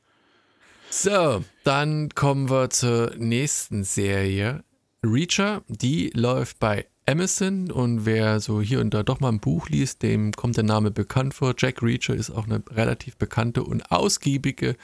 So, 0.91 1.43
dann 1.65 2.09
kommen 2.15 2.49
wir 2.49 2.69
zur 2.69 3.13
nächsten 3.17 3.83
Serie. 3.83 4.63
Reacher, 5.03 5.61
die 5.67 6.09
läuft 6.15 6.59
bei 6.59 6.85
Amazon 7.09 7.71
und 7.71 8.05
wer 8.05 8.39
so 8.39 8.61
hier 8.61 8.79
und 8.81 8.93
da 8.93 9.01
doch 9.01 9.19
mal 9.19 9.29
ein 9.29 9.39
Buch 9.39 9.67
liest, 9.67 10.03
dem 10.03 10.31
kommt 10.31 10.57
der 10.57 10.63
Name 10.63 10.91
bekannt 10.91 11.33
vor. 11.33 11.55
Jack 11.57 11.81
Reacher 11.81 12.13
ist 12.13 12.29
auch 12.29 12.45
eine 12.45 12.61
relativ 12.69 13.17
bekannte 13.17 13.63
und 13.63 13.91
ausgiebige 13.91 14.75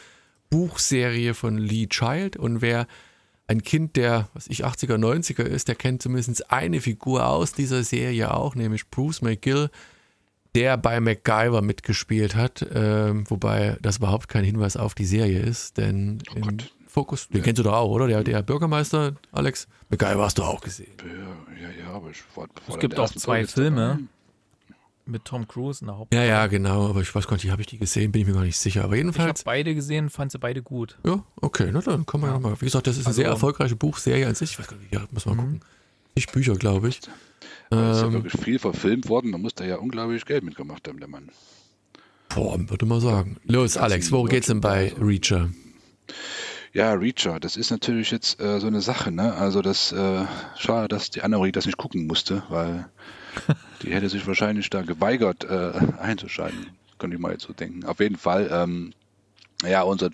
Buchserie 0.49 1.35
von 1.35 1.59
Lee 1.59 1.85
Child 1.85 2.35
und 2.37 2.61
wer 2.61 2.87
ein 3.47 3.61
Kind 3.61 3.95
der, 3.95 4.27
was 4.33 4.47
ich, 4.47 4.65
80er, 4.65 4.97
90er 4.97 5.43
ist, 5.43 5.67
der 5.67 5.75
kennt 5.75 6.01
zumindest 6.01 6.51
eine 6.51 6.81
Figur 6.81 7.27
aus 7.27 7.53
dieser 7.53 7.83
Serie 7.83 8.33
auch, 8.33 8.55
nämlich 8.55 8.89
Bruce 8.89 9.21
McGill, 9.21 9.69
der 10.55 10.77
bei 10.77 10.99
MacGyver 10.99 11.61
mitgespielt 11.61 12.35
hat, 12.35 12.65
ähm, 12.73 13.29
wobei 13.29 13.77
das 13.83 13.97
überhaupt 13.97 14.29
kein 14.29 14.43
Hinweis 14.43 14.77
auf 14.77 14.95
die 14.95 15.05
Serie 15.05 15.41
ist, 15.41 15.77
denn 15.77 16.23
Oh 16.35 16.39
Gott. 16.39 16.73
Fokus, 16.95 17.27
den 17.27 17.43
kennst 17.43 17.59
du 17.59 17.63
doch 17.63 17.73
auch, 17.73 17.89
oder? 17.91 18.07
Der, 18.07 18.23
der 18.23 18.41
Bürgermeister, 18.41 19.15
Alex, 19.33 19.67
MacGyver 19.89 20.23
hast 20.23 20.37
du 20.37 20.43
auch 20.43 20.61
gesehen. 20.61 20.93
Ja, 21.03 21.67
ja, 21.67 21.69
ja, 21.87 21.93
aber 21.93 22.09
ich 22.09 22.23
war, 22.35 22.47
Es 22.69 22.79
gibt 22.79 22.97
auch 22.97 23.09
zwei 23.09 23.45
Filme 23.45 23.99
mit 25.05 25.25
Tom 25.25 25.45
Cruise 25.45 25.81
in 25.81 25.87
der 25.87 25.97
Hauptrolle. 25.97 26.23
Ja, 26.25 26.27
ja, 26.29 26.47
genau, 26.47 26.87
aber 26.89 27.01
ich 27.01 27.13
weiß 27.13 27.27
gar 27.27 27.35
nicht, 27.35 27.49
habe 27.51 27.61
ich 27.61 27.67
die 27.67 27.77
gesehen, 27.79 28.13
bin 28.13 28.21
ich 28.21 28.27
mir 28.29 28.33
gar 28.33 28.43
nicht 28.43 28.57
sicher. 28.57 28.85
Aber 28.85 28.95
Ich 28.95 29.01
habe 29.03 29.11
jedenfalls, 29.11 29.43
beide 29.43 29.75
gesehen, 29.75 30.09
fand 30.09 30.31
sie 30.31 30.39
beide 30.39 30.63
gut. 30.63 30.97
ja, 31.05 31.21
okay, 31.41 31.69
na 31.73 31.81
dann 31.81 32.05
kann 32.05 32.21
man 32.21 32.29
ja, 32.29 32.33
nochmal. 32.35 32.55
Wie 32.61 32.65
gesagt, 32.65 32.87
das 32.87 32.95
ist 32.95 33.01
eine 33.01 33.07
Also- 33.07 33.21
sehr 33.21 33.27
erfolgreiche 33.29 33.75
Buchserie 33.75 34.25
an 34.25 34.35
sich. 34.35 34.51
Ich 34.51 34.59
weiß 34.59 34.67
gar 34.69 34.77
nicht, 34.77 34.93
ja, 34.93 35.01
muss 35.11 35.25
mal 35.25 35.35
gucken. 35.35 35.59
Nicht 36.15 36.31
Bücher, 36.31 36.55
glaube 36.55 36.87
ich. 36.87 36.99
Es 36.99 37.03
ist 37.03 37.11
ja 37.71 38.05
Ähm, 38.07 38.13
wirklich 38.13 38.41
viel 38.41 38.57
verfilmt 38.57 39.09
worden. 39.09 39.31
Man 39.31 39.41
muss 39.41 39.53
da 39.53 39.65
ja 39.65 39.75
unglaublich 39.75 40.23
Geld 40.25 40.45
mitgemacht 40.45 40.87
haben, 40.87 40.99
der 41.01 41.09
Mann. 41.09 41.29
boah, 42.29 42.57
würde 42.69 42.85
mal 42.85 43.01
sagen. 43.01 43.35
Los, 43.43 43.75
Alex, 43.75 44.13
worum 44.13 44.29
geht's 44.29 44.47
denn 44.47 44.61
bei 44.61 44.91
also- 44.93 45.03
Reacher? 45.03 45.49
Ja, 46.75 46.91
Reacher, 46.91 47.39
das 47.39 47.55
ist 47.55 47.71
natürlich 47.71 48.11
jetzt 48.11 48.41
äh, 48.41 48.59
so 48.59 48.67
eine 48.67 48.81
Sache, 48.81 49.09
ne? 49.09 49.33
Also 49.35 49.61
das, 49.61 49.93
äh, 49.93 50.25
schade, 50.57 50.89
dass 50.89 51.09
die 51.09 51.21
Anne 51.21 51.49
das 51.53 51.65
nicht 51.65 51.77
gucken 51.77 52.05
musste, 52.05 52.43
weil 52.49 52.89
die 53.81 53.93
hätte 53.93 54.09
sich 54.09 54.27
wahrscheinlich 54.27 54.69
da 54.69 54.81
geweigert 54.81 55.45
äh, 55.45 55.71
einzuschalten. 56.01 56.67
Könnte 56.97 57.15
ich 57.15 57.21
mal 57.21 57.31
jetzt 57.31 57.43
so 57.43 57.53
denken. 57.53 57.85
Auf 57.85 58.01
jeden 58.01 58.17
Fall, 58.17 58.49
ähm, 58.51 58.91
ja, 59.65 59.83
unser 59.83 60.09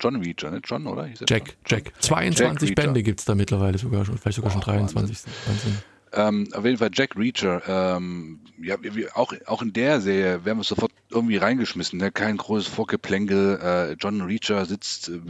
John 0.00 0.16
Reacher, 0.16 0.50
ne? 0.50 0.60
John, 0.64 0.88
oder? 0.88 1.08
Jack, 1.28 1.56
Jack. 1.64 1.92
22 2.00 2.70
Jack 2.70 2.76
Bände 2.76 3.04
gibt 3.04 3.20
es 3.20 3.24
da 3.24 3.36
mittlerweile 3.36 3.78
sogar 3.78 4.04
schon, 4.04 4.18
vielleicht 4.18 4.34
sogar 4.34 4.50
oh, 4.50 4.54
schon 4.54 4.62
23. 4.62 5.16
Wahnsinn. 5.46 5.78
Ähm, 6.12 6.48
auf 6.52 6.64
jeden 6.64 6.78
Fall 6.78 6.90
Jack 6.92 7.16
Reacher. 7.16 7.62
Ähm, 7.68 8.40
ja, 8.60 8.76
wir, 8.80 9.16
auch, 9.16 9.32
auch 9.46 9.62
in 9.62 9.72
der 9.72 10.00
Serie 10.00 10.44
werden 10.44 10.58
wir 10.58 10.64
sofort 10.64 10.92
irgendwie 11.08 11.36
reingeschmissen. 11.36 11.98
Ne? 11.98 12.10
Kein 12.10 12.36
großes 12.36 12.68
Vorgeplänkel. 12.68 13.58
Äh, 13.62 13.92
John 13.94 14.20
Reacher 14.20 14.64
sitzt 14.66 15.08
äh, 15.08 15.20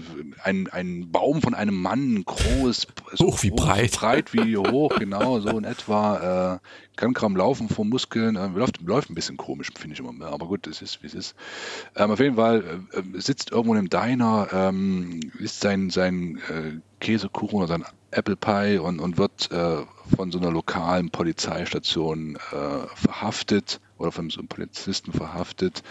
ein, 0.43 0.69
ein 0.69 1.11
Baum 1.11 1.43
von 1.43 1.55
einem 1.55 1.75
Mann, 1.81 2.25
groß, 2.25 2.87
so 3.13 3.27
hoch 3.27 3.43
wie 3.43 3.51
groß, 3.51 3.61
breit. 3.61 3.93
Breit 3.93 4.33
wie 4.33 4.57
hoch, 4.57 4.99
genau, 4.99 5.41
so 5.41 5.51
in 5.51 5.65
etwa. 5.65 6.61
Äh, 6.61 6.97
kann 6.97 7.15
kaum 7.15 7.37
laufen 7.37 7.69
vor 7.69 7.85
Muskeln. 7.85 8.37
Äh, 8.37 8.49
läuft, 8.49 8.81
läuft 8.83 9.11
ein 9.11 9.15
bisschen 9.15 9.37
komisch, 9.37 9.71
finde 9.77 9.95
ich 9.95 10.01
immer. 10.01 10.27
Aber 10.27 10.47
gut, 10.47 10.67
es 10.67 10.83
ist, 10.83 11.03
wie 11.03 11.07
es 11.07 11.15
ist. 11.15 11.35
Ähm, 11.97 12.11
auf 12.11 12.21
jeden 12.21 12.37
Fall 12.37 12.83
äh, 12.93 12.99
äh, 12.99 13.21
sitzt 13.21 13.53
irgendwo 13.53 13.75
im 13.75 13.91
Diner, 13.91 14.49
ähm, 14.53 15.21
isst 15.39 15.61
sein, 15.61 15.91
sein 15.91 16.83
Käsekuchen 17.01 17.59
oder 17.59 17.67
sein 17.67 17.85
Apple 18.13 18.37
Pie 18.37 18.79
und, 18.79 19.01
und 19.01 19.19
wird 19.19 19.51
äh, 19.51 19.85
von 20.17 20.31
so 20.31 20.39
einer 20.39 20.51
lokalen 20.51 21.11
Polizeistation 21.11 22.37
äh, 22.37 22.87
verhaftet 22.95 23.81
oder 23.99 24.13
von 24.13 24.31
so 24.31 24.41
einem 24.41 24.49
Polizisten 24.49 25.13
verhaftet 25.13 25.83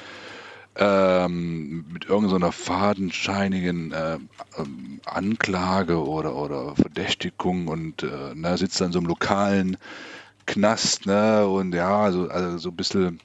ähm, 0.76 1.86
mit 1.92 2.06
irgendeiner 2.06 2.52
fadenscheinigen 2.52 3.92
äh, 3.92 4.18
ähm, 4.58 5.02
Anklage 5.06 6.04
oder, 6.04 6.36
oder 6.36 6.76
Verdächtigung 6.76 7.68
und 7.68 8.04
äh, 8.04 8.34
na, 8.36 8.56
sitzt 8.58 8.80
dann 8.80 8.92
so 8.92 9.00
einem 9.00 9.08
lokalen 9.08 9.78
Knast 10.46 11.06
ne, 11.06 11.48
und 11.48 11.74
ja, 11.74 12.00
also, 12.00 12.30
also 12.30 12.58
so 12.58 12.70
ein 12.70 12.76
bisschen 12.76 13.20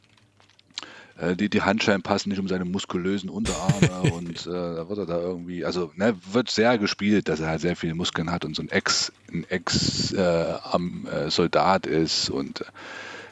die, 1.37 1.49
die 1.49 1.63
Handschellen 1.63 2.03
passen 2.03 2.31
nicht 2.31 2.41
um 2.41 2.49
seine 2.49 2.65
muskulösen 2.65 3.31
Unterarme 3.31 4.03
und 4.13 4.45
äh, 4.47 4.51
da 4.51 4.89
wird 4.89 4.99
er 4.99 5.07
da 5.07 5.19
irgendwie, 5.19 5.65
also 5.65 5.93
ne, 5.95 6.17
wird 6.33 6.51
sehr 6.51 6.77
gespielt, 6.79 7.29
dass 7.29 7.39
er 7.41 7.47
halt 7.49 7.61
sehr 7.61 7.77
viele 7.77 7.95
Muskeln 7.95 8.33
hat 8.33 8.45
und 8.45 8.57
so 8.57 8.63
ein 8.63 8.69
Ex, 8.69 9.13
ein 9.33 9.45
Ex-Soldat 9.49 11.87
äh, 11.87 12.03
ist 12.03 12.31
und 12.31 12.63
äh, 12.63 12.65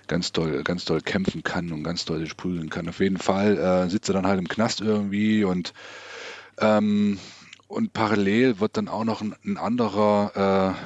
ganz 0.07 0.31
doll, 0.33 0.63
ganz 0.63 0.85
doll 0.85 1.01
kämpfen 1.01 1.43
kann 1.43 1.73
und 1.73 1.83
ganz 1.83 2.05
doll 2.05 2.21
sich 2.21 2.37
prügeln 2.37 2.71
kann. 2.71 2.89
Auf 2.89 3.01
jeden 3.01 3.19
Fall 3.19 3.59
äh, 3.59 3.91
sitzt 3.91 4.09
er 4.11 4.15
dann 4.15 4.27
halt 4.27 4.39
im 4.39 4.49
Knast 4.49 4.81
irgendwie 4.81 5.43
und 5.45 5.73
ähm, 6.59 7.19
und 7.67 7.93
parallel 7.95 8.61
wird 8.61 8.77
dann 8.77 8.89
auch 8.89 9.05
noch 9.05 9.23
ein, 9.23 9.35
ein 9.45 9.57
anderer 9.57 10.77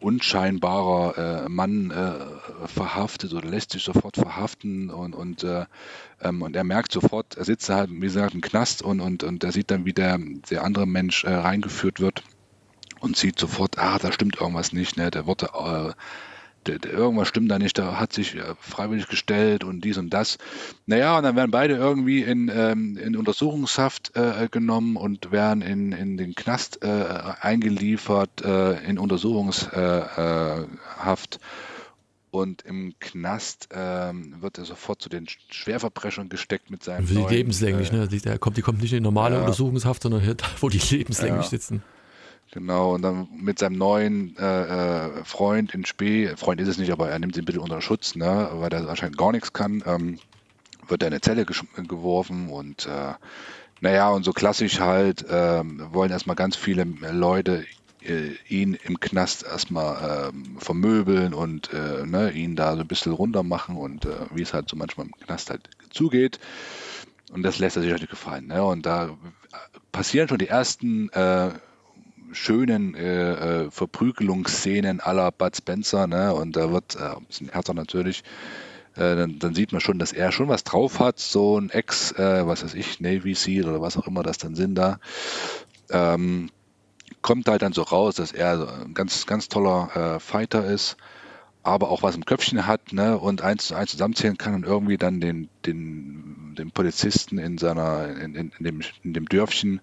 unscheinbarer 0.00 1.44
äh, 1.44 1.48
Mann 1.48 1.90
äh, 1.90 2.66
verhaftet 2.66 3.32
oder 3.32 3.48
lässt 3.48 3.72
sich 3.72 3.84
sofort 3.84 4.16
verhaften 4.16 4.90
und, 4.90 5.14
und, 5.14 5.44
äh, 5.44 5.66
ähm, 6.20 6.42
und 6.42 6.56
er 6.56 6.64
merkt 6.64 6.92
sofort, 6.92 7.36
er 7.36 7.44
sitzt 7.44 7.68
halt, 7.68 7.90
wie 7.90 8.00
gesagt, 8.00 8.34
im 8.34 8.40
Knast 8.40 8.82
und, 8.82 9.00
und, 9.00 9.22
und 9.22 9.44
er 9.44 9.52
sieht 9.52 9.70
dann, 9.70 9.84
wie 9.84 9.92
der, 9.92 10.18
der 10.50 10.64
andere 10.64 10.86
Mensch 10.86 11.24
äh, 11.24 11.32
reingeführt 11.32 12.00
wird 12.00 12.22
und 13.00 13.16
sieht 13.16 13.38
sofort, 13.38 13.78
ah, 13.78 13.98
da 13.98 14.12
stimmt 14.12 14.40
irgendwas 14.40 14.72
nicht, 14.72 14.96
ne? 14.96 15.10
der 15.10 15.26
wurde 15.26 15.46
äh, 15.54 15.92
irgendwas 16.68 17.28
stimmt 17.28 17.50
da 17.50 17.58
nicht, 17.58 17.78
da 17.78 17.98
hat 17.98 18.12
sich 18.12 18.36
äh, 18.36 18.54
freiwillig 18.60 19.08
gestellt 19.08 19.64
und 19.64 19.80
dies 19.82 19.98
und 19.98 20.10
das. 20.10 20.38
Naja, 20.86 21.16
und 21.16 21.24
dann 21.24 21.36
werden 21.36 21.50
beide 21.50 21.76
irgendwie 21.76 22.22
in, 22.22 22.50
ähm, 22.54 22.96
in 22.96 23.16
Untersuchungshaft 23.16 24.14
äh, 24.16 24.48
genommen 24.50 24.96
und 24.96 25.32
werden 25.32 25.62
in, 25.62 25.92
in 25.92 26.16
den 26.16 26.34
Knast 26.34 26.82
äh, 26.82 27.04
eingeliefert, 27.40 28.44
äh, 28.44 28.82
in 28.84 28.98
Untersuchungshaft. 28.98 31.40
Und 32.32 32.62
im 32.62 32.94
Knast 33.00 33.70
ähm, 33.72 34.36
wird 34.40 34.58
er 34.58 34.64
sofort 34.64 35.02
zu 35.02 35.08
den 35.08 35.26
Schwerverbrechern 35.50 36.28
gesteckt 36.28 36.70
mit 36.70 36.84
seinem. 36.84 37.08
Für 37.08 37.14
die 37.14 37.34
lebenslänglich, 37.34 37.90
ne? 37.90 38.06
Die, 38.06 38.20
kommt, 38.38 38.56
die 38.56 38.62
kommt 38.62 38.80
nicht 38.80 38.92
in 38.92 39.02
normale 39.02 39.34
ja. 39.34 39.40
Untersuchungshaft, 39.40 40.04
sondern 40.04 40.20
hier, 40.20 40.36
wo 40.60 40.68
die 40.68 40.78
lebenslänglich 40.78 41.46
ja. 41.46 41.50
sitzen. 41.50 41.82
Genau, 42.52 42.94
und 42.94 43.02
dann 43.02 43.28
mit 43.32 43.60
seinem 43.60 43.78
neuen 43.78 44.36
äh, 44.36 44.42
äh, 44.42 45.24
Freund 45.24 45.72
in 45.72 45.84
Spee, 45.84 46.34
Freund 46.36 46.60
ist 46.60 46.66
es 46.66 46.78
nicht, 46.78 46.90
aber 46.90 47.08
er 47.08 47.18
nimmt 47.20 47.36
sie 47.36 47.42
ein 47.42 47.44
bisschen 47.44 47.62
unter 47.62 47.80
Schutz, 47.80 48.16
ne, 48.16 48.50
weil 48.54 48.72
er 48.72 48.88
anscheinend 48.88 49.18
gar 49.18 49.30
nichts 49.30 49.52
kann, 49.52 49.84
ähm, 49.86 50.18
wird 50.88 51.02
er 51.02 51.08
in 51.08 51.14
eine 51.14 51.20
Zelle 51.20 51.44
geworfen 51.44 52.48
und 52.48 52.86
äh, 52.86 53.14
naja, 53.80 54.10
und 54.10 54.24
so 54.24 54.32
klassisch 54.32 54.80
halt, 54.80 55.22
äh, 55.28 55.62
wollen 55.92 56.10
erstmal 56.10 56.34
ganz 56.34 56.56
viele 56.56 56.84
Leute 56.84 57.64
äh, 58.02 58.34
ihn 58.48 58.74
im 58.74 58.98
Knast 58.98 59.44
erstmal 59.44 60.30
ähm, 60.30 60.56
vermöbeln 60.58 61.34
und 61.34 61.72
äh, 61.72 62.04
ne, 62.04 62.32
ihn 62.32 62.56
da 62.56 62.74
so 62.74 62.80
ein 62.80 62.88
bisschen 62.88 63.12
runter 63.12 63.44
machen 63.44 63.76
und 63.76 64.06
äh, 64.06 64.26
wie 64.34 64.42
es 64.42 64.52
halt 64.52 64.68
so 64.68 64.76
manchmal 64.76 65.06
im 65.06 65.12
Knast 65.12 65.50
halt 65.50 65.68
zugeht. 65.90 66.40
Und 67.32 67.44
das 67.44 67.58
lässt 67.60 67.76
er 67.76 67.82
sich 67.82 67.92
halt 67.92 68.00
nicht 68.00 68.10
gefallen. 68.10 68.48
Ne? 68.48 68.64
Und 68.64 68.86
da 68.86 69.16
passieren 69.92 70.28
schon 70.28 70.38
die 70.38 70.48
ersten 70.48 71.10
schönen 72.32 72.94
äh, 72.94 73.64
äh, 73.64 73.70
Verprügelungsszenen 73.70 75.00
aller 75.00 75.30
Bud 75.32 75.56
Spencer, 75.56 76.06
ne? 76.06 76.34
Und 76.34 76.56
da 76.56 76.72
wird 76.72 76.96
äh, 76.96 77.16
ein 77.16 77.24
bisschen 77.26 77.48
härter 77.48 77.74
natürlich. 77.74 78.22
Äh, 78.94 79.16
dann, 79.16 79.38
dann, 79.38 79.54
sieht 79.54 79.72
man 79.72 79.80
schon, 79.80 79.98
dass 79.98 80.12
er 80.12 80.32
schon 80.32 80.48
was 80.48 80.64
drauf 80.64 80.98
hat, 80.98 81.18
so 81.18 81.58
ein 81.58 81.70
Ex, 81.70 82.12
äh, 82.12 82.46
was 82.46 82.64
weiß 82.64 82.74
ich, 82.74 83.00
Navy 83.00 83.34
Seal 83.34 83.68
oder 83.68 83.80
was 83.80 83.96
auch 83.96 84.06
immer 84.06 84.22
das 84.22 84.38
dann 84.38 84.54
sind 84.54 84.74
da. 84.74 84.98
Ähm, 85.90 86.50
kommt 87.22 87.48
halt 87.48 87.62
dann 87.62 87.72
so 87.72 87.82
raus, 87.82 88.14
dass 88.16 88.32
er 88.32 88.82
ein 88.84 88.94
ganz, 88.94 89.26
ganz 89.26 89.48
toller 89.48 90.20
Fighter 90.20 90.64
ist, 90.64 90.96
aber 91.62 91.90
auch 91.90 92.02
was 92.02 92.16
im 92.16 92.24
Köpfchen 92.24 92.66
hat, 92.66 92.92
ne, 92.92 93.18
und 93.18 93.42
eins 93.42 93.66
zu 93.66 93.74
eins 93.74 93.90
zusammenzählen 93.90 94.38
kann 94.38 94.54
und 94.54 94.64
irgendwie 94.64 94.96
dann 94.96 95.20
den, 95.20 95.48
den, 95.66 96.54
den 96.56 96.70
Polizisten 96.70 97.38
in 97.38 97.58
seiner, 97.58 98.08
in, 98.08 98.34
in, 98.34 98.52
in 98.58 98.64
dem, 98.64 98.80
in 99.02 99.12
dem 99.12 99.26
Dörfchen 99.26 99.80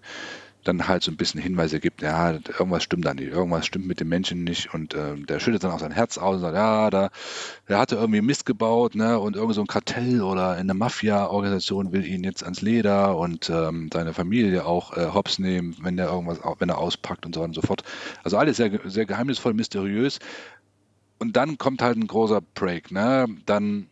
dann 0.68 0.86
halt 0.86 1.02
so 1.02 1.10
ein 1.10 1.16
bisschen 1.16 1.40
Hinweise 1.40 1.80
gibt, 1.80 2.02
ja, 2.02 2.32
irgendwas 2.32 2.82
stimmt 2.82 3.06
da 3.06 3.14
nicht, 3.14 3.32
irgendwas 3.32 3.66
stimmt 3.66 3.86
mit 3.86 4.00
dem 4.00 4.08
Menschen 4.08 4.44
nicht 4.44 4.74
und 4.74 4.94
äh, 4.94 5.16
der 5.16 5.40
schüttet 5.40 5.64
dann 5.64 5.70
auch 5.70 5.80
sein 5.80 5.90
Herz 5.90 6.18
aus 6.18 6.36
und 6.36 6.42
sagt, 6.42 6.54
ja, 6.54 6.90
da, 6.90 7.10
der 7.68 7.78
hatte 7.78 7.96
irgendwie 7.96 8.20
Mist 8.20 8.44
gebaut, 8.46 8.94
ne, 8.94 9.18
und 9.18 9.36
irgend 9.36 9.54
so 9.54 9.62
ein 9.62 9.66
Kartell 9.66 10.22
oder 10.22 10.50
eine 10.50 10.74
Mafia-Organisation 10.74 11.92
will 11.92 12.04
ihn 12.04 12.22
jetzt 12.22 12.44
ans 12.44 12.60
Leder 12.60 13.16
und 13.16 13.48
ähm, 13.50 13.88
seine 13.92 14.12
Familie 14.12 14.66
auch 14.66 14.96
äh, 14.96 15.08
hops 15.12 15.38
nehmen, 15.38 15.76
wenn 15.80 15.96
der 15.96 16.08
irgendwas, 16.08 16.38
wenn 16.58 16.68
er 16.68 16.78
auspackt 16.78 17.24
und 17.24 17.34
so 17.34 17.40
weiter 17.40 17.48
und 17.48 17.54
so 17.54 17.62
fort. 17.62 17.82
Also 18.22 18.36
alles 18.36 18.58
sehr, 18.58 18.70
sehr 18.84 19.06
geheimnisvoll, 19.06 19.54
mysteriös. 19.54 20.18
Und 21.18 21.36
dann 21.36 21.58
kommt 21.58 21.82
halt 21.82 21.96
ein 21.96 22.06
großer 22.06 22.40
Break, 22.54 22.92
ne, 22.92 23.26
dann 23.46 23.88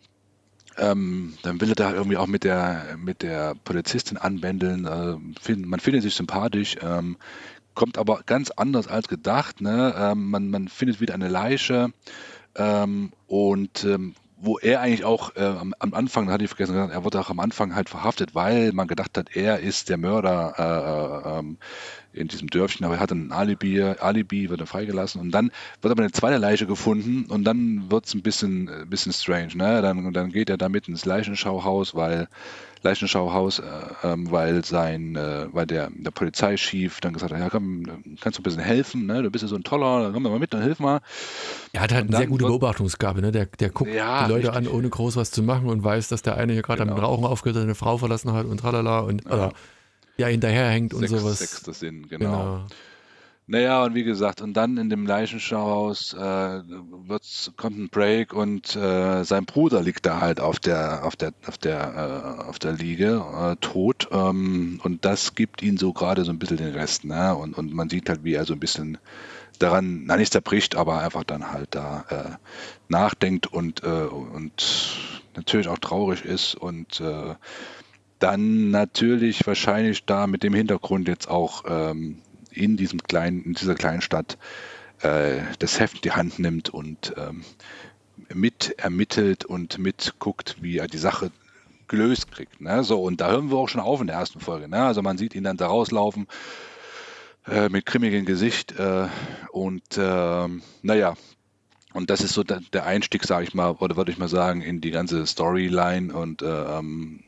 ähm, 0.79 1.35
dann 1.43 1.61
will 1.61 1.71
er 1.71 1.75
da 1.75 1.93
irgendwie 1.93 2.17
auch 2.17 2.27
mit 2.27 2.45
der, 2.45 2.97
mit 2.99 3.23
der 3.23 3.55
Polizistin 3.65 4.17
anbändeln. 4.17 4.85
Äh, 4.87 5.41
find, 5.41 5.67
man 5.67 5.81
findet 5.81 6.03
sich 6.03 6.15
sympathisch, 6.15 6.77
ähm, 6.83 7.17
kommt 7.75 7.99
aber 7.99 8.23
ganz 8.27 8.51
anders 8.51 8.89
als 8.89 9.09
gedacht. 9.09 9.61
Ne? 9.61 9.95
Ähm, 9.97 10.31
man, 10.31 10.51
man 10.51 10.69
findet 10.69 11.01
wieder 11.01 11.15
eine 11.15 11.29
Leiche 11.29 11.93
ähm, 12.57 13.12
und 13.27 13.85
ähm, 13.85 14.15
wo 14.39 14.59
er 14.59 14.81
eigentlich 14.81 15.05
auch 15.05 15.35
äh, 15.37 15.45
am, 15.45 15.75
am, 15.79 15.95
Anfang, 15.95 16.27
da 16.27 16.35
hatte 16.35 16.45
ich 16.45 16.51
vergessen, 16.51 16.77
er 16.77 17.05
wurde 17.05 17.21
auch 17.21 17.31
am 17.31 17.41
Anfang 17.41 17.75
halt 17.75 17.89
verhaftet, 17.89 18.35
weil 18.35 18.73
man 18.73 18.87
gedacht 18.87 19.17
hat, 19.17 19.35
er 19.35 19.61
ist 19.61 19.89
der 19.89 19.97
Mörder 19.97 20.55
äh, 20.59 21.29
äh, 21.33 21.39
ähm, 21.39 21.59
in 22.16 22.29
diesem 22.29 22.48
Dörfchen, 22.48 22.85
aber 22.85 22.96
er 22.96 23.00
hatte 23.00 23.14
ein 23.14 23.33
Alibi, 23.33 23.83
Alibi 23.83 24.50
wird 24.50 24.61
er 24.61 24.66
freigelassen 24.66 25.20
und 25.20 25.31
dann 25.31 25.50
wird 25.83 25.92
aber 25.92 26.02
eine 26.02 26.12
zweite 26.12 26.38
Leiche 26.38 26.66
gefunden 26.66 27.26
und 27.29 27.44
dann 27.44 27.90
wird 27.90 28.07
es 28.07 28.14
ein 28.14 28.22
bisschen, 28.22 28.68
ein 28.68 28.83
äh, 28.83 28.87
bisschen 28.87 29.12
strange, 29.12 29.57
ne? 29.57 29.83
Dann, 29.83 30.12
dann 30.12 30.31
geht 30.31 30.50
er 30.50 30.57
damit 30.57 30.88
ins 30.88 31.05
Leichenschauhaus, 31.05 31.94
weil 31.94 32.29
Leichenschauhaus, 32.83 33.59
äh, 33.59 33.62
ähm, 34.05 34.31
weil 34.31 34.64
sein, 34.64 35.16
äh, 35.16 35.46
weil 35.52 35.66
der, 35.66 35.90
der 35.92 36.11
Polizeichef 36.11 37.00
dann 37.00 37.12
gesagt 37.12 37.33
hat, 37.33 37.40
ja 37.40 37.50
komm, 37.50 37.85
kannst 38.20 38.38
du 38.38 38.42
ein 38.42 38.44
bisschen 38.44 38.62
helfen, 38.62 39.07
ne? 39.07 39.22
Du 39.22 39.31
bist 39.31 39.42
ja 39.42 39.48
so 39.48 39.57
ein 39.57 39.64
toller, 39.64 40.11
komm 40.12 40.22
mal 40.22 40.38
mit, 40.38 40.55
dann 40.55 40.62
hilf 40.62 40.79
mal. 40.79 41.00
Er 41.72 41.83
hat 41.83 41.92
halt 41.92 42.09
eine 42.09 42.16
sehr 42.16 42.26
gute 42.26 42.46
Beobachtungsgabe, 42.46 43.20
ne? 43.20 43.33
Der, 43.33 43.46
der 43.46 43.70
guckt 43.70 43.92
ja, 43.92 44.24
die 44.24 44.33
Leute 44.33 44.48
richtig. 44.48 44.68
an, 44.68 44.74
ohne 44.74 44.88
groß 44.88 45.16
was 45.16 45.31
zu 45.31 45.42
machen 45.42 45.68
und 45.68 45.85
weiß, 45.85 46.09
dass 46.09 46.22
der 46.22 46.37
eine 46.37 46.52
hier 46.52 46.62
gerade 46.62 46.83
genau. 46.83 46.94
am 46.94 47.00
Rauchen 47.00 47.24
aufgehört 47.24 47.57
hat, 47.57 47.64
eine 47.64 47.74
Frau 47.74 47.98
verlassen 47.98 48.33
hat 48.33 48.46
und 48.46 48.59
tralala 48.59 49.00
und 49.00 49.24
ja. 49.24 49.31
oder, 49.33 49.52
ja 50.16 50.26
hinterherhängt 50.26 50.94
und 50.94 51.00
Sechs, 51.00 51.12
sowas. 51.12 51.38
Sechster 51.38 51.72
Sinn, 51.72 52.09
genau. 52.09 52.31
genau. 52.31 52.66
Naja, 53.48 53.85
und 53.85 53.94
wie 53.94 54.02
gesagt, 54.02 54.40
und 54.40 54.55
dann 54.55 54.76
in 54.76 54.90
dem 54.90 55.07
Leichenschauhaus 55.07 56.14
äh, 56.14 56.18
wird's, 56.18 57.52
kommt 57.57 57.79
ein 57.79 57.88
Break 57.90 58.33
und 58.33 58.74
äh, 58.74 59.22
sein 59.22 59.44
Bruder 59.44 59.83
liegt 59.83 60.05
da 60.05 60.20
halt 60.20 60.40
auf 60.40 60.59
der, 60.59 61.05
auf 61.05 61.14
der, 61.14 61.33
auf 61.46 61.57
der, 61.57 62.40
äh, 62.42 62.42
auf 62.42 62.59
der 62.59 62.72
Liege, 62.72 63.24
äh, 63.40 63.55
tot. 63.61 64.09
Ähm, 64.11 64.81
und 64.83 65.05
das 65.05 65.37
gibt 65.37 65.62
ihn 65.62 65.76
so 65.76 65.92
gerade 65.92 66.24
so 66.24 66.33
ein 66.33 66.40
bisschen 66.40 66.57
den 66.57 66.74
Rest, 66.74 67.05
ne? 67.05 67.37
Und, 67.37 67.57
und 67.57 67.72
man 67.72 67.88
sieht 67.88 68.09
halt, 68.09 68.24
wie 68.24 68.35
er 68.35 68.44
so 68.44 68.52
ein 68.52 68.59
bisschen 68.59 68.98
daran, 69.61 70.02
na 70.07 70.16
nicht 70.16 70.33
zerbricht, 70.33 70.74
aber 70.74 70.98
einfach 70.98 71.22
dann 71.22 71.52
halt 71.52 71.68
da 71.70 72.05
äh, 72.09 72.37
nachdenkt 72.88 73.46
und, 73.46 73.85
äh, 73.85 73.87
und 73.87 74.98
natürlich 75.37 75.68
auch 75.68 75.79
traurig 75.79 76.24
ist 76.24 76.57
und 76.57 77.00
dann 78.18 78.70
natürlich 78.70 79.46
wahrscheinlich 79.46 80.05
da 80.05 80.26
mit 80.26 80.42
dem 80.42 80.55
Hintergrund 80.55 81.09
jetzt 81.09 81.29
auch 81.29 81.64
ähm, 81.68 82.18
in 82.50 82.76
diesem 82.76 83.02
kleinen, 83.02 83.42
in 83.42 83.55
dieser 83.55 83.74
kleinen 83.74 84.00
Stadt 84.00 84.38
äh, 85.00 85.40
das 85.59 85.79
Heft 85.79 85.96
in 85.96 86.02
die 86.02 86.12
Hand 86.12 86.38
nimmt 86.38 86.70
und 86.70 87.14
ähm, 87.16 87.44
mit 88.33 88.74
ermittelt 88.79 89.44
und 89.44 89.79
mitguckt, 89.79 90.57
wie 90.61 90.79
er 90.79 90.87
die 90.87 90.98
Sache 90.98 91.31
gelöst 91.88 92.33
kriegt. 92.33 92.61
Ne? 92.61 92.83
So, 92.83 93.02
und 93.02 93.20
da 93.20 93.31
hören 93.31 93.50
wir 93.50 93.59
auch 93.59 93.68
schon 93.68 93.81
auf 93.81 94.00
in 94.00 94.07
der 94.07 94.16
ersten 94.16 94.40
Folge. 94.40 94.68
Ne? 94.68 94.83
Also 94.83 95.02
man 95.02 95.18
sieht 95.18 95.35
ihn 95.35 95.44
dann 95.44 95.57
da 95.57 95.66
rauslaufen 95.66 96.26
äh, 97.46 97.68
mit 97.68 97.87
grimmigem 97.87 98.24
Gesicht 98.24 98.72
äh, 98.79 99.07
und 99.52 99.96
äh, 99.96 100.48
naja, 100.83 101.14
und 101.92 102.11
das 102.11 102.20
ist 102.20 102.35
so 102.35 102.42
der, 102.42 102.85
Einstieg, 102.85 103.24
sage 103.24 103.44
ich 103.44 103.55
mal, 103.55 103.70
oder 103.70 103.96
würde 103.96 104.12
ich 104.12 104.18
mal 104.18 104.29
sagen, 104.29 104.61
in 104.61 104.83
die 104.83 104.90
ganze 104.90 105.24
Storyline 105.24 106.12
und 106.12 106.42
äh, 106.42 106.79
ähm, 106.79 107.20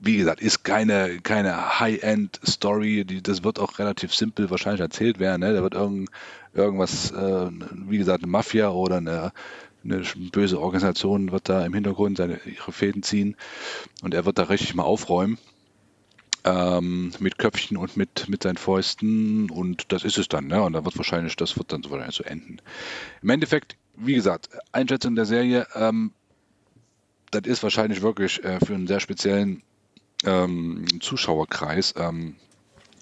wie 0.00 0.16
gesagt, 0.16 0.40
ist 0.40 0.64
keine, 0.64 1.20
keine 1.20 1.80
High-End-Story, 1.80 3.04
das 3.22 3.42
wird 3.42 3.58
auch 3.58 3.78
relativ 3.78 4.14
simpel 4.14 4.50
wahrscheinlich 4.50 4.80
erzählt 4.80 5.18
werden. 5.18 5.40
Ne? 5.40 5.52
Da 5.52 5.62
wird 5.62 5.74
irgend, 5.74 6.10
irgendwas, 6.54 7.10
äh, 7.10 7.50
wie 7.86 7.98
gesagt, 7.98 8.22
eine 8.22 8.30
Mafia 8.30 8.70
oder 8.70 8.98
eine, 8.98 9.32
eine 9.84 10.02
böse 10.32 10.60
Organisation 10.60 11.32
wird 11.32 11.48
da 11.48 11.64
im 11.64 11.74
Hintergrund 11.74 12.18
seine, 12.18 12.40
ihre 12.44 12.72
Fäden 12.72 13.02
ziehen 13.02 13.36
und 14.02 14.14
er 14.14 14.24
wird 14.24 14.38
da 14.38 14.44
richtig 14.44 14.74
mal 14.74 14.84
aufräumen. 14.84 15.38
Ähm, 16.44 17.12
mit 17.18 17.36
Köpfchen 17.36 17.76
und 17.76 17.96
mit, 17.96 18.28
mit 18.28 18.44
seinen 18.44 18.56
Fäusten 18.56 19.50
und 19.50 19.92
das 19.92 20.04
ist 20.04 20.18
es 20.18 20.28
dann, 20.28 20.46
ne? 20.46 20.62
Und 20.62 20.72
da 20.72 20.84
wird 20.84 20.96
wahrscheinlich, 20.96 21.34
das 21.34 21.58
wird 21.58 21.72
dann 21.72 21.82
so, 21.82 22.00
so 22.10 22.22
enden. 22.22 22.58
Im 23.22 23.30
Endeffekt, 23.30 23.76
wie 23.96 24.14
gesagt, 24.14 24.48
Einschätzung 24.70 25.16
der 25.16 25.24
Serie, 25.24 25.66
ähm, 25.74 26.12
das 27.32 27.42
ist 27.42 27.64
wahrscheinlich 27.64 28.02
wirklich 28.02 28.42
äh, 28.44 28.60
für 28.64 28.74
einen 28.74 28.86
sehr 28.86 29.00
speziellen 29.00 29.62
ähm, 30.24 30.84
Zuschauerkreis. 31.00 31.94
Ähm, 31.96 32.36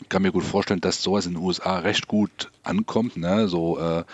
kann 0.08 0.22
mir 0.22 0.32
gut 0.32 0.44
vorstellen, 0.44 0.80
dass 0.80 1.02
sowas 1.02 1.26
in 1.26 1.34
den 1.34 1.42
USA 1.42 1.78
recht 1.78 2.06
gut 2.06 2.50
ankommt. 2.62 3.16
Ne? 3.16 3.48
So 3.48 3.78
äh, 3.78 4.04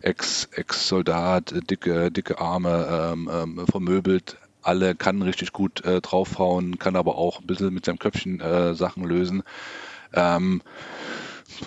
Ex-Soldat, 0.00 1.54
dicke, 1.70 2.10
dicke 2.10 2.40
Arme, 2.40 3.12
ähm, 3.12 3.30
ähm, 3.32 3.66
vermöbelt, 3.66 4.36
alle, 4.62 4.94
kann 4.94 5.22
richtig 5.22 5.52
gut 5.52 5.84
äh, 5.84 6.00
draufhauen, 6.00 6.78
kann 6.78 6.96
aber 6.96 7.16
auch 7.16 7.40
ein 7.40 7.46
bisschen 7.46 7.72
mit 7.72 7.84
seinem 7.84 7.98
Köpfchen 7.98 8.40
äh, 8.40 8.74
Sachen 8.74 9.04
lösen. 9.04 9.42
Ähm, 10.12 10.62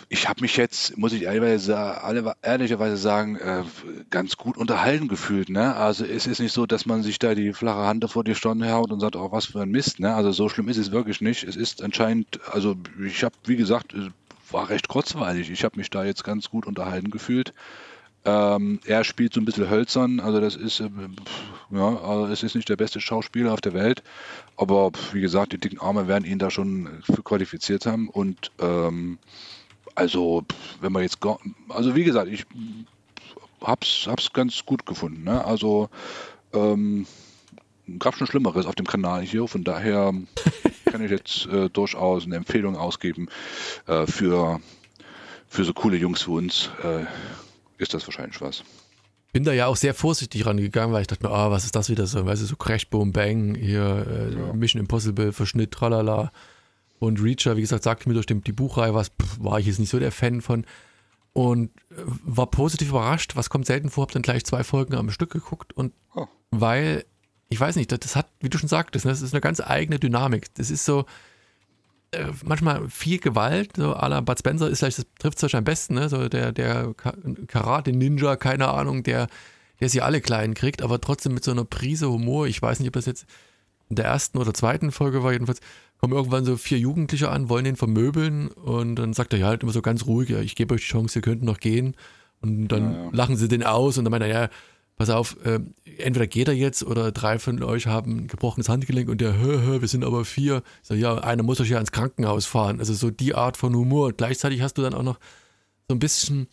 ich 0.10 0.28
habe 0.30 0.42
mich 0.42 0.58
jetzt, 0.58 0.98
muss 0.98 1.14
ich 1.14 1.24
ehrlicherweise 1.24 2.98
sagen, 2.98 3.36
äh, 3.38 3.64
ganz 4.10 4.38
gut 4.38 4.58
unterhalten 4.58 5.08
gefühlt. 5.08 5.50
Ne? 5.50 5.76
Also 5.76 6.06
es 6.06 6.28
ist 6.28 6.40
nicht 6.40 6.54
so, 6.54 6.66
dass 6.66 6.86
man 6.86 7.04
sich 7.04 7.20
da 7.20 7.36
die 7.36 7.54
flache 7.54 7.86
Hand 7.86 8.10
vor 8.10 8.24
die 8.24 8.36
Stirn 8.36 8.70
haut 8.70 8.92
und 8.92 9.00
sagt, 9.00 9.16
oh, 9.16 9.32
was 9.32 9.46
für 9.46 9.62
ein 9.62 9.72
Mist. 9.72 10.00
Ne? 10.00 10.14
Also 10.14 10.32
so 10.32 10.50
schlimm 10.50 10.70
ist 10.70 10.78
es 10.78 10.92
wirklich 10.92 11.22
nicht. 11.22 11.44
Es 11.44 11.56
ist 11.56 11.82
anscheinend, 11.82 12.40
also 12.52 12.76
ich 13.06 13.24
habe, 13.24 13.36
wie 13.46 13.56
gesagt, 13.56 13.96
war 14.52 14.70
recht 14.70 14.88
kurzweilig. 14.88 15.50
Ich 15.50 15.64
habe 15.64 15.78
mich 15.78 15.90
da 15.90 16.04
jetzt 16.04 16.24
ganz 16.24 16.50
gut 16.50 16.66
unterhalten 16.66 17.10
gefühlt. 17.10 17.54
Ähm, 18.24 18.80
er 18.86 19.04
spielt 19.04 19.34
so 19.34 19.42
ein 19.42 19.46
bisschen 19.46 19.70
hölzern, 19.70 20.20
also 20.20 20.40
das 20.40 20.56
ist, 20.56 20.80
äh, 20.80 20.90
ja, 21.72 21.98
also 21.98 22.28
es 22.28 22.44
ist 22.44 22.54
nicht 22.54 22.70
der 22.70 22.76
beste 22.76 23.02
Schauspieler 23.02 23.52
auf 23.52 23.62
der 23.62 23.74
Welt, 23.74 24.04
aber 24.58 24.92
wie 25.12 25.22
gesagt, 25.22 25.54
die 25.54 25.58
dicken 25.58 25.80
Arme 25.80 26.08
werden 26.08 26.26
ihn 26.26 26.38
da 26.38 26.52
schon 26.52 27.02
für 27.02 27.24
qualifiziert 27.24 27.88
haben 27.88 28.10
und 28.10 28.52
ähm, 28.60 29.18
also, 29.96 30.44
wenn 30.80 30.92
man 30.92 31.04
jetzt, 31.04 31.20
also 31.70 31.96
wie 31.96 32.04
gesagt, 32.04 32.32
ich 32.32 32.46
hab's, 33.62 34.06
hab's 34.08 34.34
ganz 34.34 34.66
gut 34.66 34.86
gefunden. 34.86 35.24
Ne? 35.24 35.44
Also, 35.44 35.90
ähm, 36.54 37.06
gab 38.00 38.16
schon 38.16 38.28
Schlimmeres 38.28 38.66
auf 38.66 38.76
dem 38.76 38.88
Kanal 38.88 39.22
hier, 39.22 39.48
von 39.48 39.64
daher 39.64 40.14
kann 40.86 41.04
ich 41.04 41.12
jetzt 41.12 41.46
äh, 41.48 41.70
durchaus 41.70 42.26
eine 42.26 42.36
Empfehlung 42.36 42.76
ausgeben 42.76 43.30
äh, 43.88 44.06
für, 44.08 44.60
für 45.48 45.64
so 45.64 45.74
coole 45.74 45.98
Jungs 45.98 46.28
wie 46.28 46.32
uns. 46.32 46.70
Äh, 46.84 47.06
ist 47.78 47.94
das 47.94 48.06
wahrscheinlich 48.08 48.40
was. 48.42 48.64
Bin 49.34 49.44
da 49.44 49.54
ja 49.54 49.68
auch 49.68 49.78
sehr 49.78 49.94
vorsichtig 49.94 50.46
rangegangen, 50.46 50.94
weil 50.94 51.02
ich 51.02 51.08
dachte 51.08 51.26
mir, 51.26 51.32
ah, 51.32 51.50
was 51.52 51.64
ist 51.64 51.76
das 51.76 51.90
wieder 51.90 52.06
so? 52.06 52.26
Weißt 52.26 52.42
du, 52.42 52.46
so 52.46 52.58
Crash, 52.58 52.90
Boom, 52.90 53.14
Bang, 53.14 53.56
hier 53.56 54.06
äh, 54.08 54.36
ja. 54.36 54.54
Mission 54.54 54.82
Impossible, 54.82 55.32
Verschnitt, 55.32 55.72
tralala. 55.72 56.32
Und 57.02 57.20
Reacher, 57.20 57.58
wie 57.58 57.62
gesagt, 57.62 57.84
sagte 57.84 58.08
mir 58.08 58.14
durch 58.14 58.28
die 58.28 58.52
Buchreihe 58.52 58.94
was, 58.94 59.12
war 59.40 59.60
ich 59.60 59.66
jetzt 59.66 59.80
nicht 59.80 59.90
so 59.90 59.98
der 59.98 60.12
Fan 60.12 60.40
von. 60.40 60.68
Und 61.34 61.72
äh, 61.90 61.96
war 62.24 62.46
positiv 62.46 62.90
überrascht, 62.90 63.36
was 63.36 63.50
kommt 63.50 63.66
selten 63.66 63.90
vor, 63.90 64.04
hab 64.04 64.12
dann 64.12 64.22
gleich 64.22 64.46
zwei 64.46 64.64
Folgen 64.64 64.94
am 64.94 65.10
Stück 65.10 65.32
geguckt 65.32 65.74
und 65.74 65.94
oh. 66.14 66.28
weil, 66.52 67.04
ich 67.50 67.60
weiß 67.60 67.76
nicht, 67.78 67.92
das 67.92 68.16
hat, 68.16 68.28
wie 68.40 68.50
du 68.50 68.60
schon 68.60 68.70
sagtest, 68.70 69.06
ne, 69.06 69.12
das 69.12 69.24
ist 69.24 69.34
eine 69.34 69.42
ganz 69.42 69.60
eigene 69.62 69.98
Dynamik. 69.98 70.54
Das 70.54 70.70
ist 70.70 70.86
so, 70.86 71.06
äh, 72.12 72.28
manchmal 72.44 72.88
viel 72.88 73.18
Gewalt, 73.18 73.78
so 73.78 73.96
à 73.96 74.08
la 74.08 74.22
Bud 74.22 74.38
Spencer 74.38 74.70
ist 74.70 74.80
vielleicht, 74.80 75.00
das 75.00 75.08
trifft 75.18 75.42
es 75.42 75.56
am 75.56 75.64
besten, 75.64 75.96
ne? 75.96 76.08
So 76.08 76.30
der, 76.30 76.52
der 76.52 76.94
Karate-Ninja, 77.48 78.36
keine 78.36 78.68
Ahnung, 78.68 79.02
der, 79.02 79.28
der 79.80 79.90
sie 79.90 80.02
alle 80.02 80.22
klein 80.22 80.54
kriegt, 80.54 80.84
aber 80.84 81.02
trotzdem 81.02 81.34
mit 81.34 81.44
so 81.44 81.50
einer 81.50 81.66
Prise 81.66 82.12
Humor. 82.12 82.46
Ich 82.46 82.62
weiß 82.62 82.80
nicht, 82.80 82.90
ob 82.90 82.94
das 82.94 83.08
jetzt 83.08 83.26
in 83.90 83.96
der 83.96 84.06
ersten 84.06 84.38
oder 84.38 84.54
zweiten 84.54 84.92
Folge 84.92 85.24
war, 85.24 85.32
jedenfalls, 85.32 85.62
kommen 86.02 86.14
irgendwann 86.14 86.46
so 86.46 86.58
vier 86.58 86.80
Jugendliche 86.80 87.30
an, 87.30 87.48
wollen 87.48 87.64
den 87.64 87.76
vermöbeln 87.76 88.48
und 88.50 88.96
dann 88.96 89.14
sagt 89.14 89.34
er 89.34 89.40
ja 89.40 89.48
halt 89.48 89.62
immer 89.62 89.72
so 89.72 89.84
ganz 89.84 90.08
ruhig, 90.08 90.30
ja, 90.30 90.40
ich 90.40 90.56
gebe 90.56 90.74
euch 90.74 90.82
die 90.82 90.88
Chance, 90.88 91.20
ihr 91.20 91.22
könnt 91.22 91.44
noch 91.44 91.60
gehen. 91.60 91.96
Und 92.42 92.70
dann 92.70 92.94
ja, 92.94 93.04
ja. 93.04 93.10
lachen 93.12 93.38
sie 93.38 93.48
den 93.48 93.64
aus 93.64 94.00
und 94.00 94.06
dann 94.06 94.12
meint 94.12 94.24
er, 94.24 94.30
ja, 94.30 94.50
pass 94.98 95.12
auf, 95.12 95.38
äh, 95.46 95.60
entweder 96.00 96.26
geht 96.26 96.48
er 96.48 96.56
jetzt 96.56 96.84
oder 96.84 97.12
drei 97.12 97.38
von 97.38 97.62
euch 97.62 97.86
haben 97.86 98.18
ein 98.18 98.28
gebrochenes 98.28 98.68
Handgelenk 98.68 99.10
und 99.10 99.22
der, 99.22 99.40
hö, 99.40 99.62
hö, 99.62 99.82
wir 99.82 99.88
sind 99.88 100.04
aber 100.04 100.26
vier. 100.26 100.64
Sag, 100.82 100.98
ja, 100.98 101.20
einer 101.20 101.44
muss 101.44 101.62
euch 101.62 101.70
ja 101.70 101.80
ins 101.80 101.92
Krankenhaus 101.92 102.48
fahren. 102.48 102.80
Also 102.80 102.96
so 102.96 103.12
die 103.12 103.36
Art 103.36 103.58
von 103.58 103.76
Humor. 103.76 104.08
Und 104.08 104.18
gleichzeitig 104.18 104.62
hast 104.62 104.80
du 104.80 104.82
dann 104.82 104.96
auch 104.96 105.04
noch 105.04 105.20
so 105.88 105.94
ein 105.94 106.00
bisschen, 106.00 106.48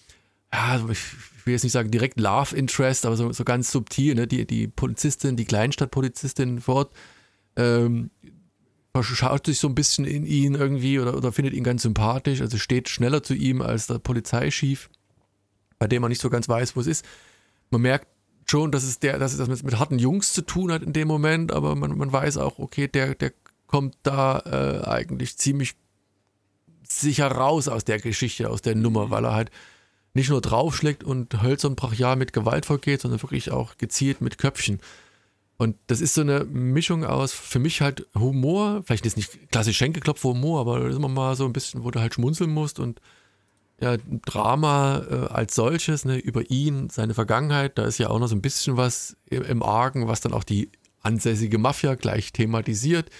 ja, 0.53 0.77
ich 0.91 0.99
will 1.47 1.53
jetzt 1.53 1.63
nicht 1.63 1.73
sagen 1.73 1.91
direkt 1.91 2.21
Love 2.21 2.55
Interest, 2.55 3.07
aber 3.07 3.17
so, 3.17 3.33
so 3.33 3.45
ganz 3.45 3.73
subtil, 3.73 4.15
ne? 4.15 4.27
Die, 4.27 4.47
die 4.47 4.69
Polizistin, 4.69 5.37
die 5.37 5.47
Kleinstadtpolizistin 5.47 6.61
vor 6.61 6.75
Ort, 6.75 6.93
ähm, 7.57 8.11
schaut 9.01 9.47
sich 9.47 9.59
so 9.59 9.69
ein 9.69 9.75
bisschen 9.75 10.05
in 10.05 10.27
ihn 10.27 10.55
irgendwie 10.55 10.99
oder, 10.99 11.17
oder 11.17 11.33
findet 11.33 11.55
ihn 11.55 11.65
ganz 11.65 11.83
sympathisch, 11.83 12.41
also 12.41 12.59
steht 12.59 12.89
schneller 12.89 13.23
zu 13.23 13.35
ihm 13.35 13.63
als 13.63 13.87
der 13.87 13.99
Polizeichef, 13.99 14.91
bei 15.79 15.87
dem 15.87 16.03
man 16.03 16.09
nicht 16.09 16.21
so 16.21 16.31
ganz 16.31 16.49
weiß, 16.49 16.75
wo 16.75 16.81
es 16.81 16.87
ist. 16.87 17.05
Man 17.71 17.83
merkt 17.83 18.09
schon, 18.47 18.73
dass 18.73 18.83
es 18.83 18.99
der, 18.99 19.19
dass 19.19 19.33
es 19.33 19.39
das 19.39 19.49
mit, 19.49 19.63
mit 19.63 19.79
harten 19.79 19.99
Jungs 19.99 20.33
zu 20.33 20.43
tun 20.43 20.73
hat 20.73 20.83
in 20.83 20.93
dem 20.93 21.09
Moment, 21.09 21.53
aber 21.53 21.77
man, 21.77 21.97
man 21.97 22.13
weiß 22.13 22.39
auch, 22.39 22.59
okay, 22.59 22.89
der, 22.89 23.15
der 23.15 23.33
kommt 23.67 23.97
da 24.03 24.41
äh, 24.41 24.89
eigentlich 24.89 25.37
ziemlich 25.37 25.75
sicher 26.83 27.31
raus 27.31 27.69
aus 27.69 27.85
der 27.85 28.01
Geschichte, 28.01 28.49
aus 28.49 28.63
der 28.63 28.75
Nummer, 28.75 29.11
weil 29.11 29.25
er 29.25 29.35
halt 29.35 29.51
nicht 30.15 30.31
nur 30.31 30.41
draufschlägt 30.41 31.05
und 31.05 31.43
hölzern 31.43 31.77
brachial 31.77 32.17
mit 32.17 32.33
Gewalt 32.33 32.67
vorgeht, 32.67 33.03
sondern 33.03 33.23
wirklich 33.23 33.51
auch 33.53 33.77
gezielt 33.77 34.21
mit 34.21 34.39
Köpfchen. 34.39 34.81
Und 35.59 35.77
das 35.89 36.01
ist 36.01 36.15
so 36.15 36.21
eine 36.21 36.45
Mischung 36.45 37.05
aus, 37.05 37.33
für 37.33 37.59
mich 37.59 37.81
halt 37.81 38.07
Humor, 38.15 38.83
vielleicht 38.85 39.05
ist 39.07 39.17
nicht 39.17 39.51
klassisch 39.51 39.77
Schenkelklopf-Humor, 39.77 40.61
aber 40.61 40.79
das 40.79 40.91
ist 40.91 40.97
immer 40.97 41.09
mal 41.09 41.35
so 41.35 41.45
ein 41.45 41.53
bisschen, 41.53 41.83
wo 41.83 41.91
du 41.91 42.01
halt 42.01 42.15
schmunzeln 42.15 42.51
musst 42.51 42.79
und 42.79 43.01
ja, 43.81 43.97
Drama 44.25 45.03
äh, 45.11 45.33
als 45.33 45.57
solches, 45.57 46.05
ne, 46.05 46.17
über 46.17 46.49
ihn, 46.51 46.91
seine 46.91 47.15
Vergangenheit, 47.15 47.77
da 47.77 47.87
ist 47.87 47.99
ja 47.99 48.09
auch 48.09 48.21
noch 48.21 48.29
so 48.29 48.37
ein 48.37 48.43
bisschen 48.43 48.77
was 48.77 49.17
im, 49.27 49.43
im 49.43 49.63
Argen, 49.63 50.07
was 50.07 50.21
dann 50.21 50.33
auch 50.33 50.45
die 50.45 50.71
ansässige 51.01 51.59
Mafia 51.59 51.95
gleich 51.97 52.33
thematisiert. 52.33 53.11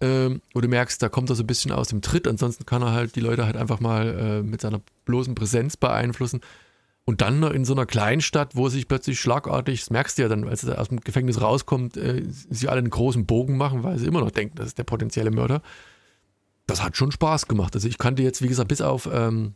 Ähm, 0.00 0.42
wo 0.52 0.60
du 0.60 0.68
merkst, 0.68 1.00
da 1.00 1.08
kommt 1.08 1.30
er 1.30 1.36
so 1.36 1.44
ein 1.44 1.46
bisschen 1.46 1.70
aus 1.70 1.88
dem 1.88 2.02
Tritt, 2.02 2.26
ansonsten 2.26 2.66
kann 2.66 2.82
er 2.82 2.92
halt 2.92 3.14
die 3.14 3.20
Leute 3.20 3.46
halt 3.46 3.56
einfach 3.56 3.78
mal 3.78 4.08
äh, 4.08 4.42
mit 4.42 4.60
seiner 4.60 4.80
bloßen 5.04 5.36
Präsenz 5.36 5.76
beeinflussen. 5.76 6.40
Und 7.06 7.20
dann 7.20 7.42
in 7.42 7.66
so 7.66 7.74
einer 7.74 7.84
Kleinstadt, 7.84 8.56
wo 8.56 8.68
sich 8.70 8.88
plötzlich 8.88 9.20
schlagartig, 9.20 9.80
das 9.80 9.90
merkst 9.90 10.16
du 10.16 10.22
ja 10.22 10.28
dann, 10.28 10.48
als 10.48 10.64
er 10.64 10.80
aus 10.80 10.88
dem 10.88 11.00
Gefängnis 11.00 11.40
rauskommt, 11.40 11.96
äh, 11.98 12.22
sie 12.26 12.68
alle 12.68 12.78
einen 12.78 12.90
großen 12.90 13.26
Bogen 13.26 13.58
machen, 13.58 13.82
weil 13.82 13.98
sie 13.98 14.06
immer 14.06 14.20
noch 14.20 14.30
denken, 14.30 14.56
das 14.56 14.68
ist 14.68 14.78
der 14.78 14.84
potenzielle 14.84 15.30
Mörder. 15.30 15.60
Das 16.66 16.82
hat 16.82 16.96
schon 16.96 17.12
Spaß 17.12 17.46
gemacht. 17.46 17.74
Also 17.74 17.88
ich 17.88 17.98
kannte 17.98 18.22
jetzt, 18.22 18.40
wie 18.40 18.48
gesagt, 18.48 18.68
bis 18.68 18.80
auf 18.80 19.06
ähm, 19.12 19.52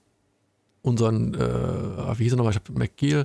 unseren, 0.83 1.35
äh, 1.35 2.19
wie 2.19 2.25
hieß 2.25 2.35
er 2.35 2.37
nochmal, 2.37 2.53
ich 2.53 2.61
habe 2.61 2.79
McGill 2.79 3.25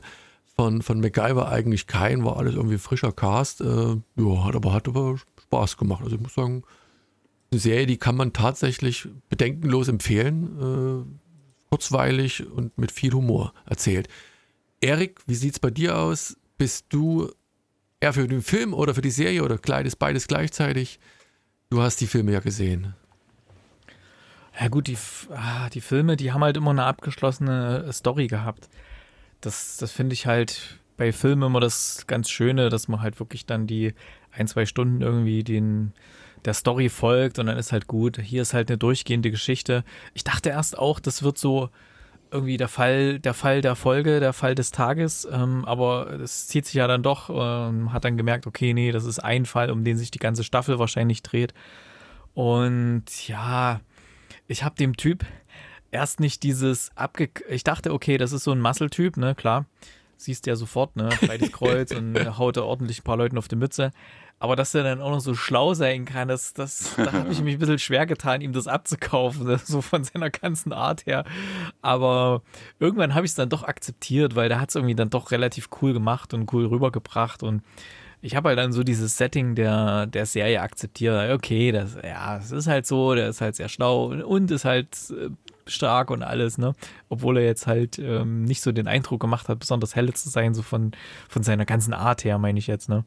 von, 0.55 0.81
von 0.81 1.01
MacGyver 1.01 1.49
eigentlich 1.49 1.87
keinen, 1.87 2.23
war 2.23 2.37
alles 2.37 2.55
irgendwie 2.55 2.77
frischer 2.77 3.11
Cast. 3.11 3.59
Äh, 3.59 3.97
ja, 4.15 4.43
hat 4.45 4.55
aber, 4.55 4.71
hat 4.71 4.87
aber 4.87 5.17
Spaß 5.41 5.75
gemacht. 5.75 6.01
Also 6.01 6.15
ich 6.15 6.21
muss 6.21 6.33
sagen, 6.33 6.63
eine 7.51 7.59
Serie, 7.59 7.87
die 7.87 7.97
kann 7.97 8.15
man 8.15 8.31
tatsächlich 8.31 9.09
bedenkenlos 9.27 9.89
empfehlen. 9.89 11.19
Äh, 11.73 11.75
kurzweilig 11.75 12.45
und 12.49 12.77
mit 12.77 12.91
viel 12.91 13.13
Humor 13.13 13.53
erzählt. 13.65 14.07
Erik, 14.81 15.21
wie 15.27 15.35
sieht 15.35 15.53
es 15.53 15.59
bei 15.59 15.71
dir 15.71 15.97
aus? 15.97 16.37
Bist 16.57 16.85
du 16.89 17.31
eher 17.99 18.13
für 18.13 18.27
den 18.27 18.41
Film 18.41 18.73
oder 18.73 18.93
für 18.93 19.01
die 19.01 19.11
Serie 19.11 19.43
oder 19.43 19.57
beides, 19.57 19.95
beides 19.95 20.27
gleichzeitig? 20.27 20.99
Du 21.69 21.81
hast 21.81 22.01
die 22.01 22.07
Filme 22.07 22.31
ja 22.31 22.39
gesehen. 22.39 22.93
Ja 24.59 24.67
gut, 24.67 24.87
die, 24.87 24.97
ah, 25.31 25.69
die 25.69 25.81
Filme, 25.81 26.15
die 26.15 26.31
haben 26.31 26.43
halt 26.43 26.57
immer 26.57 26.71
eine 26.71 26.83
abgeschlossene 26.83 27.91
Story 27.91 28.27
gehabt. 28.27 28.69
Das, 29.41 29.77
das 29.77 29.91
finde 29.91 30.13
ich 30.13 30.27
halt 30.27 30.79
bei 30.95 31.11
Filmen 31.11 31.43
immer 31.43 31.59
das 31.59 32.05
ganz 32.05 32.29
Schöne, 32.29 32.69
dass 32.69 32.87
man 32.87 33.01
halt 33.01 33.19
wirklich 33.19 33.47
dann 33.47 33.65
die 33.65 33.93
ein, 34.31 34.47
zwei 34.47 34.67
Stunden 34.67 35.01
irgendwie 35.01 35.43
den, 35.43 35.93
der 36.45 36.53
Story 36.53 36.89
folgt 36.89 37.39
und 37.39 37.47
dann 37.47 37.57
ist 37.57 37.71
halt 37.71 37.87
gut. 37.87 38.17
Hier 38.19 38.41
ist 38.41 38.53
halt 38.53 38.69
eine 38.69 38.77
durchgehende 38.77 39.31
Geschichte. 39.31 39.83
Ich 40.13 40.23
dachte 40.23 40.49
erst 40.49 40.77
auch, 40.77 40.99
das 40.99 41.23
wird 41.23 41.37
so 41.37 41.69
irgendwie 42.31 42.57
der 42.57 42.67
Fall, 42.67 43.19
der 43.19 43.35
Fall 43.35 43.61
der 43.61 43.75
Folge, 43.75 44.19
der 44.19 44.33
Fall 44.33 44.55
des 44.55 44.71
Tages, 44.71 45.27
ähm, 45.31 45.65
aber 45.65 46.19
es 46.19 46.47
zieht 46.47 46.65
sich 46.65 46.73
ja 46.73 46.87
dann 46.87 47.03
doch, 47.03 47.29
ähm, 47.29 47.93
hat 47.93 48.05
dann 48.05 48.17
gemerkt, 48.17 48.47
okay, 48.47 48.73
nee, 48.73 48.91
das 48.91 49.05
ist 49.05 49.19
ein 49.19 49.45
Fall, 49.45 49.69
um 49.69 49.83
den 49.83 49.97
sich 49.97 50.09
die 50.09 50.19
ganze 50.19 50.43
Staffel 50.43 50.79
wahrscheinlich 50.79 51.21
dreht. 51.21 51.53
Und 52.33 53.05
ja, 53.27 53.81
ich 54.47 54.63
habe 54.63 54.75
dem 54.75 54.97
Typ 54.97 55.25
erst 55.91 56.19
nicht 56.19 56.41
dieses 56.41 56.89
abge... 56.95 57.29
Ich 57.49 57.63
dachte, 57.63 57.93
okay, 57.93 58.17
das 58.17 58.31
ist 58.31 58.43
so 58.43 58.51
ein 58.51 58.61
Muscle-Typ, 58.61 59.17
ne, 59.17 59.35
klar. 59.35 59.65
Siehst 60.17 60.45
du 60.45 60.51
ja 60.51 60.55
sofort, 60.55 60.95
ne, 60.95 61.09
breites 61.21 61.51
Kreuz 61.53 61.91
und 61.91 62.37
haut 62.37 62.57
er 62.57 62.65
ordentlich 62.65 62.99
ein 62.99 63.03
paar 63.03 63.17
Leuten 63.17 63.37
auf 63.37 63.47
die 63.47 63.55
Mütze. 63.55 63.91
Aber 64.39 64.57
dass 64.57 64.75
er 64.75 64.83
dann 64.83 64.99
auch 64.99 65.11
noch 65.11 65.21
so 65.21 65.35
schlau 65.35 65.73
sein 65.73 66.03
kann, 66.03 66.27
das, 66.27 66.53
das, 66.53 66.95
da 66.97 67.13
habe 67.13 67.31
ich 67.31 67.41
mich 67.41 67.55
ein 67.55 67.59
bisschen 67.59 67.79
schwer 67.79 68.05
getan, 68.05 68.41
ihm 68.41 68.51
das 68.51 68.67
abzukaufen, 68.67 69.45
ne? 69.47 69.57
so 69.63 69.81
von 69.81 70.03
seiner 70.03 70.29
ganzen 70.29 70.73
Art 70.73 71.05
her. 71.05 71.23
Aber 71.81 72.41
irgendwann 72.77 73.15
habe 73.15 73.25
ich 73.25 73.31
es 73.31 73.35
dann 73.35 73.47
doch 73.47 73.63
akzeptiert, 73.63 74.35
weil 74.35 74.49
der 74.49 74.59
hat 74.59 74.67
es 74.67 74.75
irgendwie 74.75 74.95
dann 74.95 75.09
doch 75.09 75.31
relativ 75.31 75.69
cool 75.81 75.93
gemacht 75.93 76.33
und 76.33 76.51
cool 76.51 76.65
rübergebracht. 76.65 77.41
Und 77.41 77.63
ich 78.21 78.35
habe 78.35 78.49
halt 78.49 78.59
dann 78.59 78.73
so 78.73 78.83
dieses 78.83 79.17
Setting 79.17 79.55
der, 79.55 80.07
der 80.07 80.25
Serie 80.25 80.61
akzeptiert. 80.61 81.31
Okay, 81.31 81.71
das, 81.71 81.95
ja, 82.03 82.37
es 82.37 82.51
ist 82.51 82.67
halt 82.67 82.85
so, 82.85 83.15
der 83.15 83.29
ist 83.29 83.39
halt 83.39 83.55
sehr 83.55 83.69
schlau 83.69 84.07
und 84.07 84.51
ist 84.51 84.65
halt 84.65 84.89
äh, 85.11 85.29
stark 85.67 86.11
und 86.11 86.23
alles, 86.23 86.57
ne? 86.57 86.73
Obwohl 87.09 87.37
er 87.37 87.45
jetzt 87.45 87.67
halt 87.67 87.99
ähm, 87.99 88.43
nicht 88.43 88.61
so 88.61 88.71
den 88.71 88.87
Eindruck 88.87 89.21
gemacht 89.21 89.49
hat, 89.49 89.59
besonders 89.59 89.95
helle 89.95 90.13
zu 90.13 90.29
sein, 90.29 90.53
so 90.53 90.61
von, 90.61 90.91
von 91.29 91.43
seiner 91.43 91.65
ganzen 91.65 91.93
Art 91.93 92.23
her, 92.23 92.37
meine 92.37 92.59
ich 92.59 92.67
jetzt, 92.67 92.89
ne? 92.89 93.03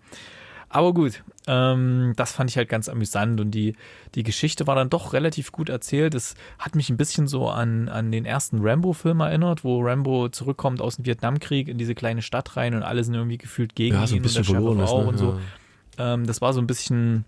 Aber 0.69 0.92
gut, 0.92 1.23
ähm, 1.47 2.12
das 2.16 2.33
fand 2.33 2.51
ich 2.51 2.57
halt 2.57 2.69
ganz 2.69 2.88
amüsant 2.88 3.40
und 3.40 3.53
die, 3.53 3.77
die 4.14 4.25
Geschichte 4.25 4.66
war 4.66 4.75
dann 4.75 4.90
doch 4.90 5.12
relativ 5.12 5.53
gut 5.53 5.69
erzählt. 5.69 6.14
Es 6.14 6.35
hat 6.59 6.75
mich 6.75 6.90
ein 6.90 6.97
bisschen 6.97 7.29
so 7.29 7.49
an, 7.49 7.88
an 7.88 8.11
den 8.11 8.25
ersten 8.25 8.59
Rambo-Film 8.61 9.21
erinnert, 9.21 9.62
wo 9.62 9.81
Rambo 9.81 10.29
zurückkommt 10.29 10.81
aus 10.81 10.97
dem 10.97 11.07
Vietnamkrieg 11.07 11.69
in 11.69 11.79
diese 11.79 11.95
kleine 11.95 12.21
Stadt 12.21 12.57
rein 12.57 12.75
und 12.75 12.83
alle 12.83 13.05
sind 13.05 13.14
irgendwie 13.14 13.38
gefühlt 13.38 13.77
gegen 13.77 13.95
ja, 13.95 14.07
so 14.07 14.14
ein 14.14 14.16
ihn 14.16 14.23
bisschen 14.23 14.40
und 14.40 14.49
der 14.49 14.55
verloren 14.55 14.81
ist, 14.81 14.92
ne? 14.92 15.07
und 15.07 15.19
so. 15.19 15.40
Ähm, 15.99 16.27
das 16.27 16.40
war 16.40 16.53
so 16.53 16.61
ein 16.61 16.66
bisschen, 16.66 17.25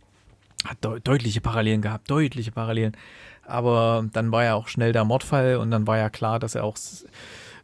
hat 0.64 0.82
de 0.84 0.98
deutliche 1.00 1.40
Parallelen 1.40 1.80
gehabt, 1.80 2.10
deutliche 2.10 2.50
Parallelen. 2.50 2.96
Aber 3.48 4.04
dann 4.12 4.30
war 4.30 4.44
ja 4.44 4.54
auch 4.54 4.68
schnell 4.68 4.92
der 4.92 5.04
Mordfall 5.04 5.56
und 5.56 5.70
dann 5.70 5.86
war 5.86 5.98
ja 5.98 6.10
klar, 6.10 6.38
dass 6.38 6.54
er 6.54 6.64
auch 6.64 6.76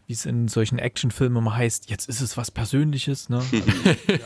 wie 0.06 0.12
es 0.12 0.26
in 0.26 0.48
solchen 0.48 0.78
Actionfilmen 0.78 1.38
immer 1.38 1.56
heißt, 1.56 1.90
jetzt 1.90 2.08
ist 2.08 2.20
es 2.20 2.36
was 2.36 2.50
Persönliches, 2.50 3.28
ne? 3.28 3.42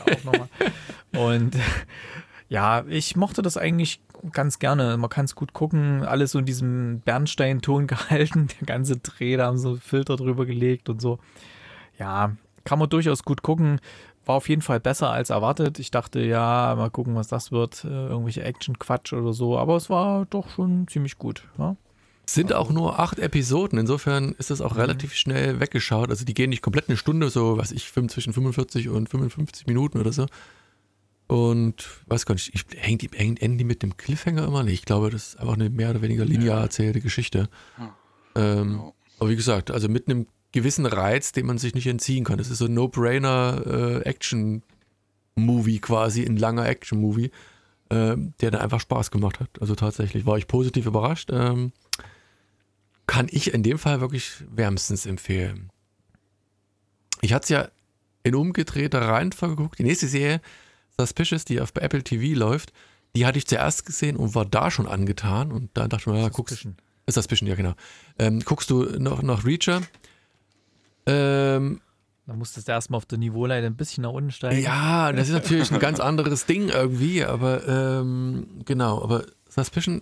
Also, 0.05 0.31
ja. 0.33 1.21
Und 1.21 1.55
ja, 2.49 2.83
ich 2.87 3.15
mochte 3.15 3.41
das 3.41 3.57
eigentlich 3.57 4.01
ganz 4.33 4.59
gerne. 4.59 4.97
Man 4.97 5.09
kann 5.09 5.25
es 5.25 5.35
gut 5.35 5.53
gucken, 5.53 6.03
alles 6.03 6.31
so 6.31 6.39
in 6.39 6.45
diesem 6.45 6.99
Bernsteinton 7.01 7.87
gehalten, 7.87 8.47
der 8.59 8.65
ganze 8.65 8.97
Dreh, 8.97 9.37
da 9.37 9.45
haben 9.45 9.57
so 9.57 9.75
Filter 9.77 10.17
drüber 10.17 10.45
gelegt 10.45 10.89
und 10.89 11.01
so. 11.01 11.19
Ja, 11.97 12.33
kann 12.65 12.79
man 12.79 12.89
durchaus 12.89 13.23
gut 13.23 13.41
gucken. 13.41 13.79
War 14.29 14.35
auf 14.35 14.47
jeden 14.47 14.61
Fall 14.61 14.79
besser 14.79 15.09
als 15.09 15.31
erwartet. 15.31 15.79
Ich 15.79 15.89
dachte, 15.89 16.19
ja, 16.21 16.75
mal 16.77 16.91
gucken, 16.91 17.15
was 17.15 17.27
das 17.29 17.51
wird. 17.51 17.83
Äh, 17.83 17.87
irgendwelche 17.87 18.43
Action-Quatsch 18.43 19.11
oder 19.13 19.33
so. 19.33 19.57
Aber 19.57 19.75
es 19.75 19.89
war 19.89 20.27
doch 20.27 20.47
schon 20.51 20.87
ziemlich 20.87 21.17
gut. 21.17 21.47
Ja? 21.57 21.75
Sind 22.27 22.53
auch 22.53 22.69
nur 22.69 22.99
acht 22.99 23.17
Episoden, 23.17 23.79
insofern 23.79 24.33
ist 24.37 24.51
das 24.51 24.61
auch 24.61 24.75
Mhm. 24.75 24.81
relativ 24.81 25.15
schnell 25.15 25.59
weggeschaut. 25.59 26.11
Also 26.11 26.25
die 26.25 26.35
gehen 26.35 26.51
nicht 26.51 26.61
komplett 26.61 26.89
eine 26.89 26.95
Stunde, 26.97 27.31
so 27.31 27.57
was 27.57 27.71
ich, 27.71 27.91
zwischen 27.91 28.31
45 28.33 28.89
und 28.89 29.09
55 29.09 29.65
Minuten 29.65 29.97
oder 29.99 30.11
so. 30.13 30.27
Und 31.25 31.87
weiß 32.05 32.27
gar 32.27 32.35
nicht, 32.35 32.53
ich, 32.53 32.65
hängt 32.77 33.01
die, 33.01 33.09
hängt, 33.11 33.41
enden 33.41 33.57
die 33.57 33.63
mit 33.63 33.81
dem 33.81 33.97
Cliffhanger 33.97 34.45
immer 34.45 34.61
nicht? 34.61 34.73
Ich 34.75 34.85
glaube, 34.85 35.09
das 35.09 35.29
ist 35.29 35.39
einfach 35.39 35.53
eine 35.55 35.71
mehr 35.71 35.89
oder 35.89 36.03
weniger 36.03 36.23
linear 36.25 36.61
erzählte 36.61 37.01
Geschichte. 37.01 37.49
Ja. 37.79 37.95
Ähm, 38.35 38.79
aber 39.19 39.29
wie 39.31 39.35
gesagt, 39.35 39.71
also 39.71 39.89
mit 39.89 40.07
einem 40.07 40.27
gewissen 40.51 40.85
Reiz, 40.85 41.31
den 41.31 41.45
man 41.45 41.57
sich 41.57 41.75
nicht 41.75 41.87
entziehen 41.87 42.23
kann. 42.23 42.37
Das 42.37 42.49
ist 42.49 42.57
so 42.57 42.65
ein 42.65 42.73
No-Brainer 42.73 43.63
äh, 43.65 44.01
Action-Movie 44.01 45.79
quasi, 45.79 46.25
ein 46.25 46.37
langer 46.37 46.67
Action-Movie, 46.67 47.31
ähm, 47.91 48.33
der 48.41 48.51
dann 48.51 48.61
einfach 48.61 48.79
Spaß 48.79 49.11
gemacht 49.11 49.39
hat. 49.39 49.49
Also 49.59 49.75
tatsächlich 49.75 50.25
war 50.25 50.37
ich 50.37 50.47
positiv 50.47 50.85
überrascht. 50.85 51.29
Ähm, 51.31 51.71
kann 53.05 53.27
ich 53.29 53.53
in 53.53 53.63
dem 53.63 53.79
Fall 53.79 54.01
wirklich 54.01 54.33
wärmstens 54.49 55.05
empfehlen. 55.05 55.71
Ich 57.21 57.33
hatte 57.33 57.43
es 57.43 57.49
ja 57.49 57.69
in 58.23 58.35
umgedrehter 58.35 59.01
Reihenfolge 59.01 59.55
geguckt. 59.55 59.79
Die 59.79 59.83
nächste 59.83 60.07
Serie, 60.07 60.41
Suspicious, 60.97 61.45
die 61.45 61.59
auf 61.61 61.71
Apple 61.75 62.03
TV 62.03 62.37
läuft, 62.37 62.73
die 63.15 63.25
hatte 63.25 63.37
ich 63.37 63.47
zuerst 63.47 63.85
gesehen 63.85 64.15
und 64.15 64.35
war 64.35 64.45
da 64.45 64.69
schon 64.69 64.87
angetan. 64.87 65.51
Und 65.51 65.69
da 65.73 65.87
dachte 65.87 66.03
ich 66.03 66.07
mir, 66.07 66.21
ja, 66.21 66.29
guckst, 66.29 66.55
Suspicion. 66.55 66.75
ist 67.05 67.15
Suspicion, 67.15 67.47
ja 67.47 67.55
genau. 67.55 67.73
Ähm, 68.19 68.41
guckst 68.41 68.69
du 68.69 68.83
noch, 68.99 69.21
noch 69.23 69.45
Reacher? 69.45 69.81
Ähm, 71.09 71.81
Da 72.27 72.33
musstest 72.33 72.67
du 72.67 72.71
erstmal 72.71 72.97
auf 72.97 73.05
der 73.05 73.17
Niveauleiter 73.17 73.67
ein 73.67 73.75
bisschen 73.75 74.03
nach 74.03 74.11
unten 74.11 74.31
steigen. 74.31 74.61
ja, 74.61 75.11
das 75.11 75.27
ist 75.29 75.33
natürlich 75.33 75.71
ein 75.71 75.79
ganz 75.79 75.99
anderes 75.99 76.45
Ding 76.45 76.69
irgendwie, 76.69 77.23
aber 77.23 77.67
ähm, 77.67 78.47
genau, 78.65 79.01
aber 79.03 79.25
Suspicion 79.49 80.01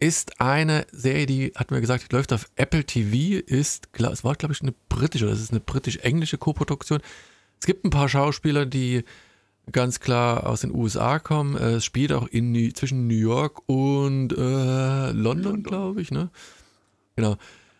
ist 0.00 0.40
eine 0.40 0.86
Serie, 0.92 1.26
die, 1.26 1.52
hat 1.56 1.70
mir 1.70 1.80
gesagt, 1.80 2.10
die 2.10 2.14
läuft 2.14 2.32
auf 2.32 2.48
Apple 2.56 2.84
TV, 2.84 3.42
ist, 3.46 3.88
es 3.92 4.24
war, 4.24 4.34
glaube 4.34 4.52
ich, 4.52 4.60
eine 4.60 4.74
britische, 4.88 5.24
oder 5.24 5.34
es 5.34 5.40
ist 5.40 5.50
eine 5.52 5.60
britisch-englische 5.60 6.36
Koproduktion. 6.38 7.00
Es 7.60 7.66
gibt 7.66 7.84
ein 7.84 7.90
paar 7.90 8.08
Schauspieler, 8.08 8.66
die 8.66 9.04
ganz 9.72 10.00
klar 10.00 10.46
aus 10.46 10.60
den 10.60 10.74
USA 10.74 11.18
kommen. 11.18 11.56
Äh, 11.56 11.76
Es 11.76 11.84
spielt 11.86 12.12
auch 12.12 12.26
in, 12.26 12.52
New- 12.52 12.72
zwischen 12.72 13.06
New 13.06 13.14
York 13.14 13.62
und 13.66 14.32
äh, 14.32 14.36
London, 14.36 15.14
London. 15.14 15.62
glaube 15.62 16.02
ich, 16.02 16.10
ne? 16.10 16.28
Genau. 17.16 17.36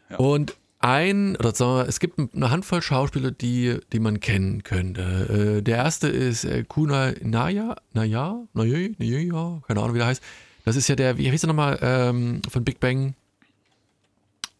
Ja. 0.09 0.17
Und 0.17 0.57
ein, 0.85 1.35
oder 1.37 1.55
sagen 1.55 1.79
wir, 1.79 1.88
es 1.88 1.99
gibt 1.99 2.18
eine 2.18 2.51
Handvoll 2.51 2.83
Schauspieler, 2.83 3.31
die, 3.31 3.79
die 3.92 4.01
man 4.01 4.20
kennen 4.20 4.62
könnte. 4.64 5.57
Äh, 5.59 5.62
der 5.62 5.79
erste 5.79 6.09
ist 6.09 6.44
äh, 6.44 6.62
Kuna 6.68 7.14
Naya, 7.23 7.77
Naya, 7.94 8.47
Naya, 8.53 8.90
Naya, 8.99 9.62
keine 9.66 9.81
Ahnung, 9.81 9.94
wie 9.94 9.99
der 9.99 10.09
heißt. 10.09 10.23
Das 10.66 10.77
ist 10.77 10.88
ja 10.88 10.94
der, 10.94 11.16
wie 11.16 11.31
hieß 11.31 11.44
er 11.44 11.47
nochmal, 11.47 11.79
ähm, 11.81 12.42
von 12.51 12.64
Big 12.64 12.81
Bang? 12.81 13.14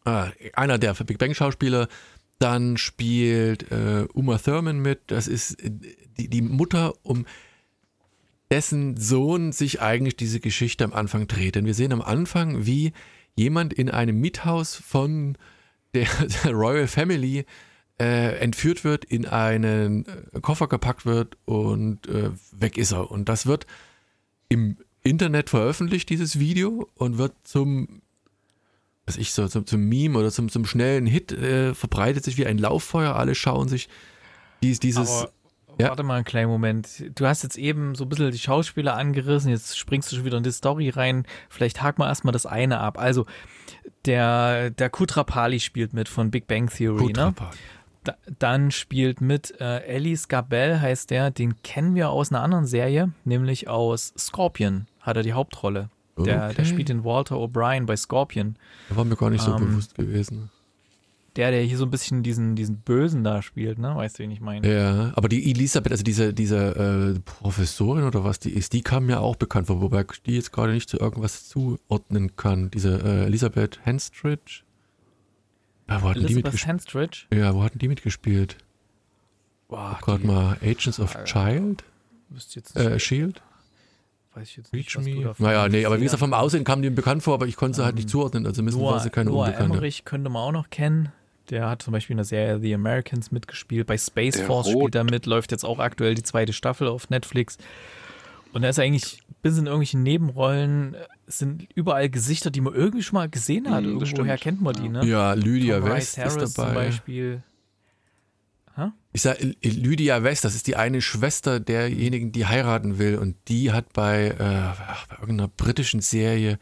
Ah, 0.07 0.31
einer 0.55 0.79
der 0.79 0.95
Big 0.95 1.19
Bang 1.19 1.35
Schauspieler. 1.35 1.89
Dann 2.39 2.79
spielt 2.79 3.71
äh, 3.71 4.07
Uma 4.15 4.39
Thurman 4.39 4.79
mit. 4.79 5.01
Das 5.09 5.29
ist 5.29 5.63
äh, 5.63 5.71
die, 6.19 6.29
die 6.29 6.43
Mutter, 6.43 6.95
um 7.03 7.27
dessen 8.51 8.97
Sohn 8.97 9.53
sich 9.53 9.83
eigentlich 9.83 10.17
diese 10.17 10.41
Geschichte 10.41 10.85
am 10.85 10.95
Anfang 10.95 11.27
dreht. 11.27 11.55
Denn 11.55 11.67
wir 11.67 11.75
sehen 11.75 11.93
am 11.93 12.03
Anfang, 12.03 12.65
wie 12.65 12.95
jemand 13.35 13.75
in 13.75 13.91
einem 13.91 14.19
Miethaus 14.21 14.75
von 14.75 15.37
der, 15.95 16.07
der 16.45 16.53
Royal 16.53 16.87
Family 16.87 17.45
äh, 18.01 18.39
entführt 18.39 18.85
wird, 18.85 19.05
in 19.05 19.27
einen 19.27 20.07
äh, 20.07 20.41
Koffer 20.41 20.67
gepackt 20.67 21.07
wird 21.07 21.37
und 21.45 22.07
äh, 22.09 22.31
weg 22.53 22.77
ist 22.77 22.93
er. 22.93 23.11
Und 23.11 23.29
das 23.29 23.47
wird 23.47 23.67
im 24.49 24.77
Internet 25.03 25.51
veröffentlicht, 25.51 26.09
dieses 26.09 26.39
Video, 26.39 26.89
und 26.95 27.19
wird 27.19 27.35
zum, 27.45 28.03
was 29.07 29.17
ich 29.17 29.33
so, 29.33 29.47
zum, 29.49 29.67
zum 29.67 29.89
Meme 29.89 30.19
oder 30.19 30.31
zum, 30.31 30.49
zum 30.49 30.65
schnellen 30.65 31.07
Hit 31.07 31.33
äh, 31.33 31.75
verbreitet 31.75 32.25
sich 32.25 32.37
wie 32.37 32.47
ein 32.47 32.59
Lauffeuer. 32.59 33.15
Alle 33.15 33.35
schauen 33.35 33.69
sich 33.69 33.89
dies, 34.63 34.81
dieses. 34.81 35.09
Aber 35.09 35.33
Ja. 35.79 35.89
warte 35.89 36.03
mal 36.03 36.17
einen 36.17 36.25
kleinen 36.25 36.49
Moment. 36.49 37.05
Du 37.19 37.27
hast 37.27 37.43
jetzt 37.43 37.57
eben 37.57 37.95
so 37.95 38.05
ein 38.05 38.09
bisschen 38.09 38.31
die 38.31 38.39
Schauspieler 38.39 38.97
angerissen, 38.97 39.51
jetzt 39.51 39.77
springst 39.79 40.11
du 40.13 40.17
schon 40.17 40.25
wieder 40.25 40.37
in 40.39 40.43
die 40.45 40.53
Story 40.53 40.89
rein. 40.91 41.25
Vielleicht 41.49 41.83
haken 41.83 42.01
wir 42.03 42.07
erstmal 42.09 42.33
das 42.33 42.47
eine 42.47 42.79
ab. 42.81 42.99
Also, 42.99 43.27
der, 44.07 44.71
der 44.71 44.91
Kutrapali 44.91 45.61
spielt 45.61 45.93
mit 45.93 46.09
von 46.09 46.31
Big 46.31 46.47
Bang 46.47 46.69
Theory, 46.69 47.13
ne? 47.13 47.35
Da, 48.05 48.17
dann 48.39 48.71
spielt 48.71 49.23
mit 49.23 49.59
äh, 49.63 49.79
Ellis 49.85 50.29
Gabel, 50.29 50.81
heißt 50.81 51.11
der, 51.11 51.31
den 51.31 51.63
kennen 51.63 51.95
wir 51.95 52.11
aus 52.11 52.31
einer 52.31 52.43
anderen 52.43 52.67
Serie, 52.67 53.13
nämlich 53.25 53.67
aus 53.69 54.13
Scorpion, 54.19 54.87
hat 55.01 55.17
er 55.17 55.23
die 55.23 55.33
Hauptrolle. 55.33 55.89
Der, 56.19 56.25
der 56.25 56.51
Okay. 56.51 56.65
spielt 56.67 56.91
den 56.91 57.03
Walter 57.03 57.37
O'Brien 57.37 57.87
bei 57.87 57.97
Scorpion. 57.97 58.57
Der 58.91 58.97
war 58.99 59.05
mir 59.07 59.17
gar 59.17 59.31
nicht 59.31 59.43
so 59.43 59.53
Ähm, 59.53 59.71
bewusst 59.71 59.95
gewesen. 59.95 60.51
Der, 61.37 61.51
der 61.51 61.63
hier 61.63 61.77
so 61.79 61.85
ein 61.85 61.91
bisschen 61.91 62.23
diesen, 62.23 62.55
diesen 62.55 62.77
Bösen 62.79 63.25
da 63.25 63.43
spielt, 63.43 63.79
ne? 63.81 63.97
Weißt 63.97 64.19
du, 64.19 64.23
wen 64.23 64.31
ich 64.31 64.41
meine? 64.41 64.73
Ja, 64.73 65.13
aber 65.17 65.29
die 65.29 65.51
Elisabeth, 65.51 65.91
also 65.91 66.05
diese, 66.05 66.33
diese 66.33 67.15
äh, 67.17 67.21
Professorin 67.25 68.05
oder 68.05 68.23
was 68.23 68.39
die 68.39 68.51
ist, 68.53 68.73
die 68.73 68.83
kam 68.83 69.07
mir 69.07 69.21
auch 69.21 69.35
bekannt 69.35 69.67
vor, 69.67 69.81
wobei 69.81 70.03
ich 70.13 70.23
die 70.23 70.37
jetzt 70.37 70.53
gerade 70.53 70.73
nicht 70.73 70.89
zu 70.89 70.99
irgendwas 70.99 71.49
zuordnen 71.49 72.37
kann. 72.37 72.71
Diese 72.71 73.01
äh, 73.03 73.25
Elisabeth 73.27 73.81
Henstridge. 73.85 74.63
Ja, 75.89 76.03
wo 76.03 76.09
hatten 76.11 76.21
die 76.21 76.25
Elizabeth 76.27 76.45
mitgespielt? 76.45 76.69
Henstridge. 76.69 77.19
Ja, 77.35 77.55
wo 77.55 77.65
hatten 77.65 77.79
die 77.81 77.89
mitgespielt? 77.89 78.57
Boah, 79.69 79.99
Gerade 80.03 80.21
die- 80.21 80.27
mal 80.29 80.57
Agents 80.63 81.01
of 81.01 81.15
Äh, 81.17 81.25
Child? 81.25 81.83
wüsste 82.31 82.61
jetzt 82.61 82.77
nicht, 82.77 82.87
Äh, 82.87 82.99
Shield? 83.01 83.43
weiß 84.35 84.49
ich 84.51 84.57
jetzt 84.59 84.73
nicht, 84.73 84.97
Reach 84.97 85.05
Me? 85.05 85.35
Naja, 85.39 85.69
nee, 85.69 85.85
aber 85.85 85.99
wie 85.99 86.05
gesagt, 86.05 86.21
vom 86.21 86.33
Aussehen 86.33 86.63
kam 86.65 86.81
die 86.81 86.91
mir 86.91 86.95
bekannt 86.97 87.23
vor, 87.25 87.35
aber 87.35 87.47
ich 87.49 87.57
konnte 87.57 87.77
sie 87.77 87.83
halt 87.85 87.93
Ähm, 87.95 87.97
nicht 87.97 88.09
zuordnen, 88.11 88.47
also 88.47 88.63
müssen 88.63 88.81
war 88.81 89.01
sie 89.01 89.11
keine 89.11 89.31
Noah 89.31 89.47
Unbekannte. 89.47 89.73
Emmerich 89.75 90.05
könnte 90.05 90.31
man 90.31 90.43
auch 90.43 90.53
noch 90.53 90.71
kennen. 90.71 91.11
Der 91.51 91.69
hat 91.69 91.83
zum 91.83 91.93
Beispiel 91.93 92.15
in 92.15 92.19
der 92.19 92.25
Serie 92.25 92.59
The 92.61 92.75
Americans 92.75 93.31
mitgespielt. 93.31 93.87
Bei 93.87 93.99
Space 93.99 94.35
Der 94.37 94.47
Force 94.47 94.69
Rot. 94.69 94.77
spielt 94.77 94.95
er 94.95 95.05
mit. 95.05 95.27
Läuft 95.27 95.53
jetzt 95.53 95.65
auch 95.65 95.79
aktuell 95.79 96.15
die 96.15 96.23
zweite 96.23 96.53
Staffel 96.53 96.89
auf 96.89 97.11
Netflix. 97.11 97.59
Und 98.53 98.63
er 98.63 98.71
ist 98.71 98.79
eigentlich 98.79 99.19
bis 99.43 99.59
in 99.59 99.67
irgendwelchen 99.67 100.03
Nebenrollen 100.03 100.97
sind 101.27 101.69
überall 101.75 102.09
Gesichter, 102.09 102.51
die 102.51 102.61
man 102.61 102.75
irgendwie 102.75 103.03
schon 103.03 103.17
mal 103.17 103.29
gesehen 103.29 103.71
hat. 103.71 103.85
Das 103.85 103.91
Irgendwoher 103.91 104.39
kennt 104.39 104.63
man 104.63 104.75
die, 104.75 104.89
ne? 104.89 105.05
Ja, 105.05 105.33
Lydia 105.35 105.81
Tom 105.81 105.91
West 105.91 106.19
Harris 106.19 106.37
ist 106.37 106.59
dabei. 106.59 106.67
zum 106.69 106.75
Beispiel. 106.75 107.43
Ich 109.13 109.23
sage 109.23 109.55
Lydia 109.63 110.25
West, 110.25 110.45
das 110.45 110.57
ist 110.57 110.67
die 110.67 110.75
eine 110.75 111.01
Schwester 111.01 111.61
derjenigen, 111.61 112.33
die 112.33 112.47
heiraten 112.47 112.99
will. 112.99 113.17
Und 113.17 113.37
die 113.47 113.71
hat 113.71 113.93
bei, 113.93 114.27
äh, 114.31 114.35
bei 114.37 115.17
irgendeiner 115.21 115.47
britischen 115.47 116.01
Serie 116.01 116.59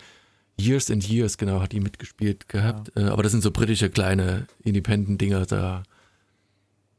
Years 0.60 0.90
and 0.90 1.06
Years, 1.08 1.38
genau, 1.38 1.60
hat 1.60 1.72
die 1.72 1.80
mitgespielt 1.80 2.48
gehabt. 2.48 2.92
Äh, 2.96 3.04
aber 3.04 3.22
das 3.22 3.32
sind 3.32 3.42
so 3.42 3.50
britische 3.50 3.90
kleine 3.90 4.46
Independent-Dinger, 4.64 5.46
da 5.46 5.82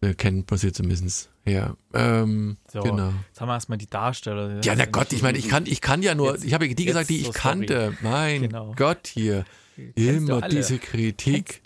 äh, 0.01 0.13
kennt 0.15 0.49
man 0.51 0.57
sie 0.57 0.71
zumindest 0.71 1.29
her. 1.45 1.77
Ähm, 1.93 2.57
So, 2.71 2.81
Genau. 2.81 3.13
jetzt 3.27 3.39
haben 3.39 3.47
wir 3.47 3.53
erstmal 3.53 3.77
die 3.77 3.89
Darsteller. 3.89 4.59
Ja, 4.63 4.75
na 4.75 4.85
Gott, 4.85 5.13
ich 5.13 5.21
meine, 5.21 5.37
ich 5.37 5.47
kann, 5.47 5.65
ich 5.65 5.81
kann 5.81 6.01
ja 6.01 6.15
nur, 6.15 6.33
Jetzt- 6.33 6.43
ich 6.45 6.53
habe 6.53 6.65
ja 6.67 6.73
die 6.73 6.85
gesagt, 6.85 7.09
die 7.09 7.19
ich 7.21 7.27
so 7.27 7.31
kannte. 7.31 7.95
Mein 8.01 8.41
Genau. 8.43 8.73
Gott, 8.75 9.07
hier. 9.07 9.45
Kennst 9.75 9.97
Immer 10.29 10.41
diese 10.49 10.77
Kritik. 10.77 11.61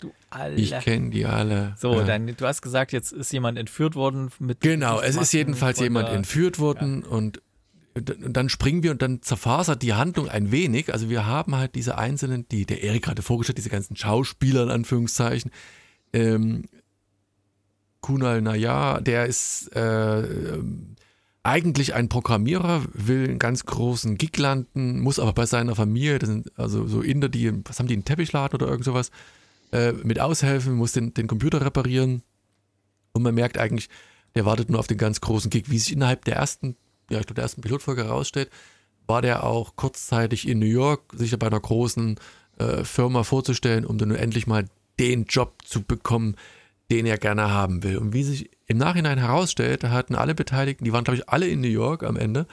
Ich 0.56 0.70
kenne 0.80 1.10
die 1.10 1.26
alle. 1.26 1.74
so, 1.78 1.92
Ja. 2.00 2.04
dann, 2.04 2.26
du 2.26 2.46
hast 2.46 2.62
gesagt, 2.62 2.92
jetzt 2.92 3.12
ist 3.12 3.32
jemand 3.32 3.58
entführt 3.58 3.96
worden 3.96 4.30
mit. 4.38 4.60
Genau, 4.60 5.00
es 5.00 5.16
ist 5.16 5.32
jedenfalls 5.32 5.78
jemand 5.80 6.08
der- 6.08 6.14
entführt 6.16 6.58
worden 6.58 7.02
und, 7.02 7.42
und 7.98 8.32
dann 8.36 8.48
springen 8.48 8.82
wir 8.82 8.90
und 8.90 9.02
dann 9.02 9.22
zerfasert 9.22 9.82
die 9.82 9.94
Handlung 9.94 10.28
ein 10.28 10.50
wenig. 10.50 10.92
Also 10.92 11.08
wir 11.08 11.26
haben 11.26 11.56
halt 11.56 11.74
diese 11.74 11.98
einzelnen, 11.98 12.48
die 12.48 12.66
der 12.66 12.82
Erik 12.82 13.04
gerade 13.04 13.22
vorgestellt, 13.22 13.58
diese 13.58 13.70
ganzen 13.70 13.96
Schauspieler 13.96 14.62
in 14.64 14.70
Anführungszeichen. 14.70 15.50
Ähm, 16.12 16.64
Kunal 18.00 18.40
Nayar, 18.42 19.00
der 19.00 19.26
ist 19.26 19.68
äh, 19.74 20.58
eigentlich 21.42 21.94
ein 21.94 22.08
Programmierer, 22.08 22.82
will 22.92 23.24
einen 23.24 23.38
ganz 23.38 23.64
großen 23.64 24.18
Gig 24.18 24.36
landen, 24.36 25.00
muss 25.00 25.18
aber 25.18 25.32
bei 25.32 25.46
seiner 25.46 25.74
Familie, 25.74 26.18
das 26.18 26.28
sind 26.28 26.58
also 26.58 26.86
so 26.86 27.00
Inder, 27.00 27.28
die, 27.28 27.52
was 27.64 27.78
haben 27.78 27.86
die, 27.86 27.94
einen 27.94 28.04
Teppichladen 28.04 28.60
oder 28.60 28.70
irgend 28.70 28.84
sowas, 28.84 29.10
äh, 29.72 29.92
mit 29.92 30.20
aushelfen, 30.20 30.74
muss 30.74 30.92
den, 30.92 31.14
den 31.14 31.26
Computer 31.26 31.60
reparieren. 31.60 32.22
Und 33.12 33.22
man 33.22 33.34
merkt 33.34 33.58
eigentlich, 33.58 33.88
der 34.34 34.44
wartet 34.44 34.70
nur 34.70 34.78
auf 34.78 34.86
den 34.86 34.98
ganz 34.98 35.20
großen 35.20 35.50
Gig. 35.50 35.70
Wie 35.70 35.78
sich 35.78 35.92
innerhalb 35.92 36.24
der 36.24 36.36
ersten, 36.36 36.76
ja, 37.10 37.18
ich 37.18 37.26
glaube, 37.26 37.34
der 37.34 37.44
ersten 37.44 37.60
Pilotfolge 37.60 38.04
herausstellt, 38.04 38.50
war 39.06 39.22
der 39.22 39.44
auch 39.44 39.76
kurzzeitig 39.76 40.46
in 40.46 40.58
New 40.58 40.66
York, 40.66 41.12
sich 41.14 41.36
bei 41.38 41.46
einer 41.46 41.60
großen 41.60 42.18
äh, 42.58 42.84
Firma 42.84 43.24
vorzustellen, 43.24 43.84
um 43.84 43.98
dann 43.98 44.10
endlich 44.10 44.46
mal 44.46 44.66
den 45.00 45.24
Job 45.24 45.62
zu 45.64 45.82
bekommen, 45.82 46.36
den 46.90 47.06
er 47.06 47.18
gerne 47.18 47.50
haben 47.50 47.82
will. 47.82 47.98
Und 47.98 48.12
wie 48.12 48.22
sich 48.22 48.50
im 48.66 48.78
Nachhinein 48.78 49.18
herausstellt, 49.18 49.84
hatten 49.84 50.14
alle 50.14 50.34
Beteiligten, 50.34 50.84
die 50.84 50.92
waren, 50.92 51.04
glaube 51.04 51.18
ich, 51.18 51.28
alle 51.28 51.48
in 51.48 51.60
New 51.60 51.68
York 51.68 52.02
am 52.02 52.16
Ende, 52.16 52.46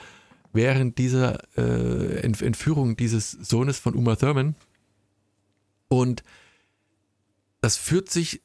während 0.52 0.98
dieser 0.98 1.40
äh, 1.58 2.20
Ent 2.20 2.40
Entführung 2.40 2.96
dieses 2.96 3.32
Sohnes 3.32 3.78
von 3.78 3.94
Uma 3.94 4.16
Thurman. 4.16 4.54
Und 5.88 6.22
das 7.60 7.76
führt 7.76 8.10
sich 8.10 8.42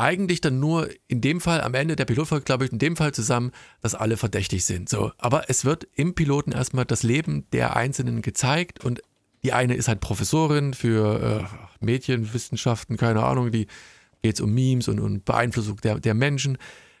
eigentlich 0.00 0.40
dann 0.40 0.58
nur 0.58 0.88
in 1.08 1.20
dem 1.20 1.40
Fall 1.40 1.60
am 1.60 1.74
Ende 1.74 1.94
der 1.94 2.04
Pilotfolge, 2.06 2.44
glaube 2.44 2.64
ich, 2.64 2.72
in 2.72 2.78
dem 2.78 2.96
Fall 2.96 3.12
zusammen, 3.12 3.52
dass 3.82 3.94
alle 3.94 4.16
verdächtig 4.16 4.64
sind. 4.64 4.88
So, 4.88 5.12
aber 5.18 5.48
es 5.48 5.64
wird 5.64 5.86
im 5.94 6.14
Piloten 6.14 6.52
erstmal 6.52 6.84
das 6.86 7.02
Leben 7.02 7.46
der 7.52 7.76
Einzelnen 7.76 8.22
gezeigt 8.22 8.84
und 8.84 9.02
die 9.42 9.52
eine 9.52 9.74
ist 9.74 9.88
halt 9.88 10.00
Professorin 10.00 10.74
für 10.74 11.48
äh, 11.50 11.84
Medienwissenschaften, 11.84 12.96
keine 12.96 13.22
Ahnung, 13.22 13.50
die 13.50 13.66
geht 14.22 14.34
es 14.34 14.40
um 14.40 14.52
Memes 14.52 14.88
und, 14.88 15.00
und 15.00 15.24
Beeinflussung 15.24 15.78
der, 15.78 15.98
der 15.98 16.14
Menschen. 16.14 16.58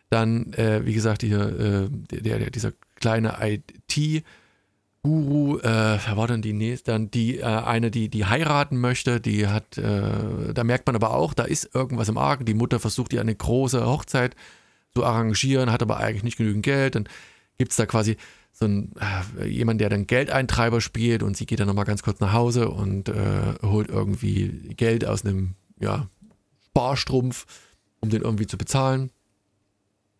Dann, 0.08 0.52
äh, 0.54 0.84
wie 0.84 0.94
gesagt, 0.94 1.22
hier, 1.22 1.40
äh, 1.40 1.88
der, 1.90 2.38
der, 2.38 2.50
dieser 2.50 2.72
kleine 2.96 3.36
IT- 3.40 4.24
Guru, 5.02 5.58
äh, 5.60 5.98
war 6.14 6.26
denn 6.26 6.42
die 6.42 6.52
nächste? 6.52 6.92
Dann 6.92 7.10
die 7.10 7.38
äh, 7.38 7.44
eine, 7.44 7.90
die 7.90 8.10
die 8.10 8.26
heiraten 8.26 8.78
möchte, 8.78 9.20
die 9.20 9.46
hat, 9.46 9.78
äh, 9.78 10.52
da 10.52 10.62
merkt 10.62 10.86
man 10.86 10.94
aber 10.94 11.14
auch, 11.14 11.32
da 11.32 11.44
ist 11.44 11.74
irgendwas 11.74 12.10
im 12.10 12.18
Argen. 12.18 12.44
Die 12.44 12.54
Mutter 12.54 12.78
versucht 12.78 13.12
ihr 13.14 13.20
eine 13.22 13.34
große 13.34 13.86
Hochzeit 13.86 14.36
zu 14.92 15.04
arrangieren, 15.04 15.72
hat 15.72 15.82
aber 15.82 15.96
eigentlich 15.98 16.22
nicht 16.22 16.36
genügend 16.36 16.64
Geld. 16.64 16.96
Dann 16.96 17.08
gibt 17.56 17.70
es 17.70 17.78
da 17.78 17.86
quasi 17.86 18.16
so 18.52 18.66
ein, 18.66 18.92
äh, 19.38 19.46
jemand, 19.46 19.80
der 19.80 19.88
dann 19.88 20.06
Geldeintreiber 20.06 20.82
spielt 20.82 21.22
und 21.22 21.34
sie 21.36 21.46
geht 21.46 21.60
dann 21.60 21.68
nochmal 21.68 21.86
ganz 21.86 22.02
kurz 22.02 22.20
nach 22.20 22.34
Hause 22.34 22.68
und 22.68 23.08
äh, 23.08 23.54
holt 23.62 23.88
irgendwie 23.88 24.74
Geld 24.76 25.06
aus 25.06 25.24
einem 25.24 25.54
ja, 25.78 26.08
Sparstrumpf, 26.66 27.46
um 28.00 28.10
den 28.10 28.20
irgendwie 28.20 28.46
zu 28.46 28.58
bezahlen. 28.58 29.10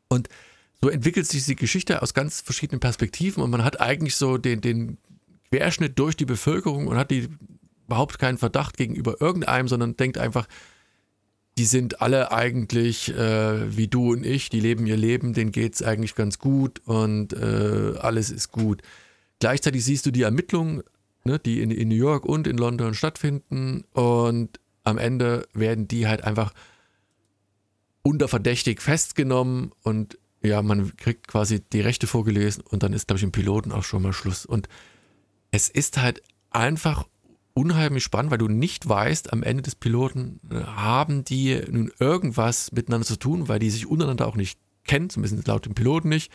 Und 0.08 0.28
so 0.82 0.88
entwickelt 0.88 1.26
sich 1.26 1.44
die 1.44 1.56
Geschichte 1.56 2.02
aus 2.02 2.14
ganz 2.14 2.40
verschiedenen 2.40 2.80
Perspektiven 2.80 3.42
und 3.42 3.50
man 3.50 3.64
hat 3.64 3.80
eigentlich 3.80 4.16
so 4.16 4.38
den, 4.38 4.60
den 4.60 4.98
Querschnitt 5.50 5.98
durch 5.98 6.16
die 6.16 6.24
Bevölkerung 6.24 6.86
und 6.86 6.96
hat 6.96 7.10
die 7.10 7.28
überhaupt 7.86 8.18
keinen 8.18 8.38
Verdacht 8.38 8.76
gegenüber 8.76 9.20
irgendeinem, 9.20 9.68
sondern 9.68 9.96
denkt 9.96 10.16
einfach, 10.16 10.46
die 11.58 11.64
sind 11.64 12.00
alle 12.00 12.32
eigentlich 12.32 13.14
äh, 13.14 13.76
wie 13.76 13.88
du 13.88 14.12
und 14.12 14.24
ich, 14.24 14.48
die 14.48 14.60
leben 14.60 14.86
ihr 14.86 14.96
Leben, 14.96 15.34
denen 15.34 15.52
geht 15.52 15.74
es 15.74 15.82
eigentlich 15.82 16.14
ganz 16.14 16.38
gut 16.38 16.80
und 16.86 17.32
äh, 17.32 17.94
alles 17.98 18.30
ist 18.30 18.52
gut. 18.52 18.80
Gleichzeitig 19.40 19.84
siehst 19.84 20.06
du 20.06 20.10
die 20.10 20.22
Ermittlungen, 20.22 20.82
ne, 21.24 21.38
die 21.38 21.60
in, 21.60 21.70
in 21.70 21.88
New 21.88 21.96
York 21.96 22.24
und 22.24 22.46
in 22.46 22.56
London 22.56 22.94
stattfinden 22.94 23.84
und 23.92 24.60
am 24.84 24.96
Ende 24.96 25.46
werden 25.52 25.88
die 25.88 26.06
halt 26.06 26.24
einfach 26.24 26.54
unter 28.02 28.28
verdächtig 28.28 28.80
festgenommen 28.80 29.72
und 29.82 30.16
ja, 30.42 30.62
man 30.62 30.96
kriegt 30.96 31.28
quasi 31.28 31.60
die 31.60 31.80
Rechte 31.80 32.06
vorgelesen 32.06 32.62
und 32.68 32.82
dann 32.82 32.92
ist, 32.92 33.08
glaube 33.08 33.18
ich, 33.18 33.24
im 33.24 33.32
Piloten 33.32 33.72
auch 33.72 33.84
schon 33.84 34.02
mal 34.02 34.12
Schluss. 34.12 34.46
Und 34.46 34.68
es 35.50 35.68
ist 35.68 35.98
halt 35.98 36.22
einfach 36.50 37.06
unheimlich 37.52 38.04
spannend, 38.04 38.30
weil 38.30 38.38
du 38.38 38.48
nicht 38.48 38.88
weißt, 38.88 39.32
am 39.32 39.42
Ende 39.42 39.62
des 39.62 39.74
Piloten 39.74 40.40
äh, 40.50 40.62
haben 40.62 41.24
die 41.24 41.60
nun 41.70 41.92
irgendwas 41.98 42.72
miteinander 42.72 43.06
zu 43.06 43.16
tun, 43.16 43.48
weil 43.48 43.58
die 43.58 43.70
sich 43.70 43.86
untereinander 43.86 44.26
auch 44.26 44.36
nicht 44.36 44.58
kennen, 44.84 45.10
zumindest 45.10 45.46
laut 45.46 45.66
dem 45.66 45.74
Piloten 45.74 46.08
nicht, 46.08 46.32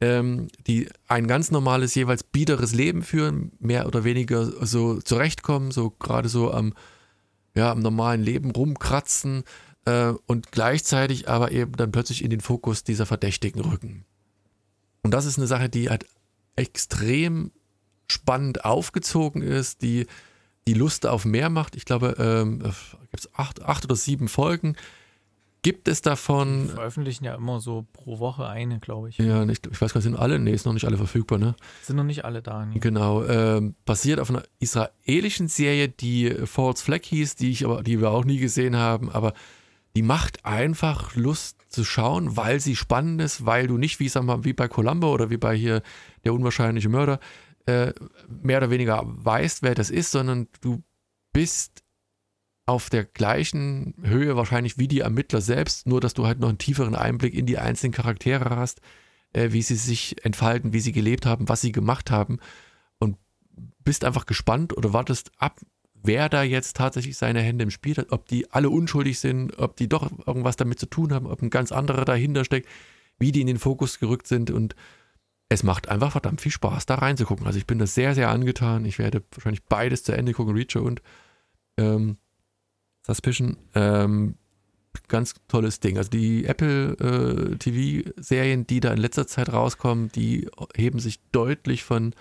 ähm, 0.00 0.48
die 0.66 0.88
ein 1.06 1.26
ganz 1.26 1.50
normales, 1.50 1.94
jeweils 1.94 2.22
biederes 2.22 2.74
Leben 2.74 3.02
führen, 3.02 3.52
mehr 3.60 3.86
oder 3.86 4.04
weniger 4.04 4.44
so 4.66 5.00
zurechtkommen, 5.00 5.70
so 5.70 5.90
gerade 5.90 6.28
so 6.28 6.52
am, 6.52 6.74
ja, 7.54 7.72
am 7.72 7.80
normalen 7.80 8.22
Leben 8.22 8.50
rumkratzen 8.50 9.44
äh, 9.88 10.14
und 10.26 10.52
gleichzeitig 10.52 11.28
aber 11.28 11.52
eben 11.52 11.72
dann 11.72 11.92
plötzlich 11.92 12.22
in 12.22 12.30
den 12.30 12.40
Fokus 12.40 12.84
dieser 12.84 13.06
Verdächtigen 13.06 13.60
rücken. 13.60 14.04
Und 15.02 15.14
das 15.14 15.24
ist 15.24 15.38
eine 15.38 15.46
Sache, 15.46 15.68
die 15.68 15.88
halt 15.88 16.06
extrem 16.56 17.52
spannend 18.10 18.64
aufgezogen 18.64 19.42
ist, 19.42 19.82
die 19.82 20.06
die 20.66 20.74
Lust 20.74 21.06
auf 21.06 21.24
mehr 21.24 21.48
macht. 21.48 21.76
Ich 21.76 21.86
glaube, 21.86 22.16
ähm, 22.18 22.58
gibt 22.58 23.20
es 23.20 23.34
acht, 23.34 23.62
acht 23.62 23.84
oder 23.84 23.96
sieben 23.96 24.28
Folgen. 24.28 24.76
Gibt 25.62 25.88
es 25.88 26.02
Die 26.02 26.08
davon, 26.10 26.68
veröffentlichen 26.68 27.24
ja 27.24 27.34
immer 27.34 27.58
so 27.58 27.86
pro 27.92 28.20
Woche 28.20 28.46
eine, 28.46 28.78
glaube 28.78 29.08
ich. 29.08 29.18
ja, 29.18 29.44
nicht, 29.44 29.66
ich 29.66 29.80
weiß 29.80 29.92
gar 29.92 29.98
nicht, 29.98 30.04
sind 30.04 30.16
alle? 30.16 30.38
Nee, 30.38 30.52
ist 30.52 30.66
noch 30.66 30.72
nicht 30.72 30.84
alle 30.84 30.96
verfügbar, 30.98 31.38
ne? 31.38 31.56
Sind 31.82 31.96
noch 31.96 32.04
nicht 32.04 32.24
alle 32.24 32.42
da. 32.42 32.64
Nee. 32.64 32.78
Genau, 32.78 33.24
ähm, 33.24 33.74
basiert 33.84 34.20
auf 34.20 34.30
einer 34.30 34.44
israelischen 34.60 35.48
Serie, 35.48 35.88
die 35.88 36.30
False 36.44 36.84
Flag 36.84 37.00
hieß, 37.04 37.34
die 37.36 37.50
ich 37.50 37.64
aber, 37.64 37.82
die 37.82 38.00
wir 38.00 38.10
auch 38.10 38.24
nie 38.24 38.38
gesehen 38.38 38.76
haben, 38.76 39.10
aber 39.10 39.32
die 39.96 40.02
macht 40.02 40.44
einfach 40.44 41.14
Lust 41.14 41.58
zu 41.68 41.84
schauen, 41.84 42.36
weil 42.36 42.60
sie 42.60 42.76
spannend 42.76 43.20
ist, 43.20 43.46
weil 43.46 43.66
du 43.66 43.78
nicht 43.78 44.00
wie, 44.00 44.08
sag 44.08 44.24
mal, 44.24 44.44
wie 44.44 44.52
bei 44.52 44.68
Columbo 44.68 45.12
oder 45.12 45.30
wie 45.30 45.36
bei 45.36 45.56
hier 45.56 45.82
der 46.24 46.34
unwahrscheinliche 46.34 46.88
Mörder 46.88 47.20
äh, 47.66 47.92
mehr 48.28 48.58
oder 48.58 48.70
weniger 48.70 49.02
weißt, 49.04 49.62
wer 49.62 49.74
das 49.74 49.90
ist, 49.90 50.10
sondern 50.10 50.48
du 50.60 50.82
bist 51.32 51.82
auf 52.66 52.90
der 52.90 53.04
gleichen 53.04 53.94
Höhe 54.02 54.36
wahrscheinlich 54.36 54.78
wie 54.78 54.88
die 54.88 55.00
Ermittler 55.00 55.40
selbst, 55.40 55.86
nur 55.86 56.00
dass 56.00 56.14
du 56.14 56.26
halt 56.26 56.38
noch 56.38 56.48
einen 56.48 56.58
tieferen 56.58 56.94
Einblick 56.94 57.34
in 57.34 57.46
die 57.46 57.58
einzelnen 57.58 57.92
Charaktere 57.92 58.56
hast, 58.56 58.80
äh, 59.32 59.52
wie 59.52 59.62
sie 59.62 59.76
sich 59.76 60.24
entfalten, 60.24 60.72
wie 60.72 60.80
sie 60.80 60.92
gelebt 60.92 61.26
haben, 61.26 61.48
was 61.48 61.60
sie 61.60 61.72
gemacht 61.72 62.10
haben 62.10 62.38
und 62.98 63.16
bist 63.84 64.04
einfach 64.04 64.26
gespannt 64.26 64.76
oder 64.76 64.92
wartest 64.92 65.30
ab, 65.38 65.60
wer 66.02 66.28
da 66.28 66.42
jetzt 66.42 66.76
tatsächlich 66.76 67.16
seine 67.16 67.40
Hände 67.40 67.64
im 67.64 67.70
Spiel 67.70 67.96
hat, 67.96 68.12
ob 68.12 68.26
die 68.26 68.50
alle 68.50 68.70
unschuldig 68.70 69.18
sind, 69.18 69.58
ob 69.58 69.76
die 69.76 69.88
doch 69.88 70.10
irgendwas 70.26 70.56
damit 70.56 70.78
zu 70.78 70.86
tun 70.86 71.12
haben, 71.12 71.26
ob 71.26 71.42
ein 71.42 71.50
ganz 71.50 71.72
anderer 71.72 72.04
dahinter 72.04 72.44
steckt, 72.44 72.68
wie 73.18 73.32
die 73.32 73.40
in 73.40 73.46
den 73.46 73.58
Fokus 73.58 73.98
gerückt 73.98 74.26
sind 74.26 74.50
und 74.50 74.74
es 75.48 75.62
macht 75.62 75.88
einfach 75.88 76.12
verdammt 76.12 76.40
viel 76.40 76.52
Spaß, 76.52 76.86
da 76.86 76.96
reinzugucken. 76.96 77.46
Also 77.46 77.58
ich 77.58 77.66
bin 77.66 77.78
das 77.78 77.94
sehr, 77.94 78.14
sehr 78.14 78.28
angetan. 78.28 78.84
Ich 78.84 78.98
werde 78.98 79.22
wahrscheinlich 79.32 79.64
beides 79.64 80.04
zu 80.04 80.12
Ende 80.12 80.34
gucken, 80.34 80.54
Reacher 80.54 80.82
und 80.82 81.00
ähm, 81.78 82.18
Suspicion. 83.06 83.56
Ähm, 83.74 84.34
ganz 85.08 85.34
tolles 85.48 85.80
Ding. 85.80 85.96
Also 85.96 86.10
die 86.10 86.44
Apple 86.44 86.92
äh, 86.98 87.56
TV-Serien, 87.56 88.66
die 88.66 88.80
da 88.80 88.92
in 88.92 88.98
letzter 88.98 89.26
Zeit 89.26 89.50
rauskommen, 89.50 90.10
die 90.12 90.48
heben 90.76 90.98
sich 90.98 91.20
deutlich 91.32 91.82
von, 91.82 92.14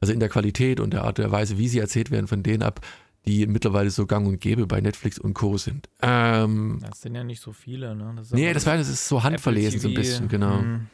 also 0.00 0.12
in 0.12 0.20
der 0.20 0.28
Qualität 0.28 0.80
und 0.80 0.92
der 0.92 1.04
Art 1.04 1.18
der 1.18 1.30
Weise, 1.30 1.58
wie 1.58 1.68
sie 1.68 1.78
erzählt 1.78 2.10
werden, 2.10 2.26
von 2.26 2.42
denen 2.42 2.62
ab, 2.62 2.80
die 3.26 3.46
mittlerweile 3.46 3.90
so 3.90 4.06
gang 4.06 4.26
und 4.26 4.40
gäbe 4.40 4.66
bei 4.66 4.80
Netflix 4.80 5.18
und 5.18 5.34
Co. 5.34 5.58
sind. 5.58 5.88
Ähm, 6.02 6.78
Das 6.88 7.02
sind 7.02 7.14
ja 7.14 7.24
nicht 7.24 7.40
so 7.40 7.52
viele, 7.52 7.94
ne? 7.94 8.14
Das 8.16 8.30
nee, 8.30 8.52
das, 8.52 8.64
war, 8.66 8.76
das 8.76 8.88
ist 8.88 9.06
so 9.08 9.22
handverlesen 9.22 9.80
so 9.80 9.88
ein 9.88 9.94
bisschen, 9.94 10.28
genau. 10.28 10.60
hm. 10.60 10.86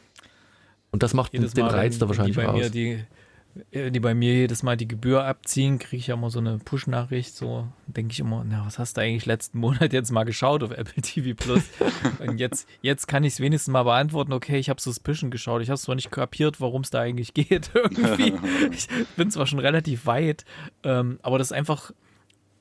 Und 0.91 1.03
das 1.03 1.13
macht 1.13 1.33
den 1.33 1.43
Reiz 1.43 1.97
da 1.97 2.07
wahrscheinlich 2.07 2.37
aus. 2.39 2.71
die 2.71 3.03
die 3.71 3.99
bei 3.99 4.13
mir 4.13 4.33
jedes 4.33 4.63
Mal 4.63 4.75
die 4.75 4.87
Gebühr 4.87 5.23
abziehen, 5.23 5.79
kriege 5.79 5.97
ich 5.97 6.07
ja 6.07 6.15
immer 6.15 6.29
so 6.29 6.39
eine 6.39 6.57
Push-Nachricht. 6.57 7.35
So 7.35 7.67
denke 7.87 8.11
ich 8.11 8.19
immer, 8.19 8.43
na, 8.47 8.65
was 8.65 8.79
hast 8.79 8.97
du 8.97 9.01
eigentlich 9.01 9.25
letzten 9.25 9.59
Monat 9.59 9.93
jetzt 9.93 10.11
mal 10.11 10.23
geschaut 10.25 10.63
auf 10.63 10.71
Apple 10.71 11.01
TV 11.01 11.35
Plus? 11.35 11.63
Und 12.19 12.39
jetzt, 12.39 12.67
jetzt 12.81 13.07
kann 13.07 13.23
ich 13.23 13.33
es 13.33 13.39
wenigstens 13.39 13.71
mal 13.71 13.83
beantworten, 13.83 14.33
okay, 14.33 14.57
ich 14.57 14.69
habe 14.69 14.81
Suspicion 14.81 15.31
geschaut. 15.31 15.61
Ich 15.61 15.69
habe 15.69 15.79
zwar 15.79 15.95
nicht 15.95 16.11
kapiert, 16.11 16.59
worum 16.59 16.81
es 16.81 16.89
da 16.89 16.99
eigentlich 17.01 17.33
geht. 17.33 17.71
Irgendwie. 17.73 18.33
Ich 18.71 18.87
bin 19.15 19.31
zwar 19.31 19.47
schon 19.47 19.59
relativ 19.59 20.05
weit, 20.05 20.43
ähm, 20.83 21.19
aber 21.21 21.37
das 21.37 21.47
ist 21.47 21.51
einfach 21.53 21.91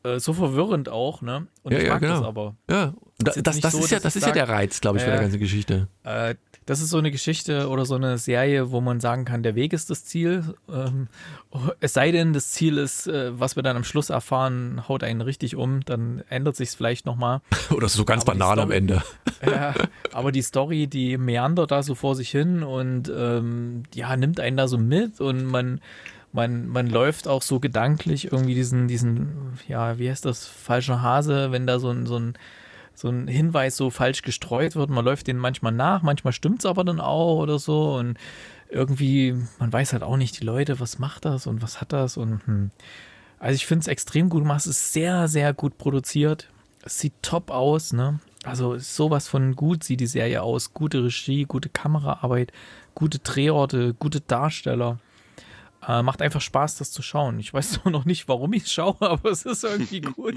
äh, 0.04 0.18
so 0.20 0.32
verwirrend 0.32 0.88
auch, 0.88 1.22
ne? 1.22 1.46
Und 1.62 1.72
Ja, 1.72 1.78
ich 1.78 1.84
ja, 1.84 1.92
mag 1.92 2.00
genau. 2.02 2.18
das 2.18 2.22
aber. 2.24 2.56
Ja, 2.70 2.94
Das 3.18 3.36
ist 3.36 3.46
das, 3.46 3.60
das, 3.60 3.72
so, 3.72 3.78
ist 3.80 3.90
ja, 3.90 3.98
das 4.00 4.16
ist 4.16 4.26
ja 4.26 4.32
der 4.32 4.48
Reiz, 4.48 4.80
glaube 4.80 4.98
ich, 4.98 5.02
von 5.02 5.10
der 5.10 5.20
äh, 5.20 5.24
ganzen 5.24 5.40
Geschichte. 5.40 5.88
Äh, 6.04 6.34
das 6.66 6.80
ist 6.80 6.90
so 6.90 6.98
eine 6.98 7.10
Geschichte 7.10 7.68
oder 7.68 7.84
so 7.84 7.94
eine 7.94 8.16
Serie, 8.18 8.70
wo 8.70 8.80
man 8.80 9.00
sagen 9.00 9.24
kann, 9.24 9.42
der 9.42 9.54
Weg 9.54 9.72
ist 9.72 9.90
das 9.90 10.04
Ziel. 10.04 10.54
Ähm, 10.72 11.08
es 11.80 11.92
sei 11.92 12.10
denn, 12.10 12.32
das 12.32 12.52
Ziel 12.52 12.78
ist, 12.78 13.06
äh, 13.06 13.38
was 13.38 13.56
wir 13.56 13.62
dann 13.62 13.76
am 13.76 13.84
Schluss 13.84 14.10
erfahren, 14.10 14.82
haut 14.88 15.04
einen 15.04 15.20
richtig 15.20 15.56
um, 15.56 15.84
dann 15.84 16.22
ändert 16.30 16.56
sich 16.56 16.70
es 16.70 16.74
vielleicht 16.74 17.04
nochmal. 17.06 17.42
Oder 17.70 17.88
so 17.88 18.04
ganz 18.04 18.22
aber 18.22 18.32
banal 18.32 18.58
am 18.58 18.68
Story- 18.68 18.76
Ende. 18.76 19.02
Ja, 19.44 19.74
aber 20.12 20.32
die 20.32 20.40
Story, 20.40 20.86
die 20.86 21.18
meandert 21.18 21.70
da 21.70 21.82
so 21.82 21.94
vor 21.94 22.16
sich 22.16 22.30
hin 22.30 22.62
und 22.62 23.12
ähm, 23.14 23.82
ja, 23.94 24.16
nimmt 24.16 24.40
einen 24.40 24.56
da 24.56 24.68
so 24.68 24.78
mit 24.78 25.20
und 25.20 25.44
man, 25.44 25.82
man, 26.32 26.66
man 26.68 26.88
läuft 26.88 27.28
auch 27.28 27.42
so 27.42 27.60
gedanklich 27.60 28.32
irgendwie 28.32 28.54
diesen, 28.54 28.88
diesen, 28.88 29.58
ja, 29.68 29.98
wie 29.98 30.08
heißt 30.08 30.24
das, 30.24 30.46
falscher 30.46 31.02
Hase, 31.02 31.52
wenn 31.52 31.66
da 31.66 31.78
so 31.78 31.90
ein, 31.90 32.06
so 32.06 32.18
ein, 32.18 32.38
so 32.94 33.08
ein 33.08 33.28
Hinweis 33.28 33.76
so 33.76 33.90
falsch 33.90 34.22
gestreut 34.22 34.76
wird. 34.76 34.90
Man 34.90 35.04
läuft 35.04 35.26
den 35.26 35.38
manchmal 35.38 35.72
nach, 35.72 36.02
manchmal 36.02 36.32
stimmt 36.32 36.60
es 36.60 36.66
aber 36.66 36.84
dann 36.84 37.00
auch 37.00 37.38
oder 37.38 37.58
so 37.58 37.96
und 37.96 38.18
irgendwie, 38.68 39.36
man 39.58 39.72
weiß 39.72 39.92
halt 39.92 40.02
auch 40.02 40.16
nicht, 40.16 40.40
die 40.40 40.44
Leute, 40.44 40.80
was 40.80 40.98
macht 40.98 41.24
das 41.24 41.46
und 41.46 41.62
was 41.62 41.80
hat 41.80 41.92
das 41.92 42.16
und 42.16 42.46
hm. 42.46 42.70
Also 43.38 43.56
ich 43.56 43.66
finde 43.66 43.82
es 43.82 43.88
extrem 43.88 44.30
gut 44.30 44.42
gemacht, 44.42 44.60
es 44.60 44.66
ist 44.66 44.92
sehr, 44.94 45.28
sehr 45.28 45.52
gut 45.52 45.76
produziert. 45.76 46.48
Es 46.82 46.98
sieht 46.98 47.12
top 47.20 47.50
aus, 47.50 47.92
ne? 47.92 48.20
Also 48.42 48.78
sowas 48.78 49.28
von 49.28 49.54
gut 49.54 49.84
sieht 49.84 50.00
die 50.00 50.06
Serie 50.06 50.42
aus. 50.42 50.72
Gute 50.72 51.04
Regie, 51.04 51.44
gute 51.44 51.68
Kameraarbeit, 51.68 52.52
gute 52.94 53.18
Drehorte, 53.18 53.94
gute 53.94 54.20
Darsteller. 54.20 54.98
Äh, 55.86 56.02
macht 56.02 56.22
einfach 56.22 56.40
Spaß, 56.40 56.76
das 56.76 56.90
zu 56.92 57.02
schauen. 57.02 57.38
Ich 57.38 57.52
weiß 57.52 57.72
zwar 57.72 57.92
noch 57.92 58.04
nicht, 58.04 58.28
warum 58.28 58.52
ich 58.52 58.64
es 58.64 58.72
schaue, 58.72 58.96
aber 59.00 59.30
es 59.30 59.44
ist 59.44 59.64
irgendwie 59.64 60.00
gut. 60.00 60.36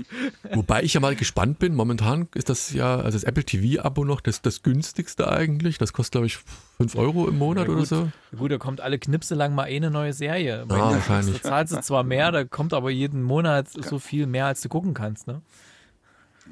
Wobei 0.53 0.83
ich 0.83 0.93
ja 0.93 0.99
mal 0.99 1.15
gespannt 1.15 1.59
bin, 1.59 1.73
momentan 1.75 2.27
ist 2.35 2.49
das 2.49 2.73
ja, 2.73 2.95
also 2.97 3.15
das 3.17 3.23
Apple 3.23 3.43
TV-Abo 3.43 4.03
noch 4.05 4.21
das, 4.21 4.41
das 4.41 4.63
günstigste 4.63 5.29
eigentlich. 5.31 5.77
Das 5.77 5.93
kostet, 5.93 6.11
glaube 6.13 6.27
ich, 6.27 6.37
5 6.77 6.95
Euro 6.95 7.27
im 7.27 7.37
Monat 7.37 7.67
Ja, 7.67 7.73
oder 7.73 7.85
so. 7.85 8.11
Gut, 8.35 8.51
da 8.51 8.57
kommt 8.57 8.81
alle 8.81 8.99
Knipse 8.99 9.35
lang 9.35 9.55
mal 9.55 9.63
eine 9.63 9.89
neue 9.91 10.13
Serie. 10.13 10.65
Bei 10.67 10.75
Ah, 10.77 10.91
wahrscheinlich. 10.91 11.41
Da 11.41 11.49
zahlst 11.49 11.73
du 11.73 11.81
zwar 11.81 12.03
mehr, 12.03 12.31
da 12.31 12.43
kommt 12.43 12.73
aber 12.73 12.89
jeden 12.89 13.23
Monat 13.23 13.69
so 13.69 13.99
viel 13.99 14.27
mehr, 14.27 14.45
als 14.47 14.61
du 14.61 14.69
gucken 14.69 14.93
kannst, 14.93 15.27
ne? 15.27 15.41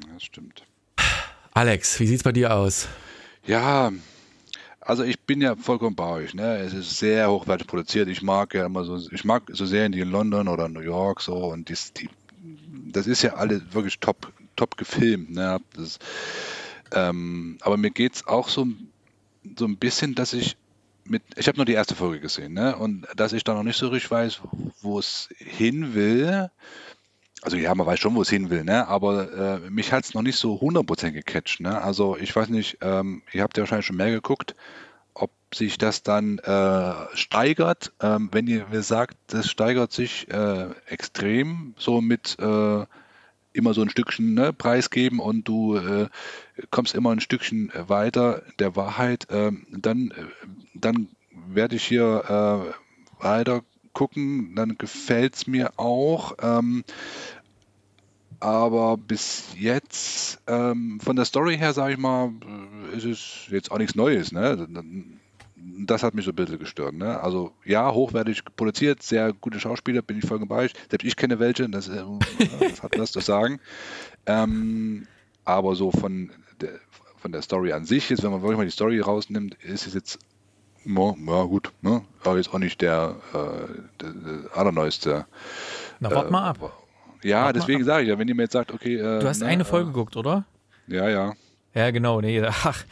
Ja, 0.06 0.12
das 0.14 0.22
stimmt. 0.22 0.64
Alex, 1.52 1.98
wie 2.00 2.06
sieht's 2.06 2.22
bei 2.22 2.32
dir 2.32 2.54
aus? 2.54 2.88
Ja, 3.46 3.92
also 4.86 5.02
ich 5.02 5.20
bin 5.20 5.40
ja 5.40 5.56
vollkommen 5.56 5.96
bei 5.96 6.08
euch. 6.08 6.34
Ne? 6.34 6.58
Es 6.58 6.72
ist 6.72 6.98
sehr 6.98 7.28
hochwertig 7.28 7.66
produziert. 7.66 8.08
Ich 8.08 8.22
mag 8.22 8.54
ja 8.54 8.66
immer 8.66 8.84
so, 8.84 8.96
ich 9.10 9.24
mag 9.24 9.42
so 9.48 9.66
Serien, 9.66 9.92
die 9.92 10.00
in 10.00 10.10
London 10.10 10.48
oder 10.48 10.68
New 10.68 10.80
York 10.80 11.20
so 11.20 11.34
und 11.34 11.68
dies, 11.68 11.92
die, 11.92 12.08
das 12.92 13.06
ist 13.06 13.22
ja 13.22 13.34
alles 13.34 13.62
wirklich 13.72 13.98
top, 13.98 14.32
top 14.54 14.76
gefilmt. 14.76 15.30
Ne? 15.30 15.60
Das, 15.74 15.98
ähm, 16.92 17.58
aber 17.62 17.76
mir 17.76 17.90
geht 17.90 18.14
es 18.14 18.26
auch 18.26 18.48
so, 18.48 18.66
so 19.58 19.64
ein 19.64 19.76
bisschen, 19.76 20.14
dass 20.14 20.32
ich 20.32 20.56
mit, 21.04 21.22
ich 21.36 21.48
habe 21.48 21.56
nur 21.56 21.66
die 21.66 21.72
erste 21.72 21.94
Folge 21.94 22.20
gesehen, 22.20 22.52
ne? 22.52 22.76
Und 22.76 23.06
dass 23.14 23.32
ich 23.32 23.44
da 23.44 23.54
noch 23.54 23.62
nicht 23.62 23.76
so 23.76 23.88
richtig 23.88 24.10
weiß, 24.10 24.40
wo 24.80 24.98
es 24.98 25.28
hin 25.36 25.94
will. 25.94 26.50
Also 27.46 27.58
ja, 27.58 27.72
man 27.76 27.86
weiß 27.86 28.00
schon, 28.00 28.16
wo 28.16 28.22
es 28.22 28.28
hin 28.28 28.50
will, 28.50 28.64
ne? 28.64 28.88
Aber 28.88 29.60
äh, 29.62 29.70
mich 29.70 29.92
hat 29.92 30.04
es 30.04 30.14
noch 30.14 30.22
nicht 30.22 30.36
so 30.36 30.56
100% 30.56 31.12
gecatcht, 31.12 31.60
ne? 31.60 31.80
Also 31.80 32.16
ich 32.16 32.34
weiß 32.34 32.48
nicht, 32.48 32.78
ähm, 32.80 33.22
ihr 33.32 33.44
habt 33.44 33.56
ja 33.56 33.62
wahrscheinlich 33.62 33.86
schon 33.86 33.98
mehr 33.98 34.10
geguckt, 34.10 34.56
ob 35.14 35.30
sich 35.54 35.78
das 35.78 36.02
dann 36.02 36.40
äh, 36.40 36.92
steigert. 37.14 37.92
Ähm, 38.00 38.30
wenn 38.32 38.48
ihr 38.48 38.66
mir 38.68 38.82
sagt, 38.82 39.16
das 39.28 39.48
steigert 39.48 39.92
sich 39.92 40.28
äh, 40.28 40.70
extrem, 40.88 41.74
so 41.78 42.00
mit 42.00 42.36
äh, 42.40 42.84
immer 43.52 43.74
so 43.74 43.82
ein 43.82 43.90
Stückchen 43.90 44.34
ne, 44.34 44.52
preisgeben 44.52 45.20
und 45.20 45.46
du 45.46 45.76
äh, 45.76 46.08
kommst 46.72 46.96
immer 46.96 47.12
ein 47.12 47.20
Stückchen 47.20 47.70
weiter 47.76 48.42
der 48.58 48.74
Wahrheit, 48.74 49.28
ähm, 49.30 49.68
dann, 49.70 50.10
äh, 50.10 50.24
dann 50.74 51.10
werde 51.30 51.76
ich 51.76 51.84
hier 51.84 52.74
äh, 53.22 53.22
weiter 53.24 53.62
gucken, 53.96 54.54
dann 54.54 54.76
gefällt 54.76 55.36
es 55.36 55.46
mir 55.46 55.72
auch. 55.78 56.34
Ähm, 56.42 56.84
aber 58.40 58.96
bis 58.96 59.44
jetzt, 59.56 60.40
ähm, 60.46 61.00
von 61.02 61.16
der 61.16 61.24
Story 61.24 61.56
her, 61.56 61.72
sage 61.72 61.94
ich 61.94 61.98
mal, 61.98 62.32
äh, 62.92 62.96
ist 62.96 63.04
es 63.04 63.46
jetzt 63.50 63.70
auch 63.70 63.78
nichts 63.78 63.94
Neues. 63.94 64.32
Ne? 64.32 64.68
Das 65.86 66.02
hat 66.02 66.14
mich 66.14 66.24
so 66.24 66.32
ein 66.32 66.34
bisschen 66.34 66.58
gestört. 66.58 66.94
Ne? 66.94 67.20
Also 67.20 67.52
ja, 67.64 67.92
hochwertig 67.92 68.42
produziert, 68.56 69.02
sehr 69.02 69.32
gute 69.32 69.60
Schauspieler, 69.60 70.02
bin 70.02 70.18
ich 70.18 70.26
voll 70.26 70.44
bei. 70.46 70.68
Selbst 70.90 71.04
ich 71.04 71.16
kenne 71.16 71.38
welche, 71.38 71.68
das, 71.68 71.88
äh, 71.88 72.02
das 72.60 72.82
hat 72.82 72.98
was 72.98 73.12
zu 73.12 73.20
sagen. 73.20 73.60
Ähm, 74.26 75.06
aber 75.44 75.74
so 75.74 75.90
von 75.90 76.30
der, 76.60 76.80
von 77.16 77.32
der 77.32 77.42
Story 77.42 77.72
an 77.72 77.84
sich, 77.84 78.10
jetzt, 78.10 78.22
wenn 78.22 78.30
man 78.30 78.42
wirklich 78.42 78.58
mal 78.58 78.64
die 78.64 78.70
Story 78.70 79.00
rausnimmt, 79.00 79.54
ist 79.62 79.86
es 79.86 79.94
jetzt 79.94 80.18
ja, 80.84 81.14
ja 81.26 81.42
gut, 81.42 81.72
ne? 81.82 82.02
aber 82.22 82.36
jetzt 82.36 82.54
auch 82.54 82.58
nicht 82.58 82.80
der, 82.80 83.16
äh, 83.32 83.80
der, 84.00 84.12
der 84.12 84.56
allerneueste. 84.56 85.26
Na, 85.98 86.10
wart 86.10 86.30
mal 86.30 86.50
ab. 86.50 86.85
Ja, 87.26 87.52
deswegen 87.52 87.84
sage 87.84 88.04
ich 88.04 88.08
ja, 88.08 88.18
wenn 88.18 88.28
ihr 88.28 88.34
mir 88.34 88.42
jetzt 88.42 88.52
sagt, 88.52 88.72
okay. 88.72 88.96
Äh, 88.96 89.20
Du 89.20 89.28
hast 89.28 89.40
ne, 89.40 89.46
eine 89.46 89.62
äh, 89.62 89.66
Folge 89.66 89.86
geguckt, 89.86 90.16
oder? 90.16 90.44
Ja, 90.86 91.08
ja. 91.08 91.32
Ja, 91.74 91.90
genau, 91.90 92.20
nee, 92.20 92.42
ach, 92.46 92.84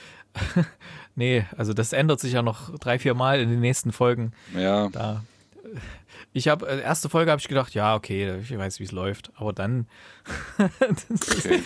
nee, 1.15 1.45
also 1.57 1.73
das 1.73 1.93
ändert 1.93 2.21
sich 2.21 2.33
ja 2.33 2.43
noch 2.43 2.77
drei, 2.79 2.99
vier 2.99 3.15
Mal 3.15 3.41
in 3.41 3.51
den 3.51 3.61
nächsten 3.61 3.93
Folgen. 3.93 4.33
Ja, 4.59 4.89
Da. 4.89 5.23
Ich 6.37 6.49
habe, 6.49 6.67
äh, 6.69 6.81
erste 6.83 7.09
Folge 7.09 7.31
habe 7.31 7.41
ich 7.41 7.47
gedacht, 7.47 7.75
ja, 7.75 7.95
okay, 7.95 8.39
ich 8.41 8.59
weiß, 8.59 8.81
wie 8.81 8.85
es 8.85 8.91
läuft. 8.91 9.31
Aber 9.37 9.53
dann, 9.53 9.87
okay. 10.59 11.63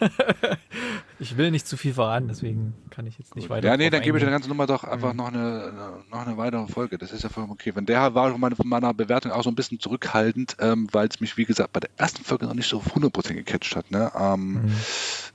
ich 1.18 1.36
will 1.36 1.50
nicht 1.50 1.66
zu 1.68 1.76
viel 1.76 1.92
verraten, 1.92 2.26
deswegen 2.26 2.72
kann 2.88 3.06
ich 3.06 3.18
jetzt 3.18 3.36
nicht 3.36 3.50
weiter. 3.50 3.68
ja, 3.68 3.76
nee, 3.76 3.90
dann 3.90 4.00
gebe 4.00 4.16
ich 4.16 4.24
der 4.24 4.32
ganzen 4.32 4.48
Nummer 4.48 4.66
doch 4.66 4.84
einfach 4.84 5.12
noch, 5.12 5.28
eine, 5.28 6.00
noch 6.10 6.26
eine 6.26 6.36
weitere 6.38 6.66
Folge. 6.66 6.96
Das 6.96 7.12
ist 7.12 7.24
ja 7.24 7.28
vollkommen 7.28 7.52
okay. 7.52 7.72
Wenn 7.74 7.84
der 7.84 8.14
war 8.14 8.30
von 8.30 8.40
meiner, 8.40 8.56
von 8.56 8.66
meiner 8.68 8.94
Bewertung 8.94 9.32
auch 9.32 9.42
so 9.42 9.50
ein 9.50 9.54
bisschen 9.54 9.78
zurückhaltend, 9.80 10.56
ähm, 10.60 10.88
weil 10.92 11.06
es 11.08 11.20
mich, 11.20 11.36
wie 11.36 11.44
gesagt, 11.44 11.74
bei 11.74 11.80
der 11.80 11.90
ersten 11.98 12.24
Folge 12.24 12.46
noch 12.46 12.54
nicht 12.54 12.68
so 12.70 12.78
100% 12.80 13.34
gecatcht 13.34 13.76
hat. 13.76 13.90
Ne? 13.90 14.10
Ähm, 14.18 14.50
Mhm. 14.50 14.72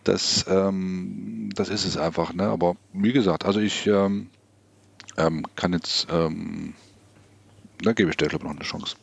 das, 0.03 0.43
ähm, 0.49 1.49
das 1.55 1.69
ist 1.69 1.85
es 1.85 1.97
einfach. 1.97 2.33
Ne? 2.33 2.45
Aber 2.49 2.75
wie 2.93 3.13
gesagt, 3.13 3.45
also 3.45 3.59
ich 3.59 3.85
ähm, 3.85 4.31
ähm, 5.17 5.45
kann 5.55 5.71
jetzt, 5.73 6.07
ähm, 6.11 6.73
da 7.81 7.93
gebe 7.93 8.09
ich 8.09 8.17
der, 8.17 8.29
glaube 8.29 8.45
ich, 8.45 8.49
noch 8.49 8.57
eine 8.57 8.65
Chance. 8.65 8.95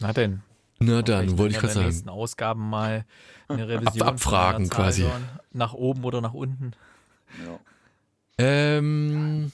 Na 0.00 0.12
denn. 0.12 0.42
Na 0.80 1.02
dann, 1.02 1.38
wollte 1.38 1.52
ich 1.52 1.56
in 1.56 1.60
gerade 1.60 1.74
sagen. 1.74 1.86
nächsten 1.86 2.08
Ausgaben 2.08 2.68
mal 2.68 3.04
eine 3.48 3.68
Revision. 3.68 3.98
von 3.98 4.08
abfragen 4.08 4.68
quasi. 4.68 5.06
Nach 5.52 5.72
oben 5.72 6.04
oder 6.04 6.20
nach 6.20 6.34
unten. 6.34 6.72
Ja. 7.46 7.58
Ähm, 8.38 9.52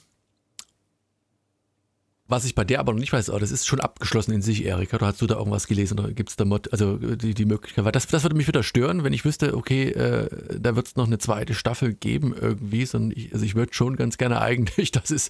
was 2.31 2.45
ich 2.45 2.55
bei 2.55 2.63
der 2.63 2.79
aber 2.79 2.93
noch 2.93 2.99
nicht 2.99 3.11
weiß, 3.11 3.29
aber 3.29 3.39
das 3.39 3.51
ist 3.51 3.67
schon 3.67 3.81
abgeschlossen 3.81 4.31
in 4.31 4.41
sich, 4.41 4.65
Erika. 4.65 4.97
Oder 4.97 5.07
hast 5.07 5.21
du 5.21 5.27
da 5.27 5.35
irgendwas 5.35 5.67
gelesen? 5.67 5.99
Oder 5.99 6.13
gibt 6.13 6.29
es 6.29 6.37
da 6.37 6.45
Mod, 6.45 6.71
also 6.71 6.97
die, 6.97 7.33
die 7.33 7.45
Möglichkeit? 7.45 7.83
Weil 7.83 7.91
das, 7.91 8.07
das 8.07 8.23
würde 8.23 8.37
mich 8.37 8.47
wieder 8.47 8.63
stören, 8.63 9.03
wenn 9.03 9.13
ich 9.13 9.25
wüsste, 9.25 9.55
okay, 9.55 9.89
äh, 9.89 10.29
da 10.57 10.75
wird 10.75 10.87
es 10.87 10.95
noch 10.95 11.07
eine 11.07 11.17
zweite 11.17 11.53
Staffel 11.53 11.93
geben 11.93 12.33
irgendwie. 12.33 12.85
Sondern 12.85 13.11
ich, 13.17 13.33
also 13.33 13.45
ich 13.45 13.55
würde 13.55 13.73
schon 13.73 13.97
ganz 13.97 14.17
gerne 14.17 14.41
eigentlich, 14.41 14.91
dass 14.91 15.11
es 15.11 15.29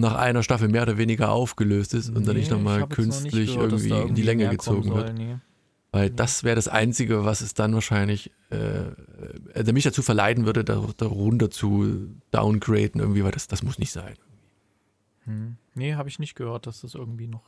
nach 0.00 0.14
einer 0.14 0.42
Staffel 0.42 0.68
mehr 0.68 0.82
oder 0.82 0.98
weniger 0.98 1.30
aufgelöst 1.30 1.94
ist 1.94 2.08
und 2.08 2.26
dann 2.26 2.36
nicht 2.36 2.50
Nee, 2.50 2.56
nochmal 2.56 2.80
noch 2.80 2.88
nicht 2.88 2.96
künstlich 2.96 3.54
gehört, 3.54 3.72
irgendwie 3.72 3.88
da 3.90 4.02
in 4.02 4.14
die 4.14 4.22
Länge 4.22 4.48
gezogen 4.48 4.94
wird. 4.94 5.08
soll, 5.08 5.14
nee. 5.14 5.36
Weil 5.92 6.10
das 6.10 6.44
wäre 6.44 6.54
das 6.54 6.68
Einzige, 6.68 7.24
was 7.24 7.40
es 7.40 7.54
dann 7.54 7.74
wahrscheinlich, 7.74 8.30
äh, 8.50 8.84
also 9.54 9.72
mich 9.72 9.82
dazu 9.84 10.02
verleiten 10.02 10.46
würde, 10.46 10.62
da, 10.64 10.84
da 10.96 11.06
runter 11.06 11.50
zu 11.50 12.08
downgraden 12.30 13.00
irgendwie, 13.00 13.24
weil 13.24 13.32
das, 13.32 13.48
das 13.48 13.62
muss 13.62 13.78
nicht 13.78 13.90
sein. 13.90 14.14
Hm. 15.24 15.56
Nee, 15.74 15.94
habe 15.94 16.08
ich 16.08 16.18
nicht 16.18 16.36
gehört, 16.36 16.66
dass 16.66 16.82
das 16.82 16.94
irgendwie 16.94 17.26
noch. 17.26 17.42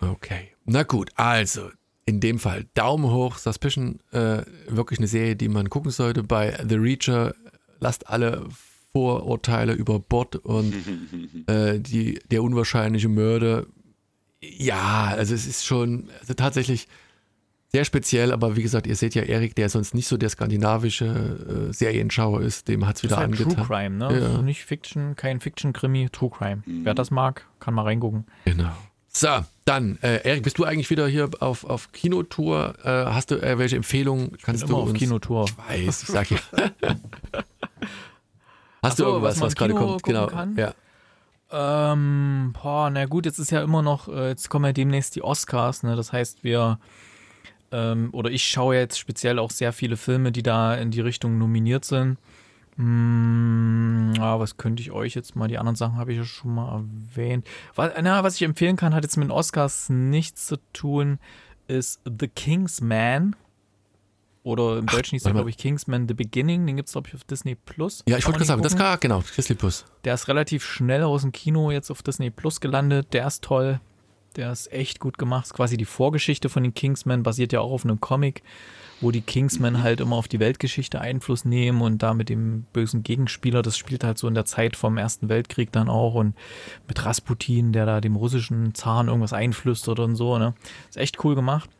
Okay. 0.00 0.52
Na 0.64 0.82
gut, 0.82 1.10
also 1.14 1.70
in 2.04 2.20
dem 2.20 2.38
Fall 2.38 2.66
Daumen 2.74 3.10
hoch, 3.10 3.36
Suspicion, 3.36 4.00
äh, 4.12 4.42
wirklich 4.66 4.98
eine 4.98 5.08
Serie, 5.08 5.36
die 5.36 5.48
man 5.48 5.70
gucken 5.70 5.90
sollte. 5.90 6.22
Bei 6.22 6.58
The 6.66 6.76
Reacher 6.76 7.34
lasst 7.80 8.08
alle 8.08 8.46
Vorurteile 8.98 9.74
über 9.74 10.00
Bord 10.00 10.34
und 10.34 10.74
äh, 11.46 11.78
die, 11.78 12.18
der 12.32 12.42
unwahrscheinliche 12.42 13.08
Mörder. 13.08 13.64
Ja, 14.40 15.12
also 15.16 15.34
es 15.34 15.46
ist 15.46 15.64
schon, 15.64 16.08
also 16.20 16.34
tatsächlich, 16.34 16.88
sehr 17.68 17.84
speziell, 17.84 18.32
aber 18.32 18.56
wie 18.56 18.62
gesagt, 18.62 18.88
ihr 18.88 18.96
seht 18.96 19.14
ja 19.14 19.22
Erik, 19.22 19.54
der 19.54 19.68
sonst 19.68 19.94
nicht 19.94 20.08
so 20.08 20.16
der 20.16 20.30
skandinavische 20.30 21.68
äh, 21.68 21.72
Serienschauer 21.72 22.40
ist, 22.40 22.66
dem 22.66 22.88
hat 22.88 22.96
es 22.96 23.04
wieder 23.04 23.18
halt 23.18 23.26
angetan. 23.26 23.54
True 23.54 23.66
Crime, 23.66 23.96
ne? 23.96 24.18
Ja. 24.18 24.26
Also 24.26 24.42
nicht 24.42 24.64
Fiction, 24.64 25.14
kein 25.14 25.38
Fiction-Krimi, 25.38 26.08
True 26.10 26.30
Crime. 26.30 26.62
Wer 26.66 26.94
das 26.94 27.12
mag, 27.12 27.46
kann 27.60 27.74
mal 27.74 27.82
reingucken. 27.82 28.24
Genau. 28.46 28.72
So, 29.06 29.28
dann, 29.64 29.98
äh, 30.02 30.22
Erik, 30.28 30.42
bist 30.42 30.58
du 30.58 30.64
eigentlich 30.64 30.90
wieder 30.90 31.06
hier 31.06 31.30
auf, 31.38 31.64
auf 31.64 31.92
Kinotour? 31.92 32.74
Äh, 32.82 32.88
hast 32.88 33.30
du 33.30 33.36
äh, 33.36 33.58
welche 33.58 33.76
Empfehlungen? 33.76 34.36
Kannst 34.42 34.62
Bin 34.62 34.70
du 34.70 34.74
immer 34.74 34.82
auf 34.82 34.90
uns, 34.90 34.98
Kinotour. 34.98 35.44
Ich 35.44 35.58
weiß, 35.86 36.02
ich 36.02 36.08
sag 36.08 36.30
ja. 36.30 36.38
hast 38.82 38.98
so, 38.98 39.04
du 39.04 39.10
irgendwas, 39.10 39.36
was 39.36 39.48
was, 39.48 39.54
gerade 39.54 39.74
kommt? 39.74 40.02
Genau. 40.02 40.26
kann? 40.26 40.56
Ja. 40.56 40.74
Ähm, 41.50 42.54
boah, 42.60 42.90
na 42.90 43.06
gut, 43.06 43.24
jetzt 43.24 43.38
ist 43.38 43.50
ja 43.50 43.62
immer 43.62 43.82
noch, 43.82 44.08
äh, 44.08 44.28
jetzt 44.28 44.48
kommen 44.50 44.66
ja 44.66 44.72
demnächst 44.72 45.16
die 45.16 45.22
Oscars, 45.22 45.82
ne? 45.82 45.96
Das 45.96 46.12
heißt, 46.12 46.44
wir, 46.44 46.78
ähm, 47.72 48.10
oder 48.12 48.30
ich 48.30 48.44
schaue 48.44 48.76
jetzt 48.76 48.98
speziell 48.98 49.38
auch 49.38 49.50
sehr 49.50 49.72
viele 49.72 49.96
Filme, 49.96 50.30
die 50.30 50.42
da 50.42 50.74
in 50.74 50.90
die 50.90 51.00
Richtung 51.00 51.38
nominiert 51.38 51.84
sind. 51.84 52.18
Hm, 52.76 54.12
ja, 54.16 54.38
was 54.38 54.56
könnte 54.56 54.82
ich 54.82 54.92
euch 54.92 55.14
jetzt 55.14 55.34
mal, 55.34 55.48
die 55.48 55.58
anderen 55.58 55.74
Sachen 55.74 55.96
habe 55.96 56.12
ich 56.12 56.18
ja 56.18 56.24
schon 56.24 56.54
mal 56.54 56.84
erwähnt. 56.84 57.46
Was, 57.74 57.92
na, 58.00 58.22
was 58.22 58.36
ich 58.36 58.42
empfehlen 58.42 58.76
kann, 58.76 58.94
hat 58.94 59.02
jetzt 59.02 59.16
mit 59.16 59.28
den 59.28 59.32
Oscars 59.32 59.88
nichts 59.88 60.46
zu 60.46 60.58
tun, 60.72 61.18
ist 61.66 62.00
The 62.04 62.28
King's 62.28 62.80
Man. 62.80 63.34
Oder 64.42 64.78
im 64.78 64.86
Deutschen 64.86 65.16
hieß 65.16 65.24
er, 65.24 65.30
mal. 65.30 65.40
glaube 65.40 65.50
ich, 65.50 65.58
Kingsman 65.58 66.08
The 66.08 66.14
Beginning. 66.14 66.66
Den 66.66 66.76
gibt 66.76 66.88
es, 66.88 66.92
glaube 66.92 67.08
ich, 67.08 67.14
auf 67.14 67.24
Disney 67.24 67.54
Plus. 67.54 68.02
Ja, 68.08 68.16
ich 68.16 68.24
wollte 68.24 68.38
gerade 68.38 68.46
sagen, 68.46 68.60
den 68.60 68.64
das 68.64 68.72
gucken. 68.72 68.86
kann, 68.86 69.00
genau, 69.00 69.22
Disney 69.36 69.56
Plus. 69.56 69.84
Der 70.04 70.14
ist 70.14 70.28
relativ 70.28 70.64
schnell 70.64 71.02
aus 71.02 71.22
dem 71.22 71.32
Kino 71.32 71.70
jetzt 71.70 71.90
auf 71.90 72.02
Disney 72.02 72.30
Plus 72.30 72.60
gelandet. 72.60 73.12
Der 73.12 73.26
ist 73.26 73.42
toll. 73.42 73.80
Der 74.36 74.52
ist 74.52 74.72
echt 74.72 75.00
gut 75.00 75.18
gemacht. 75.18 75.46
Ist 75.46 75.54
quasi 75.54 75.76
die 75.76 75.84
Vorgeschichte 75.84 76.48
von 76.48 76.62
den 76.62 76.74
Kingsmen 76.74 77.22
basiert 77.22 77.52
ja 77.52 77.60
auch 77.60 77.72
auf 77.72 77.84
einem 77.84 78.00
Comic, 78.00 78.42
wo 79.00 79.10
die 79.10 79.20
Kingsmen 79.20 79.82
halt 79.82 80.00
immer 80.00 80.16
auf 80.16 80.28
die 80.28 80.38
Weltgeschichte 80.38 81.00
Einfluss 81.00 81.44
nehmen 81.44 81.82
und 81.82 82.02
da 82.02 82.14
mit 82.14 82.28
dem 82.28 82.64
bösen 82.72 83.02
Gegenspieler, 83.02 83.62
das 83.62 83.76
spielt 83.76 84.04
halt 84.04 84.18
so 84.18 84.28
in 84.28 84.34
der 84.34 84.44
Zeit 84.44 84.76
vom 84.76 84.96
Ersten 84.96 85.28
Weltkrieg 85.28 85.72
dann 85.72 85.88
auch 85.88 86.14
und 86.14 86.34
mit 86.86 87.04
Rasputin, 87.04 87.72
der 87.72 87.86
da 87.86 88.00
dem 88.00 88.16
russischen 88.16 88.74
Zaren 88.74 89.08
irgendwas 89.08 89.32
einflüstert 89.32 89.98
und 89.98 90.14
so. 90.14 90.38
Ne? 90.38 90.54
Ist 90.88 90.98
echt 90.98 91.24
cool 91.24 91.34
gemacht. 91.34 91.70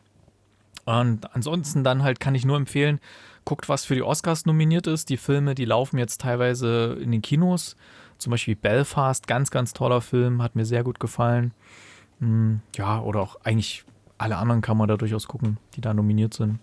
Und 0.97 1.35
ansonsten 1.35 1.83
dann 1.83 2.01
halt 2.01 2.19
kann 2.19 2.33
ich 2.33 2.45
nur 2.45 2.57
empfehlen, 2.57 2.99
guckt, 3.45 3.69
was 3.69 3.85
für 3.85 3.93
die 3.93 4.01
Oscars 4.01 4.45
nominiert 4.47 4.87
ist. 4.87 5.09
Die 5.09 5.17
Filme, 5.17 5.53
die 5.53 5.65
laufen 5.65 5.99
jetzt 5.99 6.21
teilweise 6.21 6.97
in 6.99 7.11
den 7.11 7.21
Kinos. 7.21 7.75
Zum 8.17 8.31
Beispiel 8.31 8.55
Belfast, 8.55 9.27
ganz, 9.27 9.51
ganz 9.51 9.73
toller 9.73 10.01
Film, 10.01 10.41
hat 10.41 10.55
mir 10.55 10.65
sehr 10.65 10.83
gut 10.83 10.99
gefallen. 10.99 11.53
Hm, 12.19 12.61
Ja, 12.75 13.01
oder 13.01 13.21
auch 13.21 13.37
eigentlich 13.43 13.83
alle 14.17 14.37
anderen 14.37 14.61
kann 14.61 14.77
man 14.77 14.87
da 14.87 14.97
durchaus 14.97 15.27
gucken, 15.27 15.57
die 15.75 15.81
da 15.81 15.93
nominiert 15.93 16.33
sind. 16.33 16.59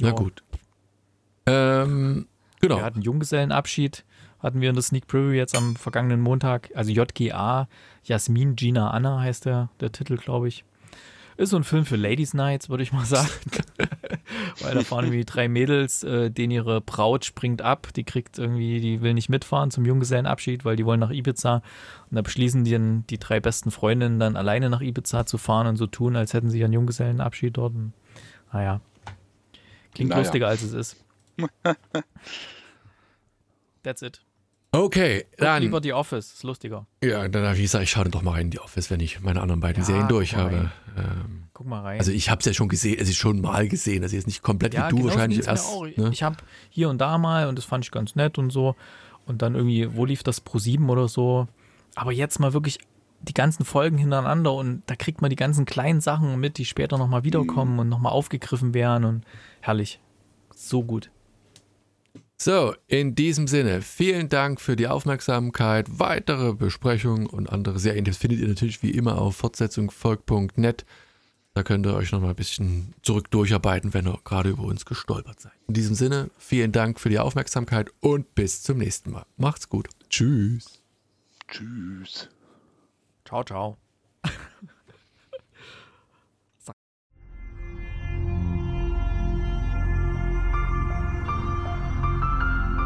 Na 0.00 0.08
Ja. 0.08 0.14
gut. 0.14 0.42
Ähm, 1.46 2.26
genau. 2.60 2.76
Wir 2.76 2.84
hatten 2.84 3.02
Junggesellenabschied, 3.02 4.04
hatten 4.38 4.60
wir 4.60 4.68
in 4.70 4.76
der 4.76 4.82
Sneak 4.82 5.06
Preview 5.08 5.32
jetzt 5.32 5.56
am 5.56 5.74
vergangenen 5.76 6.20
Montag. 6.20 6.70
Also 6.74 6.92
JGA, 6.92 7.66
Jasmin 8.04 8.54
Gina 8.56 8.90
Anna 8.92 9.20
heißt 9.20 9.44
der, 9.46 9.70
der 9.80 9.90
Titel, 9.92 10.16
glaube 10.16 10.48
ich. 10.48 10.64
Ist 11.42 11.50
so 11.50 11.56
ein 11.56 11.64
Film 11.64 11.84
für 11.84 11.96
Ladies 11.96 12.34
Nights, 12.34 12.68
würde 12.68 12.84
ich 12.84 12.92
mal 12.92 13.04
sagen. 13.04 13.28
Weil 14.60 14.74
da 14.74 14.82
fahren 14.82 15.06
irgendwie 15.06 15.24
drei 15.24 15.48
Mädels, 15.48 16.04
äh, 16.04 16.30
denen 16.30 16.52
ihre 16.52 16.80
Braut 16.80 17.24
springt 17.24 17.62
ab. 17.62 17.88
Die 17.96 18.04
kriegt 18.04 18.38
irgendwie, 18.38 18.80
die 18.80 19.02
will 19.02 19.12
nicht 19.12 19.28
mitfahren 19.28 19.72
zum 19.72 19.84
Junggesellenabschied, 19.84 20.64
weil 20.64 20.76
die 20.76 20.86
wollen 20.86 21.00
nach 21.00 21.10
Ibiza. 21.10 21.56
Und 21.56 22.14
da 22.14 22.22
beschließen 22.22 22.62
die, 22.62 22.70
dann, 22.70 23.04
die 23.08 23.18
drei 23.18 23.40
besten 23.40 23.72
Freundinnen 23.72 24.20
dann 24.20 24.36
alleine 24.36 24.70
nach 24.70 24.82
Ibiza 24.82 25.26
zu 25.26 25.36
fahren 25.36 25.66
und 25.66 25.74
so 25.74 25.88
tun, 25.88 26.14
als 26.14 26.32
hätten 26.32 26.48
sie 26.48 26.62
einen 26.62 26.74
Junggesellenabschied 26.74 27.56
dort. 27.56 27.74
Und, 27.74 27.92
naja. 28.52 28.80
Klingt 29.92 30.10
Naja. 30.10 30.22
lustiger, 30.22 30.46
als 30.46 30.62
es 30.62 30.72
ist. 30.74 31.04
That's 33.82 34.02
it. 34.02 34.22
Okay, 34.74 35.26
dann. 35.36 35.62
lieber 35.62 35.82
The 35.82 35.92
Office, 35.92 36.32
ist 36.32 36.44
lustiger. 36.44 36.86
Ja, 37.04 37.28
dann 37.28 37.56
wie 37.58 37.62
gesagt, 37.62 37.84
ich 37.84 37.90
schaue 37.90 38.08
doch 38.08 38.22
mal 38.22 38.32
rein 38.32 38.46
in 38.46 38.50
die 38.50 38.58
Office, 38.58 38.90
wenn 38.90 39.00
ich 39.00 39.20
meine 39.20 39.42
anderen 39.42 39.60
beiden 39.60 39.82
Ja, 39.82 39.86
Serien 39.86 40.08
durch 40.08 40.34
habe. 40.34 40.70
Ähm, 40.96 41.44
Guck 41.52 41.66
mal 41.66 41.82
rein. 41.82 41.98
also 41.98 42.10
ich 42.10 42.30
habe 42.30 42.38
es 42.38 42.46
ja 42.46 42.54
schon 42.54 42.68
gesehen, 42.68 42.96
es 42.98 43.10
ist 43.10 43.16
schon 43.16 43.42
mal 43.42 43.68
gesehen, 43.68 44.02
also 44.02 44.16
jetzt 44.16 44.26
nicht 44.26 44.42
komplett 44.42 44.72
ja, 44.72 44.86
wie 44.86 44.90
du 44.90 44.96
genauso 44.96 45.14
wahrscheinlich 45.14 45.46
erst. 45.46 45.78
Ne? 45.96 46.08
Ich 46.10 46.22
habe 46.22 46.36
hier 46.70 46.88
und 46.88 46.98
da 46.98 47.18
mal 47.18 47.48
und 47.48 47.56
das 47.56 47.66
fand 47.66 47.84
ich 47.84 47.90
ganz 47.90 48.14
nett 48.14 48.38
und 48.38 48.50
so. 48.50 48.74
Und 49.26 49.42
dann 49.42 49.54
irgendwie, 49.54 49.94
wo 49.94 50.06
lief 50.06 50.22
das 50.22 50.40
Pro 50.40 50.58
7 50.58 50.88
oder 50.88 51.06
so? 51.06 51.46
Aber 51.94 52.12
jetzt 52.12 52.40
mal 52.40 52.54
wirklich 52.54 52.78
die 53.20 53.34
ganzen 53.34 53.66
Folgen 53.66 53.98
hintereinander 53.98 54.54
und 54.54 54.82
da 54.86 54.96
kriegt 54.96 55.20
man 55.20 55.28
die 55.28 55.36
ganzen 55.36 55.66
kleinen 55.66 56.00
Sachen 56.00 56.40
mit, 56.40 56.56
die 56.56 56.64
später 56.64 56.96
nochmal 56.96 57.24
wiederkommen 57.24 57.78
und 57.78 57.90
nochmal 57.90 58.12
aufgegriffen 58.12 58.72
werden 58.72 59.04
und 59.04 59.24
herrlich. 59.60 60.00
So 60.54 60.82
gut. 60.82 61.10
So, 62.44 62.74
in 62.88 63.14
diesem 63.14 63.46
Sinne, 63.46 63.82
vielen 63.82 64.28
Dank 64.28 64.60
für 64.60 64.74
die 64.74 64.88
Aufmerksamkeit. 64.88 65.86
Weitere 66.00 66.54
Besprechungen 66.54 67.28
und 67.28 67.48
andere 67.48 67.78
Serientipps 67.78 68.16
findet 68.16 68.40
ihr 68.40 68.48
natürlich 68.48 68.82
wie 68.82 68.90
immer 68.90 69.20
auf 69.20 69.36
fortsetzungvolk.net. 69.36 70.84
Da 71.54 71.62
könnt 71.62 71.86
ihr 71.86 71.94
euch 71.94 72.10
nochmal 72.10 72.30
ein 72.30 72.34
bisschen 72.34 72.94
zurück 73.02 73.30
durcharbeiten, 73.30 73.94
wenn 73.94 74.08
ihr 74.08 74.18
gerade 74.24 74.50
über 74.50 74.64
uns 74.64 74.84
gestolpert 74.84 75.38
seid. 75.38 75.52
In 75.68 75.74
diesem 75.74 75.94
Sinne, 75.94 76.30
vielen 76.36 76.72
Dank 76.72 76.98
für 76.98 77.10
die 77.10 77.20
Aufmerksamkeit 77.20 77.92
und 78.00 78.34
bis 78.34 78.64
zum 78.64 78.78
nächsten 78.78 79.12
Mal. 79.12 79.24
Macht's 79.36 79.68
gut. 79.68 79.88
Tschüss. 80.10 80.82
Tschüss. 81.46 82.28
Ciao, 83.24 83.44
ciao. 83.44 83.81